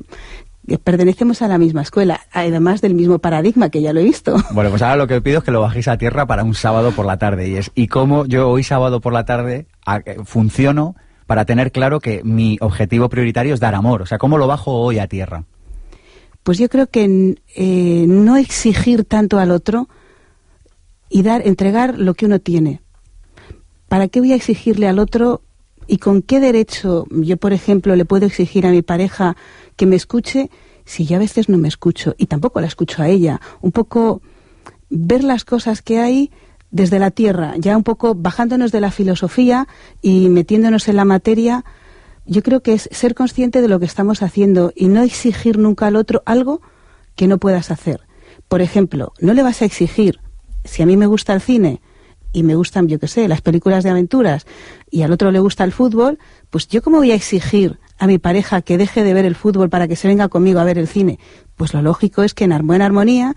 pertenecemos 0.84 1.42
a 1.42 1.48
la 1.48 1.58
misma 1.58 1.82
escuela, 1.82 2.22
además 2.32 2.82
del 2.82 2.94
mismo 2.94 3.20
paradigma 3.20 3.70
que 3.70 3.82
ya 3.82 3.94
lo 3.94 4.00
he 4.00 4.04
visto. 4.04 4.36
Bueno, 4.54 4.70
pues 4.70 4.82
ahora 4.82 4.96
lo 4.96 5.08
que 5.08 5.16
os 5.16 5.22
pido 5.22 5.40
es 5.40 5.44
que 5.44 5.52
lo 5.52 5.62
bajéis 5.62 5.88
a 5.88 5.98
tierra 5.98 6.26
para 6.26 6.44
un 6.44 6.54
sábado 6.56 6.92
por 6.92 7.06
la 7.06 7.18
tarde. 7.18 7.50
Y 7.50 7.56
es, 7.58 7.72
y 7.76 7.88
cómo 7.88 8.26
yo 8.26 8.50
hoy 8.50 8.64
sábado 8.64 9.02
por 9.02 9.14
la 9.14 9.26
tarde 9.26 9.68
a- 9.86 9.98
eh, 10.06 10.18
funciono 10.26 10.96
para 11.28 11.46
tener 11.46 11.72
claro 11.72 12.00
que 12.00 12.22
mi 12.24 12.58
objetivo 12.62 13.10
prioritario 13.10 13.54
es 13.54 13.60
dar 13.60 13.76
amor. 13.76 14.02
O 14.02 14.06
sea, 14.06 14.18
¿cómo 14.18 14.38
lo 14.38 14.48
bajo 14.48 14.72
hoy 14.74 15.00
a 15.00 15.08
tierra? 15.08 15.44
Pues 16.44 16.58
yo 16.58 16.68
creo 16.70 16.88
que 16.88 17.36
eh, 17.56 18.06
no 18.08 18.36
exigir 18.38 19.06
tanto 19.06 19.40
al 19.40 19.52
otro 19.52 19.88
y 21.10 21.22
dar, 21.24 21.46
entregar 21.48 21.98
lo 21.98 22.14
que 22.14 22.26
uno 22.26 22.40
tiene. 22.40 22.82
¿Para 23.88 24.08
qué 24.08 24.20
voy 24.20 24.32
a 24.34 24.36
exigirle 24.36 24.88
al 24.88 25.00
otro 25.00 25.42
y 25.88 25.98
con 25.98 26.22
qué 26.22 26.40
derecho 26.40 27.06
yo, 27.12 27.38
por 27.38 27.54
ejemplo, 27.54 27.96
le 27.96 28.06
puedo 28.06 28.26
exigir 28.26 28.66
a 28.66 28.72
mi 28.72 28.82
pareja 28.82 29.36
que 29.76 29.86
me 29.86 29.96
escuche 29.96 30.50
si 30.86 31.06
yo 31.06 31.16
a 31.16 31.20
veces 31.20 31.50
no 31.50 31.58
me 31.58 31.68
escucho 31.68 32.16
y 32.18 32.26
tampoco 32.28 32.62
la 32.62 32.68
escucho 32.68 33.02
a 33.02 33.08
ella? 33.08 33.42
Un 33.62 33.72
poco 33.72 34.22
ver 34.90 35.24
las 35.24 35.46
cosas 35.46 35.82
que 35.82 36.00
hay 36.00 36.32
desde 36.72 37.00
la 37.00 37.12
tierra, 37.12 37.54
ya 37.58 37.78
un 37.78 37.84
poco 37.84 38.16
bajándonos 38.16 38.72
de 38.72 38.82
la 38.82 38.92
filosofía 38.92 39.68
y 40.02 40.30
metiéndonos 40.30 40.88
en 40.88 40.96
la 40.96 41.06
materia, 41.06 41.64
yo 42.26 42.42
creo 42.42 42.62
que 42.62 42.74
es 42.74 42.90
ser 42.92 43.14
consciente 43.14 43.62
de 43.62 43.68
lo 43.68 43.80
que 43.80 43.86
estamos 43.86 44.24
haciendo 44.24 44.74
y 44.76 44.88
no 44.88 45.04
exigir 45.04 45.60
nunca 45.60 45.88
al 45.88 45.96
otro 45.96 46.24
algo 46.26 46.62
que 47.16 47.28
no 47.28 47.38
puedas 47.38 47.70
hacer. 47.70 48.02
Por 48.48 48.62
ejemplo, 48.62 49.14
no 49.20 49.34
le 49.34 49.44
vas 49.44 49.62
a 49.62 49.66
exigir, 49.66 50.20
si 50.64 50.82
a 50.82 50.86
mí 50.86 50.98
me 50.98 51.06
gusta 51.06 51.34
el 51.34 51.42
cine 51.42 51.82
y 52.32 52.42
me 52.42 52.56
gustan, 52.56 52.88
yo 52.88 53.00
qué 53.00 53.08
sé, 53.08 53.28
las 53.28 53.42
películas 53.42 53.84
de 53.84 53.92
aventuras 53.92 54.48
y 54.90 55.04
al 55.04 55.12
otro 55.12 55.32
le 55.32 55.40
gusta 55.40 55.64
el 55.64 55.72
fútbol, 55.72 56.18
pues 56.50 56.68
yo 56.68 56.82
cómo 56.82 56.98
voy 56.98 57.12
a 57.12 57.16
exigir 57.16 57.80
a 58.04 58.08
mi 58.08 58.18
pareja 58.18 58.62
que 58.62 58.78
deje 58.78 59.02
de 59.02 59.14
ver 59.14 59.24
el 59.24 59.34
fútbol 59.34 59.70
para 59.70 59.88
que 59.88 59.96
se 59.96 60.10
venga 60.10 60.28
conmigo 60.28 60.60
a 60.60 60.66
ver 60.66 60.78
el 60.78 60.90
cine. 60.90 61.20
Pues 61.56 61.74
lo 61.74 61.82
lógico 61.82 62.24
es 62.24 62.34
que 62.34 62.44
en 62.44 62.68
buena 62.68 62.86
armonía 62.86 63.34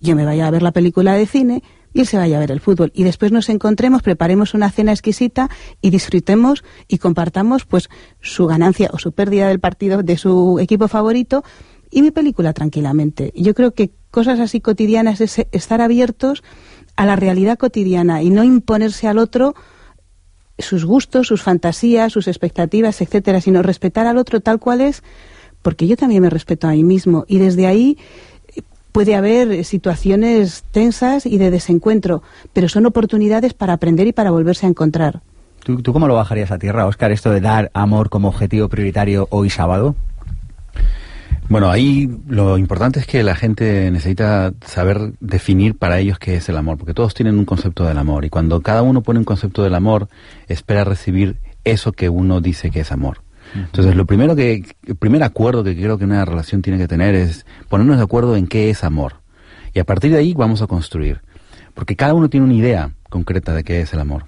yo 0.00 0.14
me 0.14 0.26
vaya 0.26 0.46
a 0.46 0.50
ver 0.50 0.62
la 0.62 0.72
película 0.72 1.14
de 1.14 1.24
cine 1.24 1.62
y 1.94 2.00
él 2.00 2.06
se 2.06 2.18
vaya 2.18 2.36
a 2.36 2.40
ver 2.40 2.50
el 2.50 2.60
fútbol. 2.60 2.92
Y 2.94 3.04
después 3.04 3.32
nos 3.32 3.48
encontremos, 3.48 4.02
preparemos 4.02 4.52
una 4.52 4.70
cena 4.70 4.92
exquisita 4.92 5.48
y 5.80 5.88
disfrutemos 5.88 6.62
y 6.88 6.98
compartamos 6.98 7.64
pues 7.64 7.88
su 8.20 8.46
ganancia 8.46 8.90
o 8.92 8.98
su 8.98 9.12
pérdida 9.12 9.48
del 9.48 9.60
partido 9.60 10.02
de 10.02 10.18
su 10.18 10.58
equipo 10.60 10.88
favorito 10.88 11.42
y 11.90 12.02
mi 12.02 12.10
película 12.10 12.52
tranquilamente. 12.52 13.32
Yo 13.34 13.54
creo 13.54 13.72
que 13.72 13.92
cosas 14.10 14.40
así 14.40 14.60
cotidianas 14.60 15.22
es 15.22 15.38
estar 15.52 15.80
abiertos 15.80 16.42
a 16.96 17.06
la 17.06 17.16
realidad 17.16 17.56
cotidiana 17.56 18.20
y 18.20 18.28
no 18.28 18.44
imponerse 18.44 19.08
al 19.08 19.16
otro 19.16 19.54
sus 20.62 20.84
gustos, 20.84 21.26
sus 21.26 21.42
fantasías, 21.42 22.12
sus 22.12 22.28
expectativas, 22.28 23.00
etcétera, 23.00 23.40
sino 23.40 23.62
respetar 23.62 24.06
al 24.06 24.18
otro 24.18 24.40
tal 24.40 24.58
cual 24.58 24.80
es, 24.80 25.02
porque 25.62 25.86
yo 25.86 25.96
también 25.96 26.22
me 26.22 26.30
respeto 26.30 26.66
a 26.68 26.72
mí 26.72 26.84
mismo 26.84 27.24
y 27.28 27.38
desde 27.38 27.66
ahí 27.66 27.98
eh, 28.56 28.62
puede 28.92 29.14
haber 29.14 29.64
situaciones 29.64 30.64
tensas 30.70 31.26
y 31.26 31.38
de 31.38 31.50
desencuentro, 31.50 32.22
pero 32.52 32.68
son 32.68 32.86
oportunidades 32.86 33.54
para 33.54 33.74
aprender 33.74 34.06
y 34.06 34.12
para 34.12 34.30
volverse 34.30 34.66
a 34.66 34.70
encontrar. 34.70 35.20
¿Tú, 35.64 35.80
tú 35.80 35.92
cómo 35.92 36.08
lo 36.08 36.14
bajarías 36.14 36.50
a 36.50 36.58
tierra, 36.58 36.86
Oscar, 36.86 37.12
esto 37.12 37.30
de 37.30 37.40
dar 37.40 37.70
amor 37.74 38.08
como 38.08 38.28
objetivo 38.28 38.68
prioritario 38.68 39.28
hoy 39.30 39.48
sábado? 39.48 39.94
Bueno, 41.48 41.70
ahí 41.70 42.08
lo 42.28 42.56
importante 42.56 43.00
es 43.00 43.06
que 43.06 43.22
la 43.22 43.34
gente 43.34 43.90
necesita 43.90 44.52
saber 44.64 45.12
definir 45.20 45.76
para 45.76 45.98
ellos 45.98 46.18
qué 46.18 46.36
es 46.36 46.48
el 46.48 46.56
amor, 46.56 46.78
porque 46.78 46.94
todos 46.94 47.14
tienen 47.14 47.38
un 47.38 47.44
concepto 47.44 47.84
del 47.84 47.98
amor 47.98 48.24
y 48.24 48.30
cuando 48.30 48.60
cada 48.62 48.82
uno 48.82 49.02
pone 49.02 49.18
un 49.18 49.24
concepto 49.24 49.62
del 49.62 49.74
amor, 49.74 50.08
espera 50.48 50.84
recibir 50.84 51.36
eso 51.64 51.92
que 51.92 52.08
uno 52.08 52.40
dice 52.40 52.70
que 52.70 52.80
es 52.80 52.92
amor. 52.92 53.22
Entonces, 53.54 53.94
lo 53.96 54.06
primero 54.06 54.34
que, 54.34 54.64
el 54.86 54.96
primer 54.96 55.22
acuerdo 55.22 55.62
que 55.62 55.76
creo 55.76 55.98
que 55.98 56.04
una 56.04 56.24
relación 56.24 56.62
tiene 56.62 56.78
que 56.78 56.88
tener 56.88 57.14
es 57.14 57.44
ponernos 57.68 57.98
de 57.98 58.04
acuerdo 58.04 58.36
en 58.36 58.46
qué 58.46 58.70
es 58.70 58.82
amor. 58.82 59.16
Y 59.74 59.78
a 59.78 59.84
partir 59.84 60.10
de 60.10 60.18
ahí 60.18 60.32
vamos 60.32 60.62
a 60.62 60.66
construir. 60.66 61.20
Porque 61.74 61.96
cada 61.96 62.14
uno 62.14 62.28
tiene 62.30 62.46
una 62.46 62.54
idea 62.54 62.92
concreta 63.10 63.52
de 63.52 63.64
qué 63.64 63.82
es 63.82 63.92
el 63.92 64.00
amor. 64.00 64.24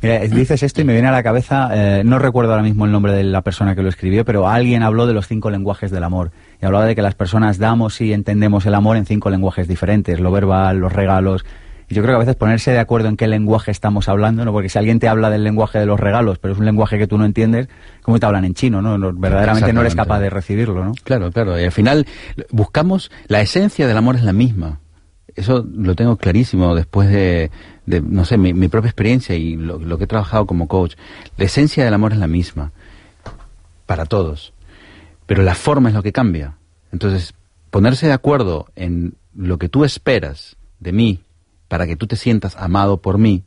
Mira, 0.00 0.18
dices 0.20 0.62
esto 0.62 0.80
y 0.80 0.84
me 0.84 0.92
viene 0.92 1.08
a 1.08 1.12
la 1.12 1.22
cabeza, 1.22 1.70
eh, 1.72 2.02
no 2.04 2.18
recuerdo 2.18 2.52
ahora 2.52 2.62
mismo 2.62 2.86
el 2.86 2.92
nombre 2.92 3.12
de 3.12 3.24
la 3.24 3.42
persona 3.42 3.74
que 3.74 3.82
lo 3.82 3.88
escribió, 3.88 4.24
pero 4.24 4.48
alguien 4.48 4.82
habló 4.82 5.06
de 5.06 5.14
los 5.14 5.28
cinco 5.28 5.50
lenguajes 5.50 5.90
del 5.90 6.04
amor. 6.04 6.32
Y 6.60 6.66
hablaba 6.66 6.86
de 6.86 6.94
que 6.94 7.02
las 7.02 7.14
personas 7.14 7.58
damos 7.58 8.00
y 8.00 8.12
entendemos 8.12 8.66
el 8.66 8.74
amor 8.74 8.96
en 8.96 9.06
cinco 9.06 9.30
lenguajes 9.30 9.68
diferentes, 9.68 10.20
lo 10.20 10.30
verbal, 10.30 10.78
los 10.78 10.92
regalos. 10.92 11.44
Y 11.88 11.94
yo 11.94 12.02
creo 12.02 12.14
que 12.14 12.16
a 12.16 12.20
veces 12.20 12.36
ponerse 12.36 12.70
de 12.70 12.78
acuerdo 12.78 13.08
en 13.08 13.16
qué 13.16 13.26
lenguaje 13.26 13.70
estamos 13.70 14.08
hablando, 14.08 14.44
¿no? 14.44 14.52
Porque 14.52 14.68
si 14.68 14.78
alguien 14.78 14.98
te 14.98 15.08
habla 15.08 15.30
del 15.30 15.44
lenguaje 15.44 15.78
de 15.78 15.86
los 15.86 16.00
regalos, 16.00 16.38
pero 16.38 16.54
es 16.54 16.58
un 16.58 16.64
lenguaje 16.64 16.98
que 16.98 17.06
tú 17.06 17.18
no 17.18 17.24
entiendes, 17.24 17.68
¿cómo 18.02 18.18
te 18.18 18.26
hablan 18.26 18.44
en 18.44 18.54
chino, 18.54 18.80
no? 18.80 19.12
verdaderamente 19.12 19.72
no 19.72 19.82
eres 19.82 19.94
capaz 19.94 20.20
de 20.20 20.30
recibirlo, 20.30 20.84
¿no? 20.84 20.92
Claro, 21.04 21.30
claro. 21.30 21.60
Y 21.60 21.64
al 21.64 21.72
final 21.72 22.06
buscamos, 22.50 23.10
la 23.26 23.40
esencia 23.40 23.86
del 23.86 23.96
amor 23.96 24.16
es 24.16 24.22
la 24.22 24.32
misma. 24.32 24.80
Eso 25.34 25.66
lo 25.74 25.94
tengo 25.94 26.16
clarísimo 26.16 26.74
después 26.74 27.08
de, 27.08 27.50
no 27.86 28.24
sé, 28.24 28.38
mi, 28.38 28.68
propia 28.68 28.88
experiencia 28.88 29.34
y 29.34 29.56
lo, 29.56 29.98
que 29.98 30.04
he 30.04 30.08
trabajado 30.08 30.46
como 30.46 30.68
coach. 30.68 30.94
La 31.36 31.44
esencia 31.44 31.84
del 31.84 31.94
amor 31.94 32.12
es 32.12 32.18
la 32.18 32.26
misma 32.26 32.72
para 33.86 34.06
todos, 34.06 34.52
pero 35.26 35.42
la 35.42 35.54
forma 35.54 35.88
es 35.88 35.94
lo 35.94 36.02
que 36.02 36.12
cambia. 36.12 36.56
Entonces, 36.92 37.34
ponerse 37.70 38.06
de 38.06 38.12
acuerdo 38.12 38.66
en 38.76 39.14
lo 39.34 39.58
que 39.58 39.68
tú 39.68 39.84
esperas 39.84 40.56
de 40.78 40.92
mí 40.92 41.20
para 41.68 41.86
que 41.86 41.96
tú 41.96 42.06
te 42.06 42.16
sientas 42.16 42.56
amado 42.56 43.00
por 43.00 43.18
mí, 43.18 43.44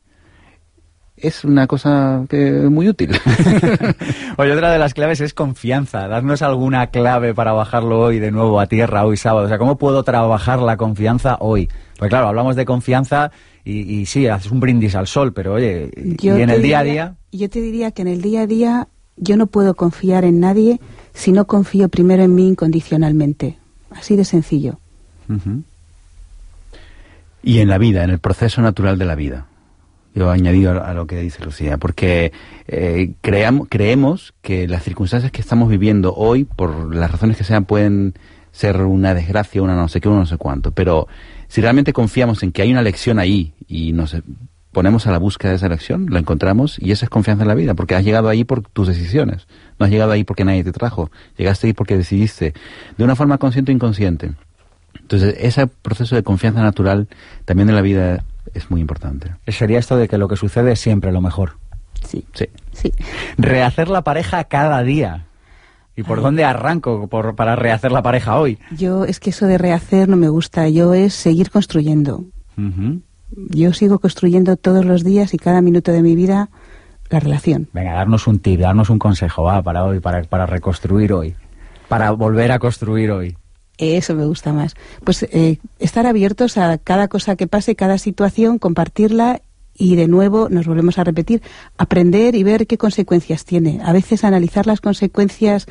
es 1.18 1.46
una 1.46 1.66
cosa 1.68 2.26
que 2.28 2.52
muy 2.70 2.90
útil. 2.90 3.12
Oye, 4.38 4.52
otra 4.52 4.72
de 4.72 4.80
las 4.80 4.94
claves 4.94 5.22
es 5.22 5.34
confianza. 5.34 6.08
Darnos 6.08 6.42
alguna 6.42 6.88
clave 6.88 7.34
para 7.34 7.54
bajarlo 7.54 8.02
hoy 8.02 8.20
de 8.20 8.32
nuevo 8.32 8.60
a 8.60 8.68
tierra, 8.68 9.06
hoy 9.06 9.16
sábado. 9.16 9.46
O 9.46 9.50
sea, 9.50 9.58
¿cómo 9.58 9.78
puedo 9.78 10.04
trabajar 10.04 10.60
la 10.60 10.76
confianza 10.76 11.38
hoy? 11.40 11.70
Pues 11.98 12.10
claro, 12.10 12.28
hablamos 12.28 12.56
de 12.58 12.66
confianza 12.66 13.32
y, 13.66 14.06
sí, 14.06 14.28
haces 14.28 14.52
un 14.52 14.60
brindis 14.60 14.96
al 14.96 15.08
sol, 15.08 15.34
pero 15.34 15.54
oye, 15.54 15.90
¿y 15.96 16.28
en 16.28 16.50
el 16.50 16.62
día 16.62 16.80
a 16.80 16.84
día? 16.84 17.16
Yo 17.32 17.50
te 17.50 17.62
diría 17.62 17.92
que 17.92 18.04
en 18.04 18.08
el 18.08 18.22
día 18.22 18.42
a 18.42 18.48
día 18.48 18.88
yo 19.18 19.38
no 19.38 19.48
puedo 19.48 19.74
confiar 19.74 20.24
en 20.24 20.40
nadie 20.40 20.80
si 21.14 21.32
no 21.32 21.46
confío 21.46 21.90
primero 21.90 22.24
en 22.24 22.36
mí 22.36 22.48
incondicionalmente. 22.48 23.58
Así 23.90 24.16
de 24.16 24.26
sencillo. 24.26 24.78
Y 27.42 27.60
en 27.60 27.68
la 27.68 27.78
vida, 27.78 28.04
en 28.04 28.12
el 28.12 28.20
proceso 28.20 28.62
natural 28.62 29.00
de 29.00 29.06
la 29.06 29.16
vida 29.16 29.48
yo 30.16 30.32
añadido 30.32 30.82
a, 30.82 30.94
lo 30.94 31.08
que 31.08 31.20
dice 31.20 31.44
Lucía, 31.44 31.78
porque 31.78 32.32
eh, 32.68 33.14
creemos 33.22 34.34
que 34.42 34.66
las 34.66 34.82
circunstancias 34.84 35.32
que 35.32 35.42
estamos 35.42 35.70
viviendo 35.70 36.14
hoy, 36.16 36.46
por 36.46 36.96
las 36.96 37.12
razones 37.12 37.36
que 37.36 37.44
sean, 37.44 37.66
pueden 37.66 38.14
ser 38.54 38.82
una 38.82 39.14
desgracia, 39.14 39.62
una 39.62 39.76
no 39.76 39.90
sé 39.90 40.00
qué, 40.00 40.08
una 40.08 40.20
no 40.20 40.26
sé 40.26 40.38
cuánto, 40.38 40.72
pero 40.72 41.10
si 41.56 41.62
realmente 41.62 41.94
confiamos 41.94 42.44
en 42.44 42.52
que 42.52 42.64
hay 42.64 42.72
una 42.74 42.82
lección 42.82 43.18
ahí 43.18 43.54
y 43.66 43.94
nos 43.94 44.14
ponemos 44.74 45.08
a 45.08 45.12
la 45.12 45.20
búsqueda 45.20 45.52
de 45.52 45.56
esa 45.56 45.70
lección, 45.70 46.08
la 46.10 46.20
encontramos 46.20 46.78
y 46.82 46.92
esa 46.92 47.06
es 47.06 47.10
confianza 47.10 47.44
en 47.44 47.48
la 47.48 47.56
vida, 47.56 47.76
porque 47.76 47.96
has 47.96 48.04
llegado 48.04 48.28
ahí 48.28 48.44
por 48.44 48.62
tus 48.62 48.90
decisiones, 48.90 49.48
no 49.80 49.86
has 49.86 49.90
llegado 49.90 50.12
ahí 50.12 50.26
porque 50.26 50.44
nadie 50.44 50.66
te 50.66 50.74
trajo, 50.74 51.12
llegaste 51.38 51.68
ahí 51.68 51.74
porque 51.74 51.96
decidiste, 51.96 52.54
de 52.98 53.04
una 53.06 53.16
forma 53.16 53.38
consciente 53.38 53.72
o 53.72 53.74
inconsciente. 53.74 54.34
Entonces, 55.00 55.34
ese 55.40 55.68
proceso 55.68 56.18
de 56.18 56.24
confianza 56.24 56.62
natural 56.62 57.08
también 57.46 57.70
en 57.70 57.76
la 57.76 57.82
vida 57.82 58.26
es 58.54 58.70
muy 58.70 58.82
importante. 58.82 59.32
Sería 59.48 59.80
esto 59.80 59.96
de 59.96 60.10
que 60.10 60.18
lo 60.18 60.28
que 60.28 60.36
sucede 60.36 60.74
es 60.74 60.80
siempre 60.82 61.14
lo 61.14 61.22
mejor. 61.22 61.54
Sí. 62.06 62.26
Sí. 62.34 62.50
sí. 62.74 62.92
Rehacer 63.38 63.88
la 63.88 64.02
pareja 64.02 64.44
cada 64.44 64.84
día. 64.84 65.28
¿Y 65.96 66.04
por 66.04 66.22
dónde 66.22 66.44
arranco 66.44 67.08
por, 67.08 67.36
para 67.36 67.56
rehacer 67.56 67.92
la 67.92 68.02
pareja 68.02 68.38
hoy? 68.40 68.60
Yo, 68.78 69.06
es 69.06 69.20
que 69.20 69.30
eso 69.30 69.46
de 69.46 69.58
rehacer 69.58 70.10
no 70.10 70.18
me 70.18 70.28
gusta. 70.28 70.68
Yo 70.68 70.94
es 70.94 71.14
seguir 71.14 71.50
construyendo. 71.52 72.26
Yo 73.32 73.74
sigo 73.74 74.00
construyendo 74.00 74.58
todos 74.58 74.86
los 74.86 75.04
días 75.04 75.34
y 75.34 75.38
cada 75.38 75.62
minuto 75.62 75.92
de 75.92 76.02
mi 76.02 76.16
vida 76.16 76.50
la 77.10 77.20
relación. 77.20 77.70
Venga, 77.74 77.94
darnos 77.94 78.28
un 78.28 78.40
tip, 78.40 78.60
darnos 78.60 78.90
un 78.90 79.00
consejo, 79.00 79.44
va, 79.44 79.62
para 79.62 79.86
hoy, 79.86 80.00
para, 80.00 80.24
para 80.24 80.46
reconstruir 80.46 81.14
hoy. 81.14 81.36
Para 81.88 82.12
volver 82.12 82.52
a 82.52 82.60
construir 82.60 83.12
hoy. 83.12 83.38
Eso 83.78 84.16
me 84.16 84.26
gusta 84.26 84.54
más. 84.54 84.76
Pues 85.04 85.24
eh, 85.24 85.60
estar 85.80 86.06
abiertos 86.06 86.58
a 86.58 86.78
cada 86.78 87.08
cosa 87.08 87.36
que 87.36 87.48
pase, 87.48 87.76
cada 87.76 87.98
situación, 87.98 88.58
compartirla 88.58 89.42
y 89.78 89.96
de 89.96 90.08
nuevo 90.08 90.48
nos 90.50 90.66
volvemos 90.66 90.98
a 90.98 91.04
repetir, 91.04 91.42
aprender 91.78 92.36
y 92.36 92.44
ver 92.44 92.66
qué 92.66 92.78
consecuencias 92.78 93.46
tiene. 93.46 93.80
A 93.84 93.94
veces 93.94 94.24
analizar 94.24 94.66
las 94.66 94.82
consecuencias 94.82 95.68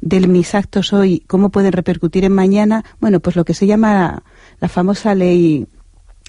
de 0.00 0.26
mis 0.26 0.54
actos 0.54 0.92
hoy, 0.92 1.24
cómo 1.26 1.50
pueden 1.50 1.72
repercutir 1.72 2.24
en 2.24 2.32
mañana, 2.32 2.84
bueno, 3.00 3.20
pues 3.20 3.36
lo 3.36 3.44
que 3.44 3.54
se 3.54 3.66
llama 3.66 4.22
la 4.60 4.68
famosa 4.68 5.14
ley 5.14 5.66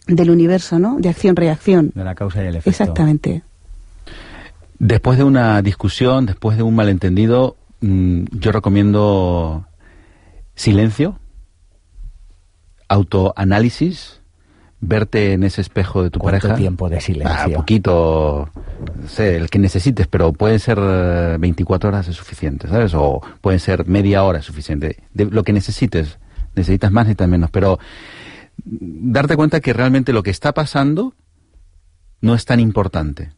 del 0.07 0.31
universo, 0.31 0.79
¿no? 0.79 0.97
De 0.99 1.09
acción-reacción. 1.09 1.91
De 1.93 2.03
la 2.03 2.15
causa 2.15 2.43
y 2.43 2.47
el 2.47 2.55
efecto. 2.55 2.69
Exactamente. 2.69 3.43
Después 4.79 5.17
de 5.17 5.23
una 5.23 5.61
discusión, 5.61 6.25
después 6.25 6.57
de 6.57 6.63
un 6.63 6.73
malentendido, 6.73 7.57
mm, 7.81 8.23
yo 8.31 8.51
recomiendo 8.51 9.67
silencio, 10.55 11.19
autoanálisis, 12.87 14.18
verte 14.81 15.33
en 15.33 15.43
ese 15.43 15.61
espejo 15.61 16.03
de 16.03 16.09
tu 16.09 16.19
¿Cuánto 16.19 16.53
tiempo 16.55 16.89
de 16.89 17.01
silencio? 17.01 17.47
Un 17.47 17.53
ah, 17.53 17.57
poquito, 17.57 18.49
sé, 19.07 19.35
el 19.35 19.49
que 19.49 19.59
necesites, 19.59 20.07
pero 20.07 20.31
pueden 20.33 20.59
ser 20.59 20.79
24 21.39 21.89
eh, 21.89 21.91
horas 21.91 22.07
es 22.07 22.15
suficiente, 22.15 22.67
¿sabes? 22.67 22.93
O 22.93 23.21
pueden 23.41 23.59
ser 23.59 23.87
media 23.87 24.23
hora 24.23 24.39
es 24.39 24.45
suficiente. 24.45 24.97
De 25.13 25.25
lo 25.25 25.43
que 25.43 25.53
necesites, 25.53 26.17
necesitas 26.55 26.91
más, 26.91 27.05
necesitas 27.05 27.27
menos, 27.27 27.49
pero 27.51 27.79
darte 28.63 29.35
cuenta 29.35 29.59
que 29.59 29.73
realmente 29.73 30.13
lo 30.13 30.23
que 30.23 30.31
está 30.31 30.53
pasando 30.53 31.13
no 32.21 32.35
es 32.35 32.45
tan 32.45 32.59
importante. 32.59 33.31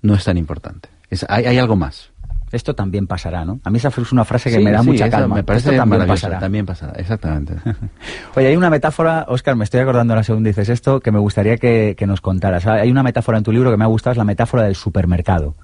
No 0.00 0.14
es 0.14 0.24
tan 0.24 0.36
importante. 0.36 0.88
Es, 1.10 1.24
hay, 1.28 1.44
hay 1.44 1.58
algo 1.58 1.76
más. 1.76 2.11
Esto 2.52 2.74
también 2.74 3.06
pasará, 3.06 3.46
¿no? 3.46 3.60
A 3.64 3.70
mí 3.70 3.78
esa 3.78 3.88
es 3.88 4.12
una 4.12 4.26
frase 4.26 4.50
que 4.50 4.60
me 4.60 4.70
da 4.70 4.82
mucha 4.82 5.08
calma. 5.08 5.36
Me 5.36 5.42
parece 5.42 5.70
Esto 5.70 5.80
también 5.80 6.06
pasará. 6.06 6.38
También 6.38 6.66
pasará, 6.66 6.92
exactamente. 6.98 7.54
Oye, 8.36 8.48
hay 8.48 8.56
una 8.56 8.68
metáfora, 8.68 9.24
Oscar, 9.28 9.56
me 9.56 9.64
estoy 9.64 9.80
acordando 9.80 10.14
la 10.14 10.22
segunda 10.22 10.48
dices 10.48 10.68
esto, 10.68 11.00
que 11.00 11.10
me 11.10 11.18
gustaría 11.18 11.56
que, 11.56 11.96
nos 12.06 12.20
contaras. 12.20 12.66
Hay 12.66 12.90
una 12.90 13.02
metáfora 13.02 13.38
en 13.38 13.44
tu 13.44 13.52
libro 13.52 13.70
que 13.70 13.78
me 13.78 13.84
ha 13.84 13.88
gustado, 13.88 14.12
es 14.12 14.18
la 14.18 14.24
metáfora 14.24 14.64
del 14.64 14.74
supermercado. 14.74 15.54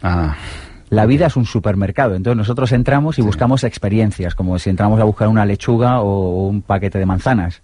Ah. 0.00 0.36
La 0.90 1.06
vida 1.06 1.26
es 1.26 1.36
un 1.36 1.44
supermercado, 1.44 2.14
entonces 2.14 2.36
nosotros 2.36 2.70
entramos 2.70 3.18
y 3.18 3.22
buscamos 3.22 3.64
experiencias, 3.64 4.34
como 4.36 4.58
si 4.58 4.70
entramos 4.70 5.00
a 5.00 5.04
buscar 5.04 5.28
una 5.28 5.44
lechuga 5.44 6.00
o 6.00 6.46
un 6.46 6.62
paquete 6.62 6.98
de 6.98 7.06
manzanas. 7.06 7.62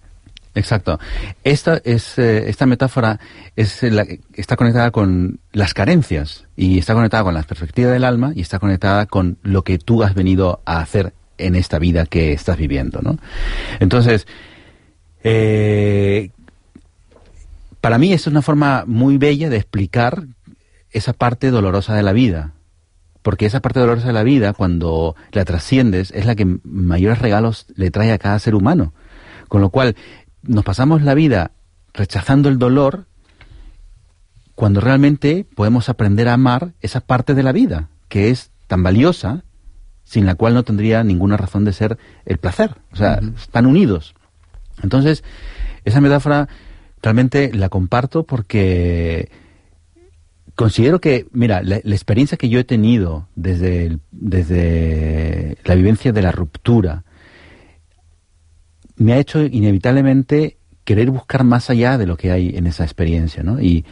Exacto. 0.55 0.99
Esta, 1.43 1.81
es, 1.83 2.17
eh, 2.17 2.49
esta 2.49 2.65
metáfora 2.65 3.19
es 3.55 3.83
la, 3.83 4.05
está 4.33 4.55
conectada 4.55 4.91
con 4.91 5.39
las 5.51 5.73
carencias 5.73 6.45
y 6.55 6.79
está 6.79 6.93
conectada 6.93 7.23
con 7.23 7.33
la 7.33 7.43
perspectiva 7.43 7.91
del 7.91 8.05
alma 8.05 8.31
y 8.33 8.41
está 8.41 8.57
conectada 8.59 9.05
con 9.05 9.37
lo 9.43 9.63
que 9.63 9.77
tú 9.77 10.01
has 10.01 10.15
venido 10.15 10.61
a 10.65 10.79
hacer 10.79 11.13
en 11.37 11.55
esta 11.55 11.77
vida 11.77 12.05
que 12.05 12.31
estás 12.31 12.57
viviendo. 12.57 13.01
¿no? 13.01 13.17
Entonces, 13.79 14.27
eh, 15.23 16.31
para 17.81 17.97
mí 17.97 18.13
es 18.13 18.25
una 18.25 18.41
forma 18.41 18.83
muy 18.87 19.17
bella 19.17 19.49
de 19.49 19.57
explicar 19.57 20.23
esa 20.91 21.13
parte 21.13 21.51
dolorosa 21.51 21.93
de 21.93 22.03
la 22.03 22.13
vida. 22.13 22.53
Porque 23.21 23.47
esa 23.47 23.59
parte 23.59 23.79
dolorosa 23.79 24.07
de 24.07 24.13
la 24.13 24.23
vida, 24.23 24.53
cuando 24.53 25.15
la 25.31 25.45
trasciendes, 25.45 26.11
es 26.11 26.25
la 26.25 26.35
que 26.35 26.45
mayores 26.63 27.19
regalos 27.19 27.65
le 27.75 27.89
trae 27.91 28.11
a 28.11 28.19
cada 28.19 28.37
ser 28.39 28.55
humano. 28.55 28.93
Con 29.47 29.61
lo 29.61 29.69
cual, 29.69 29.95
nos 30.47 30.63
pasamos 30.63 31.01
la 31.01 31.13
vida 31.13 31.51
rechazando 31.93 32.49
el 32.49 32.57
dolor 32.57 33.05
cuando 34.53 34.79
realmente 34.81 35.45
podemos 35.55 35.89
aprender 35.89 36.27
a 36.29 36.33
amar 36.33 36.73
esa 36.81 37.01
parte 37.01 37.33
de 37.33 37.43
la 37.43 37.51
vida 37.51 37.89
que 38.07 38.29
es 38.29 38.51
tan 38.67 38.83
valiosa 38.83 39.43
sin 40.03 40.25
la 40.25 40.35
cual 40.35 40.53
no 40.53 40.63
tendría 40.63 41.03
ninguna 41.03 41.35
razón 41.35 41.65
de 41.65 41.73
ser 41.73 41.97
el 42.25 42.37
placer. 42.37 42.75
O 42.91 42.95
sea, 42.95 43.19
están 43.35 43.65
unidos. 43.65 44.13
Entonces, 44.83 45.23
esa 45.83 45.99
metáfora 45.99 46.47
realmente 47.01 47.51
la 47.53 47.69
comparto 47.69 48.23
porque 48.23 49.29
considero 50.53 51.01
que, 51.01 51.27
mira, 51.31 51.61
la, 51.63 51.77
experiencia 51.77 52.37
que 52.37 52.49
yo 52.49 52.59
he 52.59 52.63
tenido 52.63 53.27
desde, 53.35 53.97
desde 54.11 55.57
la 55.65 55.75
vivencia 55.75 56.11
de 56.11 56.21
la 56.21 56.31
ruptura, 56.31 57.03
me 58.97 59.13
ha 59.13 59.17
hecho 59.17 59.43
inevitablemente 59.43 60.57
querer 60.83 61.11
buscar 61.11 61.43
más 61.43 61.69
allá 61.69 61.97
de 61.97 62.05
lo 62.05 62.17
que 62.17 62.31
hay 62.31 62.55
en 62.55 62.67
esa 62.67 62.83
experiencia, 62.83 63.43
¿no? 63.43 63.61
Y 63.61 63.85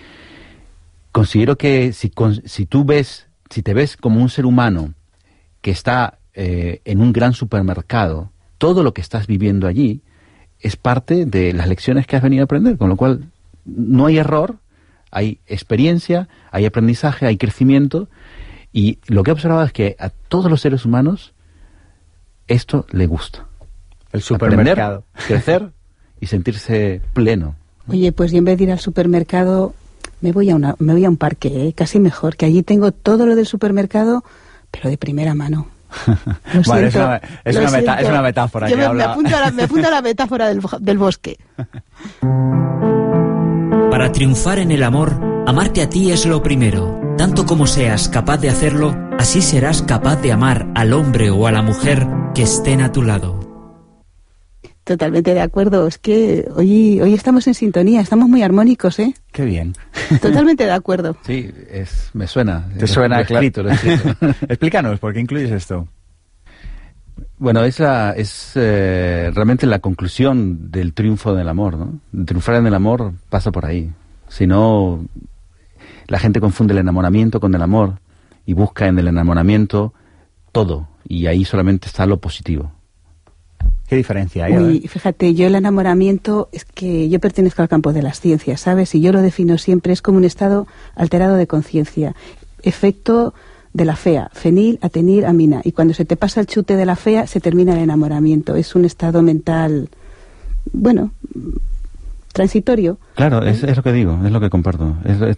considero 1.12 1.58
que 1.58 1.94
si, 1.94 2.12
si 2.46 2.66
tú 2.66 2.86
ves, 2.86 3.28
si 3.50 3.62
te 3.62 3.74
ves 3.74 3.98
como 3.98 4.22
un 4.22 4.30
ser 4.30 4.46
humano 4.46 4.94
que 5.62 5.72
está 5.72 6.20
eh, 6.34 6.82
en 6.86 7.02
un 7.02 7.14
gran 7.14 7.34
supermercado 7.34 8.32
todo 8.58 8.84
lo 8.84 8.94
que 8.94 9.02
estás 9.02 9.28
viviendo 9.28 9.68
allí 9.68 10.02
es 10.60 10.78
parte 10.78 11.26
de 11.26 11.52
las 11.52 11.68
lecciones 11.68 12.08
que 12.08 12.16
has 12.16 12.24
venido 12.24 12.44
a 12.44 12.46
aprender, 12.46 12.78
con 12.78 12.88
lo 12.88 12.96
cual 12.96 13.26
no 13.66 14.06
hay 14.06 14.18
error, 14.18 14.56
hay 15.12 15.40
experiencia, 15.46 16.30
hay 16.50 16.66
aprendizaje, 16.66 17.26
hay 17.26 17.36
crecimiento, 17.36 18.08
y 18.72 19.00
lo 19.08 19.24
que 19.24 19.32
he 19.32 19.34
observado 19.34 19.64
es 19.64 19.74
que 19.74 19.98
a 20.00 20.10
todos 20.10 20.50
los 20.50 20.62
seres 20.62 20.86
humanos 20.86 21.34
esto 22.48 22.88
le 22.92 23.06
gusta. 23.06 23.48
El 24.14 24.22
supermercado. 24.22 25.04
crecer 25.28 25.72
y 26.22 26.28
sentirse 26.28 27.02
pleno. 27.14 27.56
Oye, 27.88 28.12
pues 28.14 28.32
yo 28.32 28.38
en 28.38 28.46
vez 28.46 28.58
de 28.58 28.64
ir 28.64 28.72
al 28.72 28.80
supermercado, 28.80 29.74
me 30.22 30.32
voy 30.32 30.50
a, 30.52 30.56
una, 30.56 30.76
me 30.80 30.94
voy 30.94 31.04
a 31.04 31.10
un 31.10 31.18
parque, 31.18 31.68
¿eh? 31.68 31.74
casi 31.74 32.00
mejor, 32.00 32.38
que 32.38 32.46
allí 32.46 32.64
tengo 32.64 32.94
todo 32.94 33.26
lo 33.26 33.36
del 33.36 33.46
supermercado, 33.46 34.24
pero 34.72 34.90
de 34.90 34.98
primera 34.98 35.34
mano. 35.34 35.68
es, 36.54 36.68
una, 36.68 38.22
metáfora. 38.22 38.68
me, 38.68 39.04
apunto 39.04 39.36
a 39.36 39.42
la, 39.92 40.02
metáfora 40.02 40.48
del, 40.48 40.62
del 40.80 40.98
bosque. 40.98 41.38
Para 43.92 44.12
triunfar 44.12 44.60
en 44.60 44.72
el 44.72 44.82
amor, 44.82 45.20
amarte 45.46 45.82
a 45.82 45.90
ti 45.90 46.12
es 46.12 46.26
lo 46.26 46.42
primero. 46.42 47.00
Tanto 47.18 47.46
como 47.46 47.68
seas 47.68 48.10
capaz 48.10 48.38
de 48.38 48.50
hacerlo, 48.50 48.96
así 49.20 49.42
serás 49.42 49.84
capaz 49.84 50.16
de 50.22 50.32
amar 50.32 50.68
al 50.74 50.94
hombre 50.94 51.30
o 51.30 51.46
a 51.46 51.52
la 51.52 51.62
mujer 51.62 52.08
que 52.34 52.42
estén 52.42 52.82
a 52.82 52.92
tu 52.92 53.04
lado. 53.04 53.53
Totalmente 54.84 55.34
de 55.34 55.42
acuerdo. 55.42 55.88
Es 55.88 55.98
que 55.98 56.48
hoy, 56.56 57.00
hoy 57.00 57.14
estamos 57.14 57.48
en 57.48 57.54
sintonía, 57.54 58.02
estamos 58.02 58.28
muy 58.28 58.44
armónicos, 58.44 59.00
¿eh? 59.00 59.14
Qué 59.32 59.46
bien. 59.46 59.74
Totalmente 60.22 60.66
de 60.66 60.72
acuerdo. 60.72 61.16
Sí, 61.26 61.50
es, 61.72 62.10
me 62.14 62.28
suena. 62.28 62.68
Te 62.78 62.86
suena 62.86 63.22
escrito, 63.22 63.64
Explícanos, 64.50 65.00
¿por 65.00 65.14
qué 65.14 65.22
incluyes 65.22 65.52
esto? 65.52 65.88
Bueno, 67.38 67.64
es, 67.64 67.80
es 67.80 68.52
eh, 68.56 69.32
realmente 69.34 69.66
la 69.66 69.80
conclusión 69.80 70.72
del 70.72 70.94
triunfo 70.94 71.34
del 71.34 71.48
amor, 71.48 71.78
¿no? 71.78 72.26
Triunfar 72.26 72.56
en 72.56 72.68
el 72.68 72.74
amor 72.74 73.14
pasa 73.30 73.52
por 73.52 73.66
ahí. 73.66 73.92
Si 74.28 74.48
no, 74.48 75.06
la 76.08 76.20
gente 76.20 76.40
confunde 76.40 76.74
el 76.74 76.80
enamoramiento 76.80 77.40
con 77.40 77.56
el 77.56 77.62
amor 77.62 78.00
y 78.46 78.54
busca 78.54 78.88
en 78.88 79.00
el 79.00 79.08
enamoramiento 79.08 79.94
todo, 80.52 80.88
y 81.08 81.28
ahí 81.28 81.46
solamente 81.46 81.88
está 81.88 82.06
lo 82.06 82.18
positivo. 82.18 82.72
¿Qué 83.88 83.96
diferencia 83.96 84.46
hay? 84.46 84.82
fíjate, 84.88 85.34
yo 85.34 85.48
el 85.48 85.56
enamoramiento 85.56 86.50
es 86.52 86.66
que 86.66 87.10
yo 87.10 87.20
pertenezco 87.20 87.62
al 87.62 87.70
campo 87.70 87.94
de 87.94 88.02
las 88.02 88.20
ciencias, 88.20 88.62
¿sabes? 88.62 88.96
Y 88.96 89.02
yo 89.02 89.12
lo 89.12 89.22
defino 89.22 89.58
siempre, 89.58 89.94
es 89.94 90.02
como 90.02 90.18
un 90.18 90.26
estado 90.26 90.68
alterado 90.96 91.36
de 91.36 91.48
conciencia. 91.48 92.16
Efecto 92.64 93.34
de 93.74 93.86
la 93.86 93.96
fea, 93.96 94.30
fenil, 94.34 94.80
atenil, 94.82 95.26
amina. 95.26 95.62
Y 95.64 95.72
cuando 95.72 95.94
se 95.94 96.06
te 96.06 96.16
pasa 96.16 96.40
el 96.40 96.48
chute 96.48 96.76
de 96.76 96.86
la 96.86 96.96
fea, 96.96 97.28
se 97.28 97.40
termina 97.40 97.74
el 97.74 97.80
enamoramiento. 97.80 98.56
Es 98.56 98.76
un 98.76 98.86
estado 98.86 99.22
mental, 99.22 99.90
bueno, 100.72 101.12
transitorio. 102.34 102.98
Claro, 103.16 103.44
es, 103.44 103.64
lo 103.64 103.84
que 103.84 103.94
digo, 103.94 104.20
es 104.26 104.32
lo 104.32 104.40
que 104.40 104.50
comparto. 104.50 104.96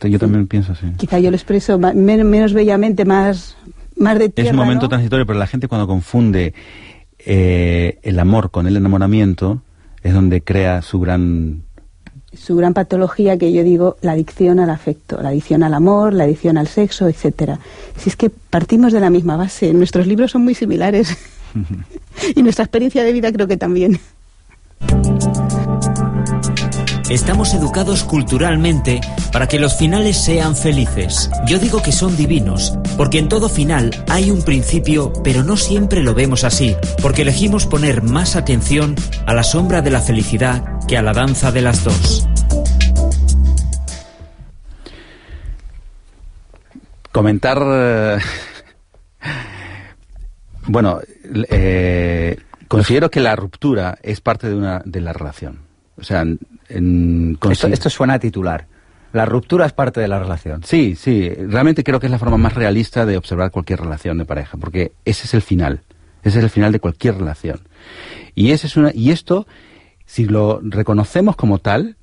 yo 0.10 0.20
también 0.20 0.48
pienso 0.48 0.74
así. 0.74 0.88
Quizá 0.98 1.20
yo 1.20 1.32
lo 1.32 1.36
expreso 1.36 1.78
menos, 1.78 2.54
bellamente, 2.54 3.06
más, 3.06 3.58
más 3.98 4.20
de 4.20 4.30
tierra, 4.30 4.50
Es 4.50 4.54
un 4.54 4.60
momento 4.60 4.90
transitorio, 4.90 5.26
pero 5.26 5.40
la 5.40 5.48
gente 5.48 5.68
cuando 5.68 5.88
confunde 5.88 6.54
eh, 7.26 8.00
el 8.04 8.20
amor 8.20 8.52
con 8.52 8.68
el 8.68 8.78
enamoramiento 8.78 9.62
es 10.04 10.14
donde 10.14 10.42
crea 10.42 10.82
su 10.82 11.00
gran 11.00 11.64
su 12.36 12.56
gran 12.56 12.74
patología 12.74 13.38
que 13.38 13.54
yo 13.54 13.64
digo 13.64 13.98
la 14.02 14.12
adicción 14.12 14.60
al 14.60 14.70
afecto, 14.70 15.22
la 15.22 15.30
adicción 15.30 15.64
al 15.64 15.74
amor, 15.74 16.14
la 16.14 16.26
adicción 16.26 16.58
al 16.58 16.68
sexo, 16.68 17.08
etcétera. 17.08 17.60
Si 17.98 18.10
es 18.10 18.16
que 18.16 18.30
partimos 18.30 18.92
de 18.92 19.00
la 19.00 19.10
misma 19.10 19.38
base, 19.38 19.74
nuestros 19.74 20.06
libros 20.06 20.32
son 20.32 20.44
muy 20.44 20.54
similares 20.54 21.18
y 22.36 22.44
nuestra 22.44 22.66
experiencia 22.66 23.04
de 23.04 23.14
vida 23.14 23.32
creo 23.32 23.48
que 23.48 23.58
también. 23.58 24.00
Estamos 27.10 27.53
educados 27.53 28.03
culturalmente 28.03 28.99
para 29.32 29.47
que 29.47 29.60
los 29.60 29.78
finales 29.78 30.18
sean 30.18 30.56
felices. 30.56 31.30
Yo 31.45 31.60
digo 31.60 31.84
que 31.84 31.91
son 31.91 32.18
divinos, 32.18 32.76
porque 32.97 33.20
en 33.20 33.30
todo 33.30 33.47
final 33.47 33.91
hay 34.10 34.32
un 34.32 34.41
principio, 34.41 35.14
pero 35.24 35.43
no 35.43 35.56
siempre 35.56 36.01
lo 36.01 36.16
vemos 36.16 36.43
así, 36.43 36.76
porque 37.03 37.22
elegimos 37.22 37.68
poner 37.68 38.01
más 38.01 38.36
atención 38.36 38.95
a 39.28 39.36
la 39.36 39.43
sombra 39.43 39.84
de 39.84 39.91
la 39.91 40.01
felicidad 40.01 40.80
que 40.88 40.97
a 40.97 41.03
la 41.03 41.14
danza 41.14 41.51
de 41.51 41.62
las 41.62 41.84
dos. 41.84 42.28
Comentar... 47.12 47.62
Eh, 47.64 48.18
bueno, 50.66 51.01
eh, 51.51 52.39
considero 52.68 53.12
que 53.12 53.20
la 53.20 53.36
ruptura 53.36 53.99
es 54.01 54.22
parte 54.22 54.49
de, 54.49 54.56
una, 54.56 54.82
de 54.84 55.01
la 55.01 55.14
relación. 55.14 55.60
O 55.97 56.03
sea, 56.03 56.26
esto, 56.70 57.89
suena 57.89 58.16
a 58.16 58.20
titular. 58.20 58.68
La 59.13 59.26
ruptura 59.26 59.66
es 59.66 59.74
parte 59.74 60.01
de 60.01 60.07
la 60.07 60.20
relación. 60.20 60.63
Sí, 60.63 60.95
sí. 60.95 61.30
Realmente 61.30 61.84
creo 61.84 61.99
que 61.99 62.07
es 62.07 62.11
la 62.11 62.20
forma 62.20 62.38
más 62.38 62.53
realista 62.53 63.05
de 63.05 63.18
observar 63.18 63.51
cualquier 63.51 63.80
relación 63.80 64.18
de 64.18 64.26
pareja, 64.26 64.57
porque 64.57 64.91
ese 65.05 65.26
es 65.26 65.34
el 65.34 65.41
final. 65.41 65.82
Ese 66.24 66.39
es 66.39 66.43
el 66.43 66.49
final 66.49 66.72
de 66.72 66.80
cualquier 66.80 67.18
relación. 67.18 67.61
Y, 68.34 68.51
ese 68.51 68.68
es 68.68 68.76
una, 68.76 68.91
y 68.93 69.11
esto, 69.11 69.47
si 70.05 70.26
lo 70.26 70.59
reconocemos 70.61 71.36
como 71.36 71.59
tal, 71.59 71.95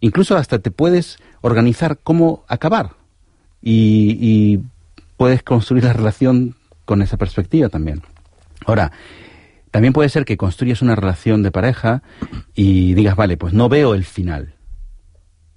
incluso 0.00 0.36
hasta 0.36 0.58
te 0.58 0.70
puedes 0.70 1.18
organizar 1.40 1.98
cómo 2.02 2.44
acabar. 2.48 2.90
Y, 3.62 4.18
y 4.20 4.62
puedes 5.16 5.42
construir 5.42 5.84
la 5.84 5.92
relación 5.92 6.56
con 6.84 7.00
esa 7.02 7.16
perspectiva 7.16 7.68
también. 7.68 8.02
Ahora, 8.66 8.92
también 9.70 9.92
puede 9.92 10.08
ser 10.08 10.24
que 10.24 10.36
construyas 10.36 10.82
una 10.82 10.96
relación 10.96 11.42
de 11.42 11.50
pareja 11.50 12.02
y 12.54 12.94
digas, 12.94 13.16
vale, 13.16 13.36
pues 13.36 13.52
no 13.52 13.68
veo 13.68 13.94
el 13.94 14.04
final. 14.04 14.54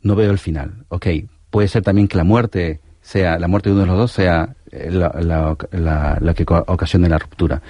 No 0.01 0.15
veo 0.15 0.31
el 0.31 0.37
final. 0.37 0.85
Ok, 0.89 1.07
puede 1.49 1.67
ser 1.67 1.83
también 1.83 2.07
que 2.07 2.17
la 2.17 2.23
muerte 2.23 2.81
sea, 3.01 3.39
la 3.39 3.47
muerte 3.47 3.69
de 3.69 3.75
uno 3.75 3.83
de 3.83 3.87
los 3.87 3.97
dos 3.97 4.11
sea 4.11 4.55
eh, 4.71 4.89
la, 4.91 5.57
la, 5.71 6.33
que 6.33 6.45
ocasione 6.47 7.09
la 7.09 7.17
ruptura. 7.17 7.61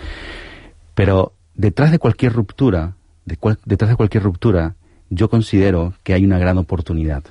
Pero 0.95 1.33
detrás 1.55 1.91
de 1.91 1.99
cualquier 1.99 2.33
ruptura, 2.33 2.95
detrás 3.25 3.89
de 3.89 3.95
cualquier 3.95 4.23
ruptura, 4.23 4.75
yo 5.09 5.29
considero 5.29 5.93
que 6.03 6.13
hay 6.13 6.25
una 6.25 6.39
gran 6.39 6.57
oportunidad. 6.57 7.23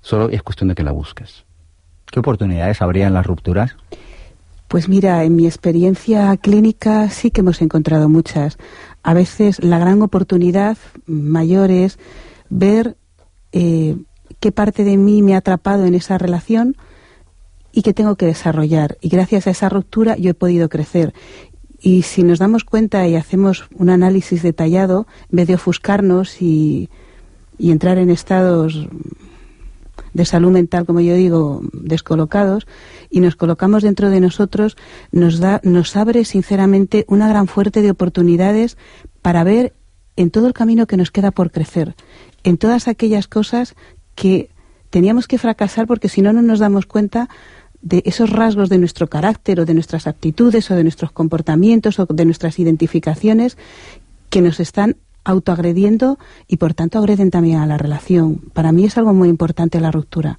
Solo 0.00 0.28
es 0.30 0.42
cuestión 0.42 0.68
de 0.68 0.74
que 0.74 0.84
la 0.84 0.92
busques. 0.92 1.44
¿Qué 2.06 2.20
oportunidades 2.20 2.80
habría 2.82 3.06
en 3.06 3.14
las 3.14 3.26
rupturas? 3.26 3.76
Pues 4.68 4.86
mira, 4.86 5.24
en 5.24 5.34
mi 5.34 5.46
experiencia 5.46 6.36
clínica 6.36 7.08
sí 7.08 7.30
que 7.30 7.40
hemos 7.40 7.62
encontrado 7.62 8.10
muchas. 8.10 8.58
A 9.02 9.14
veces 9.14 9.64
la 9.64 9.78
gran 9.78 10.02
oportunidad 10.02 10.76
mayor 11.06 11.70
es 11.70 11.98
ver 12.50 12.98
eh, 13.52 13.96
qué 14.40 14.52
parte 14.52 14.84
de 14.84 14.98
mí 14.98 15.22
me 15.22 15.34
ha 15.34 15.38
atrapado 15.38 15.86
en 15.86 15.94
esa 15.94 16.18
relación 16.18 16.76
y 17.72 17.80
qué 17.80 17.94
tengo 17.94 18.16
que 18.16 18.26
desarrollar. 18.26 18.98
Y 19.00 19.08
gracias 19.08 19.46
a 19.46 19.50
esa 19.50 19.70
ruptura 19.70 20.18
yo 20.18 20.32
he 20.32 20.34
podido 20.34 20.68
crecer. 20.68 21.14
Y 21.80 22.02
si 22.02 22.22
nos 22.22 22.38
damos 22.38 22.64
cuenta 22.64 23.06
y 23.08 23.14
hacemos 23.16 23.70
un 23.74 23.88
análisis 23.88 24.42
detallado, 24.42 25.06
en 25.30 25.36
vez 25.36 25.48
de 25.48 25.54
ofuscarnos 25.54 26.42
y, 26.42 26.90
y 27.56 27.70
entrar 27.70 27.96
en 27.96 28.10
estados 28.10 28.86
de 30.18 30.24
salud 30.24 30.50
mental, 30.50 30.84
como 30.84 31.00
yo 31.00 31.14
digo, 31.14 31.62
descolocados, 31.72 32.66
y 33.08 33.20
nos 33.20 33.36
colocamos 33.36 33.84
dentro 33.84 34.10
de 34.10 34.20
nosotros, 34.20 34.76
nos, 35.12 35.38
da, 35.38 35.60
nos 35.62 35.96
abre 35.96 36.24
sinceramente 36.24 37.04
una 37.08 37.28
gran 37.28 37.46
fuerte 37.46 37.82
de 37.82 37.92
oportunidades 37.92 38.76
para 39.22 39.44
ver 39.44 39.74
en 40.16 40.30
todo 40.30 40.48
el 40.48 40.54
camino 40.54 40.88
que 40.88 40.96
nos 40.96 41.12
queda 41.12 41.30
por 41.30 41.52
crecer, 41.52 41.94
en 42.42 42.58
todas 42.58 42.88
aquellas 42.88 43.28
cosas 43.28 43.76
que 44.16 44.50
teníamos 44.90 45.28
que 45.28 45.38
fracasar 45.38 45.86
porque 45.86 46.08
si 46.08 46.20
no, 46.20 46.32
no 46.32 46.42
nos 46.42 46.58
damos 46.58 46.86
cuenta 46.86 47.28
de 47.80 48.02
esos 48.04 48.30
rasgos 48.30 48.68
de 48.68 48.78
nuestro 48.78 49.06
carácter 49.06 49.60
o 49.60 49.64
de 49.64 49.74
nuestras 49.74 50.08
actitudes 50.08 50.68
o 50.72 50.74
de 50.74 50.82
nuestros 50.82 51.12
comportamientos 51.12 52.00
o 52.00 52.06
de 52.06 52.24
nuestras 52.24 52.58
identificaciones 52.58 53.56
que 54.30 54.42
nos 54.42 54.58
están 54.58 54.96
autoagrediendo 55.24 56.18
y 56.46 56.56
por 56.56 56.74
tanto 56.74 56.98
agreden 56.98 57.30
también 57.30 57.58
a 57.58 57.66
la 57.66 57.78
relación. 57.78 58.36
Para 58.52 58.72
mí 58.72 58.84
es 58.84 58.96
algo 58.98 59.14
muy 59.14 59.28
importante 59.28 59.80
la 59.80 59.90
ruptura. 59.90 60.38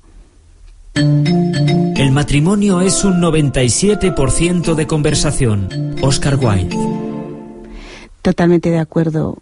El 0.96 2.12
matrimonio 2.12 2.82
es 2.82 3.04
un 3.04 3.22
97% 3.22 4.76
de 4.76 4.88
conversación. 4.88 5.96
Oscar 6.02 6.36
Wilde. 6.36 6.76
Totalmente 8.22 8.70
de 8.70 8.80
acuerdo. 8.80 9.38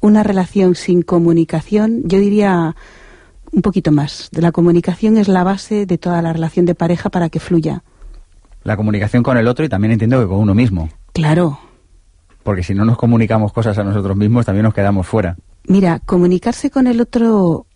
Una 0.00 0.22
relación 0.22 0.74
sin 0.74 1.02
comunicación, 1.02 2.02
yo 2.04 2.18
diría 2.18 2.76
un 3.52 3.62
poquito 3.62 3.92
más. 3.92 4.28
De 4.32 4.42
la 4.42 4.52
comunicación 4.52 5.16
es 5.16 5.28
la 5.28 5.44
base 5.44 5.86
de 5.86 5.98
toda 5.98 6.22
la 6.22 6.32
relación 6.32 6.66
de 6.66 6.74
pareja 6.74 7.10
para 7.10 7.28
que 7.28 7.40
fluya. 7.40 7.82
La 8.62 8.76
comunicación 8.76 9.22
con 9.22 9.36
el 9.36 9.48
otro 9.48 9.64
y 9.64 9.68
también 9.68 9.92
entiendo 9.92 10.20
que 10.20 10.26
con 10.26 10.38
uno 10.38 10.54
mismo. 10.54 10.90
Claro, 11.12 11.58
porque 12.42 12.62
si 12.62 12.74
no 12.74 12.84
nos 12.84 12.96
comunicamos 12.96 13.52
cosas 13.52 13.76
a 13.78 13.84
nosotros 13.84 14.16
mismos, 14.16 14.46
también 14.46 14.64
nos 14.64 14.74
quedamos 14.74 15.06
fuera. 15.06 15.36
Mira, 15.66 16.00
comunicarse 16.00 16.70
con 16.70 16.86
el 16.86 17.00
otro 17.00 17.66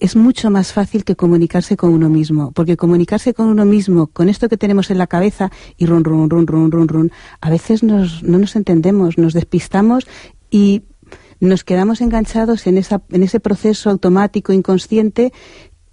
es 0.00 0.16
mucho 0.16 0.50
más 0.50 0.72
fácil 0.72 1.04
que 1.04 1.16
comunicarse 1.16 1.76
con 1.76 1.92
uno 1.92 2.08
mismo, 2.08 2.52
porque 2.52 2.76
comunicarse 2.76 3.32
con 3.32 3.48
uno 3.48 3.64
mismo, 3.64 4.08
con 4.08 4.28
esto 4.28 4.48
que 4.48 4.56
tenemos 4.56 4.90
en 4.90 4.98
la 4.98 5.06
cabeza, 5.06 5.50
y 5.76 5.86
run, 5.86 6.04
run, 6.04 6.28
run, 6.28 6.46
run, 6.46 6.70
run, 6.70 6.88
run, 6.88 7.12
a 7.40 7.50
veces 7.50 7.82
nos, 7.82 8.22
no 8.22 8.38
nos 8.38 8.56
entendemos, 8.56 9.18
nos 9.18 9.32
despistamos 9.32 10.06
y 10.50 10.82
nos 11.40 11.64
quedamos 11.64 12.00
enganchados 12.00 12.66
en, 12.66 12.78
esa, 12.78 13.02
en 13.10 13.22
ese 13.22 13.40
proceso 13.40 13.90
automático, 13.90 14.52
inconsciente, 14.52 15.32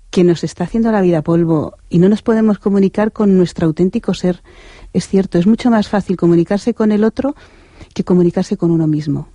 que 0.09 0.23
nos 0.25 0.43
está 0.43 0.65
haciendo 0.65 0.91
la 0.91 1.01
vida 1.01 1.21
polvo 1.21 1.75
y 1.89 1.99
no 1.99 2.09
nos 2.09 2.21
podemos 2.21 2.59
comunicar 2.59 3.13
con 3.13 3.37
nuestro 3.37 3.67
auténtico 3.67 4.13
ser. 4.13 4.43
Es 4.91 5.07
cierto, 5.07 5.39
es 5.39 5.47
mucho 5.47 5.71
más 5.71 5.87
fácil 5.87 6.17
comunicarse 6.17 6.73
con 6.73 6.91
el 6.91 7.05
otro 7.05 7.33
que 7.93 8.03
comunicarse 8.03 8.57
con 8.57 8.71
uno 8.71 8.87
mismo. 8.87 9.27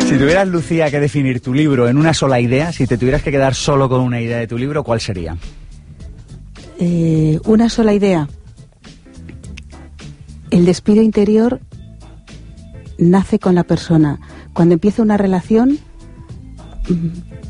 Si 0.00 0.18
tuvieras, 0.18 0.48
Lucía, 0.48 0.90
que 0.90 1.00
definir 1.00 1.40
tu 1.40 1.52
libro 1.52 1.88
en 1.88 1.98
una 1.98 2.14
sola 2.14 2.40
idea, 2.40 2.72
si 2.72 2.86
te 2.86 2.96
tuvieras 2.96 3.22
que 3.22 3.30
quedar 3.30 3.54
solo 3.54 3.88
con 3.88 4.00
una 4.00 4.20
idea 4.20 4.38
de 4.38 4.46
tu 4.46 4.56
libro, 4.56 4.84
¿cuál 4.84 5.00
sería? 5.00 5.36
Eh, 6.78 7.38
una 7.44 7.68
sola 7.68 7.94
idea. 7.94 8.28
El 10.54 10.66
despido 10.66 11.02
interior 11.02 11.60
nace 12.96 13.40
con 13.40 13.56
la 13.56 13.64
persona. 13.64 14.20
Cuando 14.52 14.74
empieza 14.74 15.02
una 15.02 15.16
relación, 15.16 15.78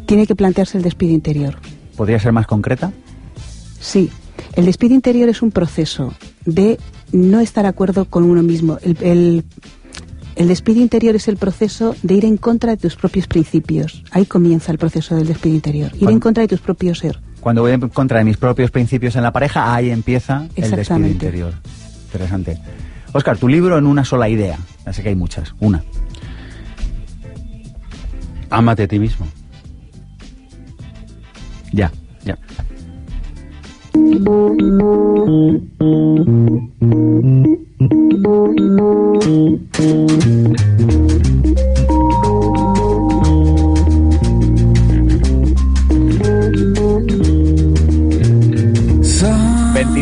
tiene 0.06 0.26
que 0.26 0.34
plantearse 0.34 0.78
el 0.78 0.84
despido 0.84 1.12
interior. 1.12 1.58
¿Podría 1.98 2.18
ser 2.18 2.32
más 2.32 2.46
concreta? 2.46 2.92
Sí, 3.78 4.08
el 4.54 4.64
despido 4.64 4.94
interior 4.94 5.28
es 5.28 5.42
un 5.42 5.50
proceso 5.50 6.14
de 6.46 6.78
no 7.12 7.40
estar 7.40 7.64
de 7.64 7.68
acuerdo 7.68 8.06
con 8.06 8.24
uno 8.24 8.42
mismo. 8.42 8.78
El, 8.80 8.96
el, 9.02 9.44
el 10.36 10.48
despido 10.48 10.80
interior 10.80 11.14
es 11.14 11.28
el 11.28 11.36
proceso 11.36 11.94
de 12.02 12.14
ir 12.14 12.24
en 12.24 12.38
contra 12.38 12.70
de 12.70 12.78
tus 12.78 12.96
propios 12.96 13.26
principios. 13.26 14.02
Ahí 14.12 14.24
comienza 14.24 14.72
el 14.72 14.78
proceso 14.78 15.14
del 15.14 15.26
despido 15.26 15.54
interior. 15.54 15.92
Ir 16.00 16.08
en 16.08 16.20
contra 16.20 16.40
de 16.40 16.48
tus 16.48 16.60
propios 16.60 17.00
ser. 17.00 17.20
Cuando 17.40 17.60
voy 17.60 17.72
en 17.72 17.86
contra 17.90 18.16
de 18.16 18.24
mis 18.24 18.38
propios 18.38 18.70
principios 18.70 19.14
en 19.14 19.24
la 19.24 19.30
pareja, 19.30 19.74
ahí 19.74 19.90
empieza 19.90 20.48
el 20.56 20.70
despido 20.70 21.06
interior. 21.06 21.52
Interesante. 22.14 22.56
Oscar, 23.12 23.36
tu 23.36 23.48
libro 23.48 23.76
en 23.76 23.86
una 23.86 24.04
sola 24.04 24.28
idea. 24.28 24.56
Ya 24.86 24.92
sé 24.92 25.02
que 25.02 25.08
hay 25.08 25.16
muchas. 25.16 25.52
Una. 25.58 25.82
Ámate 28.50 28.84
a 28.84 28.88
ti 28.88 29.00
mismo. 29.00 29.26
Ya. 31.72 31.90
Ya. 32.24 32.38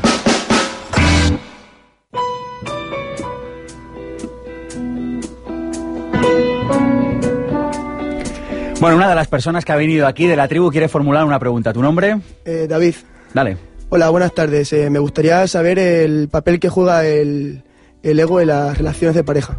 Bueno, 8.78 8.96
una 8.96 9.08
de 9.08 9.14
las 9.14 9.28
personas 9.28 9.64
que 9.64 9.72
ha 9.72 9.76
venido 9.76 10.06
aquí 10.06 10.26
de 10.26 10.36
la 10.36 10.48
tribu 10.48 10.70
quiere 10.70 10.88
formular 10.88 11.24
una 11.24 11.38
pregunta. 11.38 11.72
¿Tu 11.72 11.80
nombre? 11.80 12.20
Eh, 12.44 12.66
David. 12.68 12.94
Dale. 13.32 13.56
Hola, 13.88 14.10
buenas 14.10 14.34
tardes. 14.34 14.70
Eh, 14.74 14.90
me 14.90 14.98
gustaría 14.98 15.46
saber 15.48 15.78
el 15.78 16.28
papel 16.28 16.60
que 16.60 16.68
juega 16.68 17.06
el, 17.06 17.62
el 18.02 18.20
ego 18.20 18.40
en 18.40 18.48
las 18.48 18.76
relaciones 18.76 19.14
de 19.14 19.24
pareja. 19.24 19.58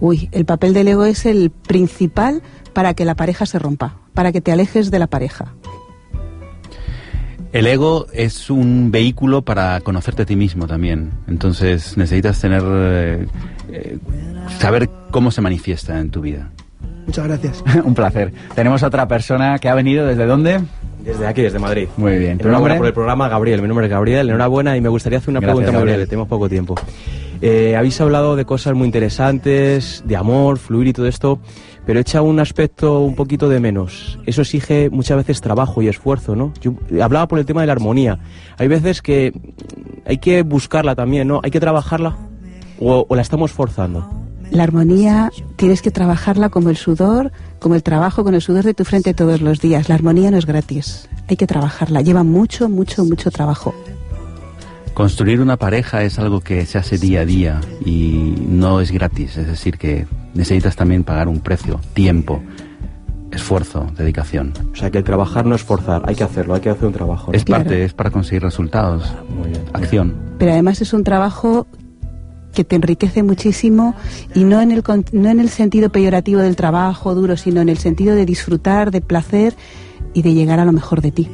Uy, 0.00 0.30
el 0.32 0.46
papel 0.46 0.72
del 0.72 0.88
ego 0.88 1.04
es 1.04 1.26
el 1.26 1.50
principal 1.50 2.42
para 2.72 2.94
que 2.94 3.04
la 3.04 3.14
pareja 3.14 3.44
se 3.44 3.58
rompa, 3.58 3.98
para 4.14 4.32
que 4.32 4.40
te 4.40 4.50
alejes 4.50 4.90
de 4.90 4.98
la 4.98 5.06
pareja. 5.06 5.54
El 7.52 7.66
ego 7.66 8.06
es 8.12 8.50
un 8.50 8.90
vehículo 8.90 9.42
para 9.42 9.80
conocerte 9.80 10.22
a 10.22 10.26
ti 10.26 10.36
mismo 10.36 10.66
también. 10.66 11.12
Entonces 11.26 11.96
necesitas 11.96 12.40
tener 12.40 12.62
eh, 12.66 13.26
eh, 13.72 13.98
saber 14.58 14.90
cómo 15.10 15.30
se 15.30 15.40
manifiesta 15.40 16.00
en 16.00 16.10
tu 16.10 16.22
vida. 16.22 16.50
Muchas 17.06 17.26
gracias. 17.26 17.64
un 17.84 17.94
placer. 17.94 18.32
Tenemos 18.54 18.82
otra 18.82 19.06
persona 19.08 19.58
que 19.58 19.68
ha 19.68 19.74
venido 19.74 20.06
desde 20.06 20.26
dónde? 20.26 20.60
Desde 21.04 21.26
aquí, 21.26 21.42
desde 21.42 21.58
Madrid. 21.60 21.88
Muy 21.96 22.18
bien. 22.18 22.38
¿Tu 22.38 22.44
Enhorabuena 22.48 22.74
nombre? 22.74 22.78
por 22.78 22.86
el 22.88 22.92
programa, 22.94 23.28
Gabriel. 23.28 23.62
Mi 23.62 23.68
nombre 23.68 23.86
es 23.86 23.90
Gabriel. 23.92 24.28
Enhorabuena 24.28 24.76
y 24.76 24.80
me 24.80 24.88
gustaría 24.88 25.18
hacer 25.18 25.30
una 25.30 25.38
Gracias, 25.40 25.54
pregunta 25.56 25.70
muy 25.72 25.78
Gabriel. 25.78 25.96
breve. 25.98 26.08
Tenemos 26.08 26.28
poco 26.28 26.48
tiempo. 26.48 26.74
Eh, 27.42 27.76
habéis 27.76 28.00
hablado 28.00 28.34
de 28.34 28.44
cosas 28.44 28.74
muy 28.74 28.86
interesantes, 28.86 30.02
de 30.06 30.16
amor, 30.16 30.58
fluir 30.58 30.88
y 30.88 30.92
todo 30.94 31.06
esto, 31.06 31.38
pero 31.84 32.00
echa 32.00 32.22
un 32.22 32.40
aspecto 32.40 33.00
un 33.02 33.14
poquito 33.14 33.48
de 33.48 33.60
menos. 33.60 34.18
Eso 34.26 34.40
exige 34.40 34.90
muchas 34.90 35.18
veces 35.18 35.40
trabajo 35.40 35.82
y 35.82 35.88
esfuerzo, 35.88 36.34
¿no? 36.34 36.52
Yo 36.60 36.72
hablaba 37.00 37.28
por 37.28 37.38
el 37.38 37.44
tema 37.46 37.60
de 37.60 37.66
la 37.68 37.74
armonía. 37.74 38.18
Hay 38.58 38.66
veces 38.68 39.00
que 39.02 39.32
hay 40.06 40.18
que 40.18 40.42
buscarla 40.42 40.94
también, 40.96 41.28
¿no? 41.28 41.40
Hay 41.44 41.50
que 41.50 41.60
trabajarla 41.60 42.16
o, 42.80 43.06
o 43.08 43.14
la 43.14 43.22
estamos 43.22 43.52
forzando. 43.52 44.10
La 44.50 44.62
armonía 44.62 45.30
tienes 45.56 45.82
que 45.82 45.90
trabajarla 45.90 46.48
como 46.48 46.70
el 46.70 46.76
sudor, 46.76 47.32
como 47.58 47.74
el 47.74 47.82
trabajo 47.82 48.22
con 48.24 48.34
el 48.34 48.40
sudor 48.40 48.64
de 48.64 48.74
tu 48.74 48.84
frente 48.84 49.12
todos 49.14 49.40
los 49.40 49.60
días. 49.60 49.88
La 49.88 49.94
armonía 49.96 50.30
no 50.30 50.38
es 50.38 50.46
gratis, 50.46 51.08
hay 51.28 51.36
que 51.36 51.46
trabajarla. 51.46 52.00
Lleva 52.02 52.22
mucho, 52.22 52.68
mucho, 52.68 53.04
mucho 53.04 53.30
trabajo. 53.30 53.74
Construir 54.94 55.40
una 55.42 55.56
pareja 55.58 56.04
es 56.04 56.18
algo 56.18 56.40
que 56.40 56.64
se 56.64 56.78
hace 56.78 56.96
día 56.96 57.20
a 57.20 57.24
día 57.26 57.60
y 57.84 58.34
no 58.48 58.80
es 58.80 58.90
gratis, 58.92 59.36
es 59.36 59.46
decir, 59.46 59.76
que 59.76 60.06
necesitas 60.32 60.74
también 60.74 61.04
pagar 61.04 61.28
un 61.28 61.40
precio, 61.40 61.80
tiempo, 61.92 62.40
esfuerzo, 63.30 63.86
dedicación. 63.98 64.54
O 64.72 64.76
sea, 64.76 64.90
que 64.90 64.98
el 64.98 65.04
trabajar 65.04 65.44
no 65.44 65.54
es 65.54 65.62
forzar, 65.62 66.02
hay 66.06 66.14
que 66.14 66.24
hacerlo, 66.24 66.54
hay 66.54 66.62
que 66.62 66.70
hacer 66.70 66.86
un 66.86 66.94
trabajo. 66.94 67.30
¿no? 67.30 67.36
Es 67.36 67.44
Claro. 67.44 67.64
parte, 67.64 67.84
es 67.84 67.92
para 67.92 68.10
conseguir 68.10 68.42
resultados, 68.42 69.12
Muy 69.28 69.48
bien. 69.50 69.62
acción. 69.74 70.14
Pero 70.38 70.52
además 70.52 70.80
es 70.80 70.94
un 70.94 71.04
trabajo 71.04 71.66
que 72.56 72.64
te 72.64 72.74
enriquece 72.74 73.22
muchísimo 73.22 73.94
y 74.34 74.44
no 74.44 74.60
en 74.62 74.72
el 74.72 74.82
no 75.12 75.28
en 75.28 75.38
el 75.40 75.50
sentido 75.50 75.90
peyorativo 75.90 76.40
del 76.40 76.56
trabajo 76.56 77.14
duro, 77.14 77.36
sino 77.36 77.60
en 77.60 77.68
el 77.68 77.76
sentido 77.78 78.14
de 78.16 78.24
disfrutar, 78.24 78.90
de 78.90 79.02
placer 79.02 79.54
y 80.14 80.22
de 80.22 80.32
llegar 80.32 80.58
a 80.58 80.64
lo 80.64 80.72
mejor 80.72 81.02
de 81.02 81.12
ti. 81.12 81.28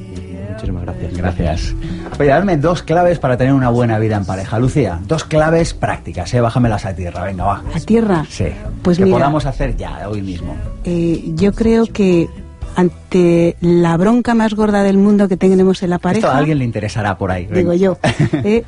Muchísimas 0.50 0.82
gracias. 0.82 1.16
Gracias. 1.16 1.74
Oye, 2.18 2.28
darme 2.28 2.56
dos 2.56 2.82
claves 2.82 3.18
para 3.20 3.36
tener 3.36 3.54
una 3.54 3.70
buena 3.70 3.98
vida 3.98 4.16
en 4.16 4.24
pareja. 4.24 4.58
Lucía, 4.58 5.00
dos 5.06 5.24
claves 5.24 5.74
prácticas, 5.74 6.34
¿eh? 6.34 6.40
Bájamelas 6.40 6.84
a 6.84 6.94
tierra, 6.94 7.24
venga, 7.24 7.44
va. 7.44 7.62
¿A 7.74 7.80
tierra? 7.80 8.26
Sí. 8.28 8.46
Pues 8.82 8.98
que 8.98 9.04
mira. 9.04 9.16
podamos 9.16 9.46
hacer 9.46 9.76
ya, 9.76 10.08
hoy 10.08 10.22
mismo. 10.22 10.54
Eh, 10.84 11.22
yo 11.36 11.52
creo 11.52 11.86
que 11.86 12.28
ante 12.76 13.56
la 13.60 13.96
bronca 13.96 14.34
más 14.34 14.54
gorda 14.54 14.82
del 14.82 14.98
mundo 14.98 15.28
que 15.28 15.36
tenemos 15.36 15.82
en 15.82 15.90
la 15.90 15.98
pareja, 15.98 16.26
Esto 16.26 16.36
a 16.36 16.38
alguien 16.38 16.58
le 16.58 16.64
interesará 16.64 17.16
por 17.16 17.30
ahí. 17.30 17.46
venga. 17.46 17.58
digo 17.58 17.74
yo, 17.74 17.98
eh, 18.44 18.64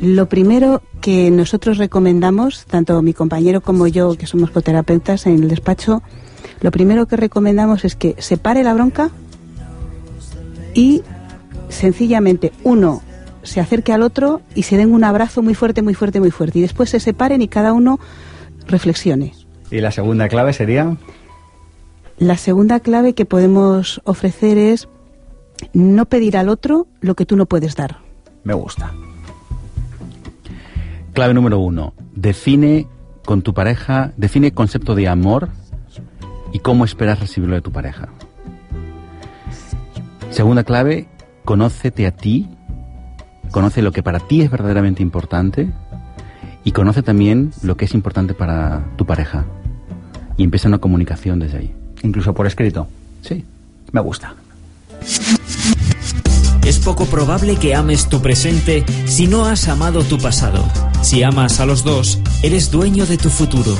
lo 0.00 0.28
primero 0.28 0.82
que 1.00 1.30
nosotros 1.30 1.78
recomendamos, 1.78 2.64
tanto 2.64 3.00
mi 3.02 3.12
compañero 3.12 3.60
como 3.60 3.86
yo, 3.86 4.16
que 4.16 4.26
somos 4.26 4.50
coterapeutas 4.50 5.26
en 5.26 5.42
el 5.42 5.48
despacho, 5.48 6.02
lo 6.60 6.70
primero 6.70 7.06
que 7.06 7.16
recomendamos 7.16 7.84
es 7.84 7.96
que 7.96 8.14
se 8.18 8.36
pare 8.36 8.62
la 8.62 8.74
bronca 8.74 9.10
y 10.74 11.02
sencillamente 11.68 12.52
uno 12.64 13.02
se 13.42 13.60
acerque 13.60 13.92
al 13.92 14.02
otro 14.02 14.42
y 14.54 14.64
se 14.64 14.76
den 14.76 14.92
un 14.92 15.04
abrazo 15.04 15.42
muy 15.42 15.54
fuerte, 15.54 15.82
muy 15.82 15.94
fuerte, 15.94 16.20
muy 16.20 16.30
fuerte. 16.30 16.58
Y 16.58 16.62
después 16.62 16.90
se 16.90 17.00
separen 17.00 17.42
y 17.42 17.48
cada 17.48 17.72
uno 17.72 17.98
reflexione. 18.66 19.34
Y 19.70 19.80
la 19.80 19.90
segunda 19.90 20.28
clave 20.28 20.52
sería... 20.52 20.96
La 22.18 22.36
segunda 22.36 22.80
clave 22.80 23.14
que 23.14 23.24
podemos 23.24 24.02
ofrecer 24.04 24.58
es 24.58 24.88
no 25.72 26.04
pedir 26.04 26.36
al 26.36 26.50
otro 26.50 26.86
lo 27.00 27.14
que 27.14 27.24
tú 27.24 27.36
no 27.36 27.46
puedes 27.46 27.76
dar. 27.76 27.98
Me 28.44 28.52
gusta. 28.52 28.92
Clave 31.12 31.34
número 31.34 31.58
uno. 31.58 31.94
Define 32.14 32.86
con 33.24 33.42
tu 33.42 33.54
pareja, 33.54 34.12
define 34.16 34.48
el 34.48 34.54
concepto 34.54 34.94
de 34.94 35.08
amor 35.08 35.48
y 36.52 36.60
cómo 36.60 36.84
esperas 36.84 37.20
recibirlo 37.20 37.54
de 37.54 37.62
tu 37.62 37.72
pareja. 37.72 38.08
Segunda 40.30 40.64
clave, 40.64 41.08
conócete 41.44 42.06
a 42.06 42.12
ti, 42.12 42.48
conoce 43.50 43.82
lo 43.82 43.92
que 43.92 44.02
para 44.02 44.20
ti 44.20 44.42
es 44.42 44.50
verdaderamente 44.50 45.02
importante 45.02 45.70
y 46.64 46.72
conoce 46.72 47.02
también 47.02 47.52
lo 47.62 47.76
que 47.76 47.86
es 47.86 47.94
importante 47.94 48.34
para 48.34 48.84
tu 48.96 49.06
pareja. 49.06 49.44
Y 50.36 50.44
empieza 50.44 50.68
una 50.68 50.78
comunicación 50.78 51.38
desde 51.38 51.58
ahí. 51.58 51.74
Incluso 52.02 52.32
por 52.32 52.46
escrito. 52.46 52.86
Sí. 53.22 53.44
Me 53.92 54.00
gusta. 54.00 54.34
Es 56.70 56.78
poco 56.78 57.06
probable 57.06 57.56
que 57.56 57.74
ames 57.74 58.08
tu 58.08 58.22
presente 58.22 58.84
si 59.04 59.26
no 59.26 59.44
has 59.44 59.66
amado 59.66 60.04
tu 60.04 60.18
pasado. 60.18 60.64
Si 61.02 61.24
amas 61.24 61.58
a 61.58 61.66
los 61.66 61.82
dos, 61.82 62.20
eres 62.44 62.70
dueño 62.70 63.06
de 63.06 63.18
tu 63.18 63.28
futuro. 63.28 63.76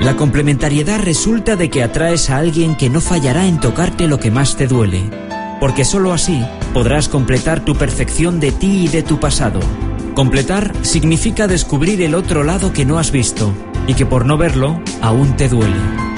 La 0.00 0.16
complementariedad 0.16 0.98
resulta 1.02 1.56
de 1.56 1.68
que 1.68 1.82
atraes 1.82 2.30
a 2.30 2.38
alguien 2.38 2.74
que 2.74 2.88
no 2.88 3.02
fallará 3.02 3.46
en 3.46 3.60
tocarte 3.60 4.08
lo 4.08 4.18
que 4.18 4.30
más 4.30 4.56
te 4.56 4.66
duele. 4.66 5.10
Porque 5.60 5.84
sólo 5.84 6.14
así 6.14 6.42
podrás 6.72 7.10
completar 7.10 7.62
tu 7.62 7.76
perfección 7.76 8.40
de 8.40 8.50
ti 8.50 8.84
y 8.84 8.88
de 8.88 9.02
tu 9.02 9.20
pasado. 9.20 9.60
Completar 10.14 10.72
significa 10.80 11.46
descubrir 11.46 12.00
el 12.00 12.14
otro 12.14 12.44
lado 12.44 12.72
que 12.72 12.86
no 12.86 12.98
has 12.98 13.10
visto 13.10 13.52
y 13.86 13.92
que 13.92 14.06
por 14.06 14.24
no 14.24 14.38
verlo 14.38 14.80
aún 15.02 15.36
te 15.36 15.50
duele. 15.50 16.17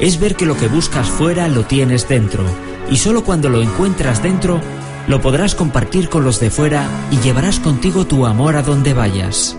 es 0.00 0.20
ver 0.20 0.36
que 0.36 0.46
lo 0.46 0.56
que 0.56 0.68
buscas 0.68 1.08
fuera 1.08 1.48
lo 1.48 1.64
tienes 1.64 2.08
dentro. 2.08 2.44
Y 2.90 2.96
solo 2.96 3.24
cuando 3.24 3.48
lo 3.48 3.62
encuentras 3.62 4.22
dentro, 4.22 4.60
lo 5.08 5.20
podrás 5.20 5.54
compartir 5.54 6.08
con 6.08 6.24
los 6.24 6.40
de 6.40 6.50
fuera 6.50 6.86
y 7.10 7.18
llevarás 7.18 7.60
contigo 7.60 8.06
tu 8.06 8.26
amor 8.26 8.56
a 8.56 8.62
donde 8.62 8.94
vayas. 8.94 9.56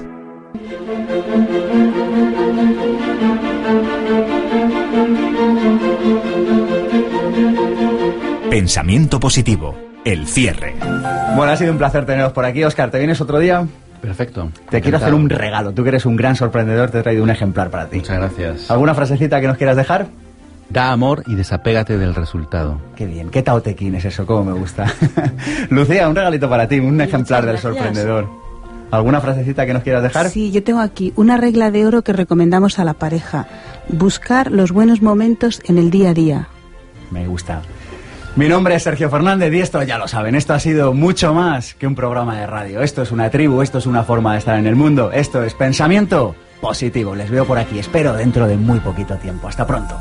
Pensamiento 8.50 9.20
positivo. 9.20 9.78
El 10.06 10.26
cierre. 10.26 10.76
Bueno, 11.36 11.52
ha 11.52 11.56
sido 11.56 11.72
un 11.72 11.78
placer 11.78 12.06
teneros 12.06 12.32
por 12.32 12.46
aquí. 12.46 12.64
Oscar, 12.64 12.90
¿te 12.90 12.98
vienes 12.98 13.22
otro 13.22 13.38
día? 13.38 13.68
Perfecto. 14.02 14.50
Te 14.70 14.82
quiero 14.82 14.98
hacer 14.98 15.14
un 15.14 15.30
regalo. 15.30 15.74
Tú 15.74 15.84
que 15.84 15.90
eres 15.90 16.06
un 16.06 16.16
gran 16.16 16.36
sorprendedor, 16.36 16.90
te 16.90 17.00
he 17.00 17.04
traído 17.04 17.24
un 17.24 17.30
ejemplar 17.30 17.70
para 17.70 17.88
ti. 17.88 17.98
Muchas 17.98 18.18
gracias. 18.18 18.72
¿Alguna 18.72 18.96
frasecita 18.96 19.42
que 19.42 19.48
nos 19.48 19.58
quieras 19.58 19.76
dejar? 19.76 20.08
Da 20.70 20.92
amor 20.92 21.24
y 21.26 21.36
desapégate 21.36 21.98
del 21.98 22.14
resultado. 22.14 22.80
Qué 22.96 23.08
bien, 23.08 23.30
qué 23.30 23.42
taotequín 23.42 23.96
es 23.96 24.06
eso, 24.06 24.26
cómo 24.26 24.52
me 24.52 24.54
gusta. 24.54 24.86
Lucía, 25.70 26.08
un 26.08 26.16
regalito 26.16 26.48
para 26.48 26.68
ti, 26.68 26.80
un 26.80 27.02
ejemplar 27.02 27.46
del 27.46 27.58
sorprendedor. 27.58 28.30
¿Alguna 28.92 29.22
frasecita 29.22 29.66
que 29.66 29.74
nos 29.74 29.84
quieras 29.84 30.04
dejar? 30.04 30.30
Sí, 30.30 30.52
yo 30.52 30.64
tengo 30.64 30.80
aquí 30.80 31.14
una 31.16 31.38
regla 31.38 31.72
de 31.72 31.86
oro 31.86 32.04
que 32.04 32.14
recomendamos 32.14 32.80
a 32.80 32.84
la 32.84 32.94
pareja. 32.94 33.48
Buscar 33.88 34.52
los 34.52 34.72
buenos 34.72 35.02
momentos 35.02 35.62
en 35.66 35.78
el 35.78 35.90
día 35.90 36.12
a 36.12 36.14
día. 36.14 36.48
Me 37.12 37.28
gusta. 37.28 37.62
Mi 38.36 38.48
nombre 38.48 38.76
es 38.76 38.84
Sergio 38.84 39.10
Fernández 39.10 39.52
y 39.54 39.60
esto 39.60 39.82
ya 39.84 39.98
lo 39.98 40.08
saben, 40.08 40.36
esto 40.36 40.54
ha 40.54 40.60
sido 40.60 40.94
mucho 40.94 41.34
más 41.34 41.74
que 41.74 41.88
un 41.88 41.96
programa 41.96 42.38
de 42.40 42.48
radio. 42.48 42.82
Esto 42.82 43.02
es 43.02 43.12
una 43.12 43.30
tribu, 43.30 43.62
esto 43.62 43.80
es 43.80 43.86
una 43.86 44.04
forma 44.04 44.34
de 44.34 44.40
estar 44.40 44.58
en 44.58 44.68
el 44.68 44.76
mundo, 44.76 45.12
esto 45.12 45.44
es 45.44 45.56
pensamiento 45.56 46.36
positivo. 46.62 47.16
Les 47.16 47.30
veo 47.30 47.46
por 47.46 47.58
aquí, 47.58 47.80
espero 47.80 48.14
dentro 48.14 48.48
de 48.48 48.56
muy 48.56 48.80
poquito 48.80 49.16
tiempo. 49.18 49.48
Hasta 49.48 49.66
pronto. 49.66 49.96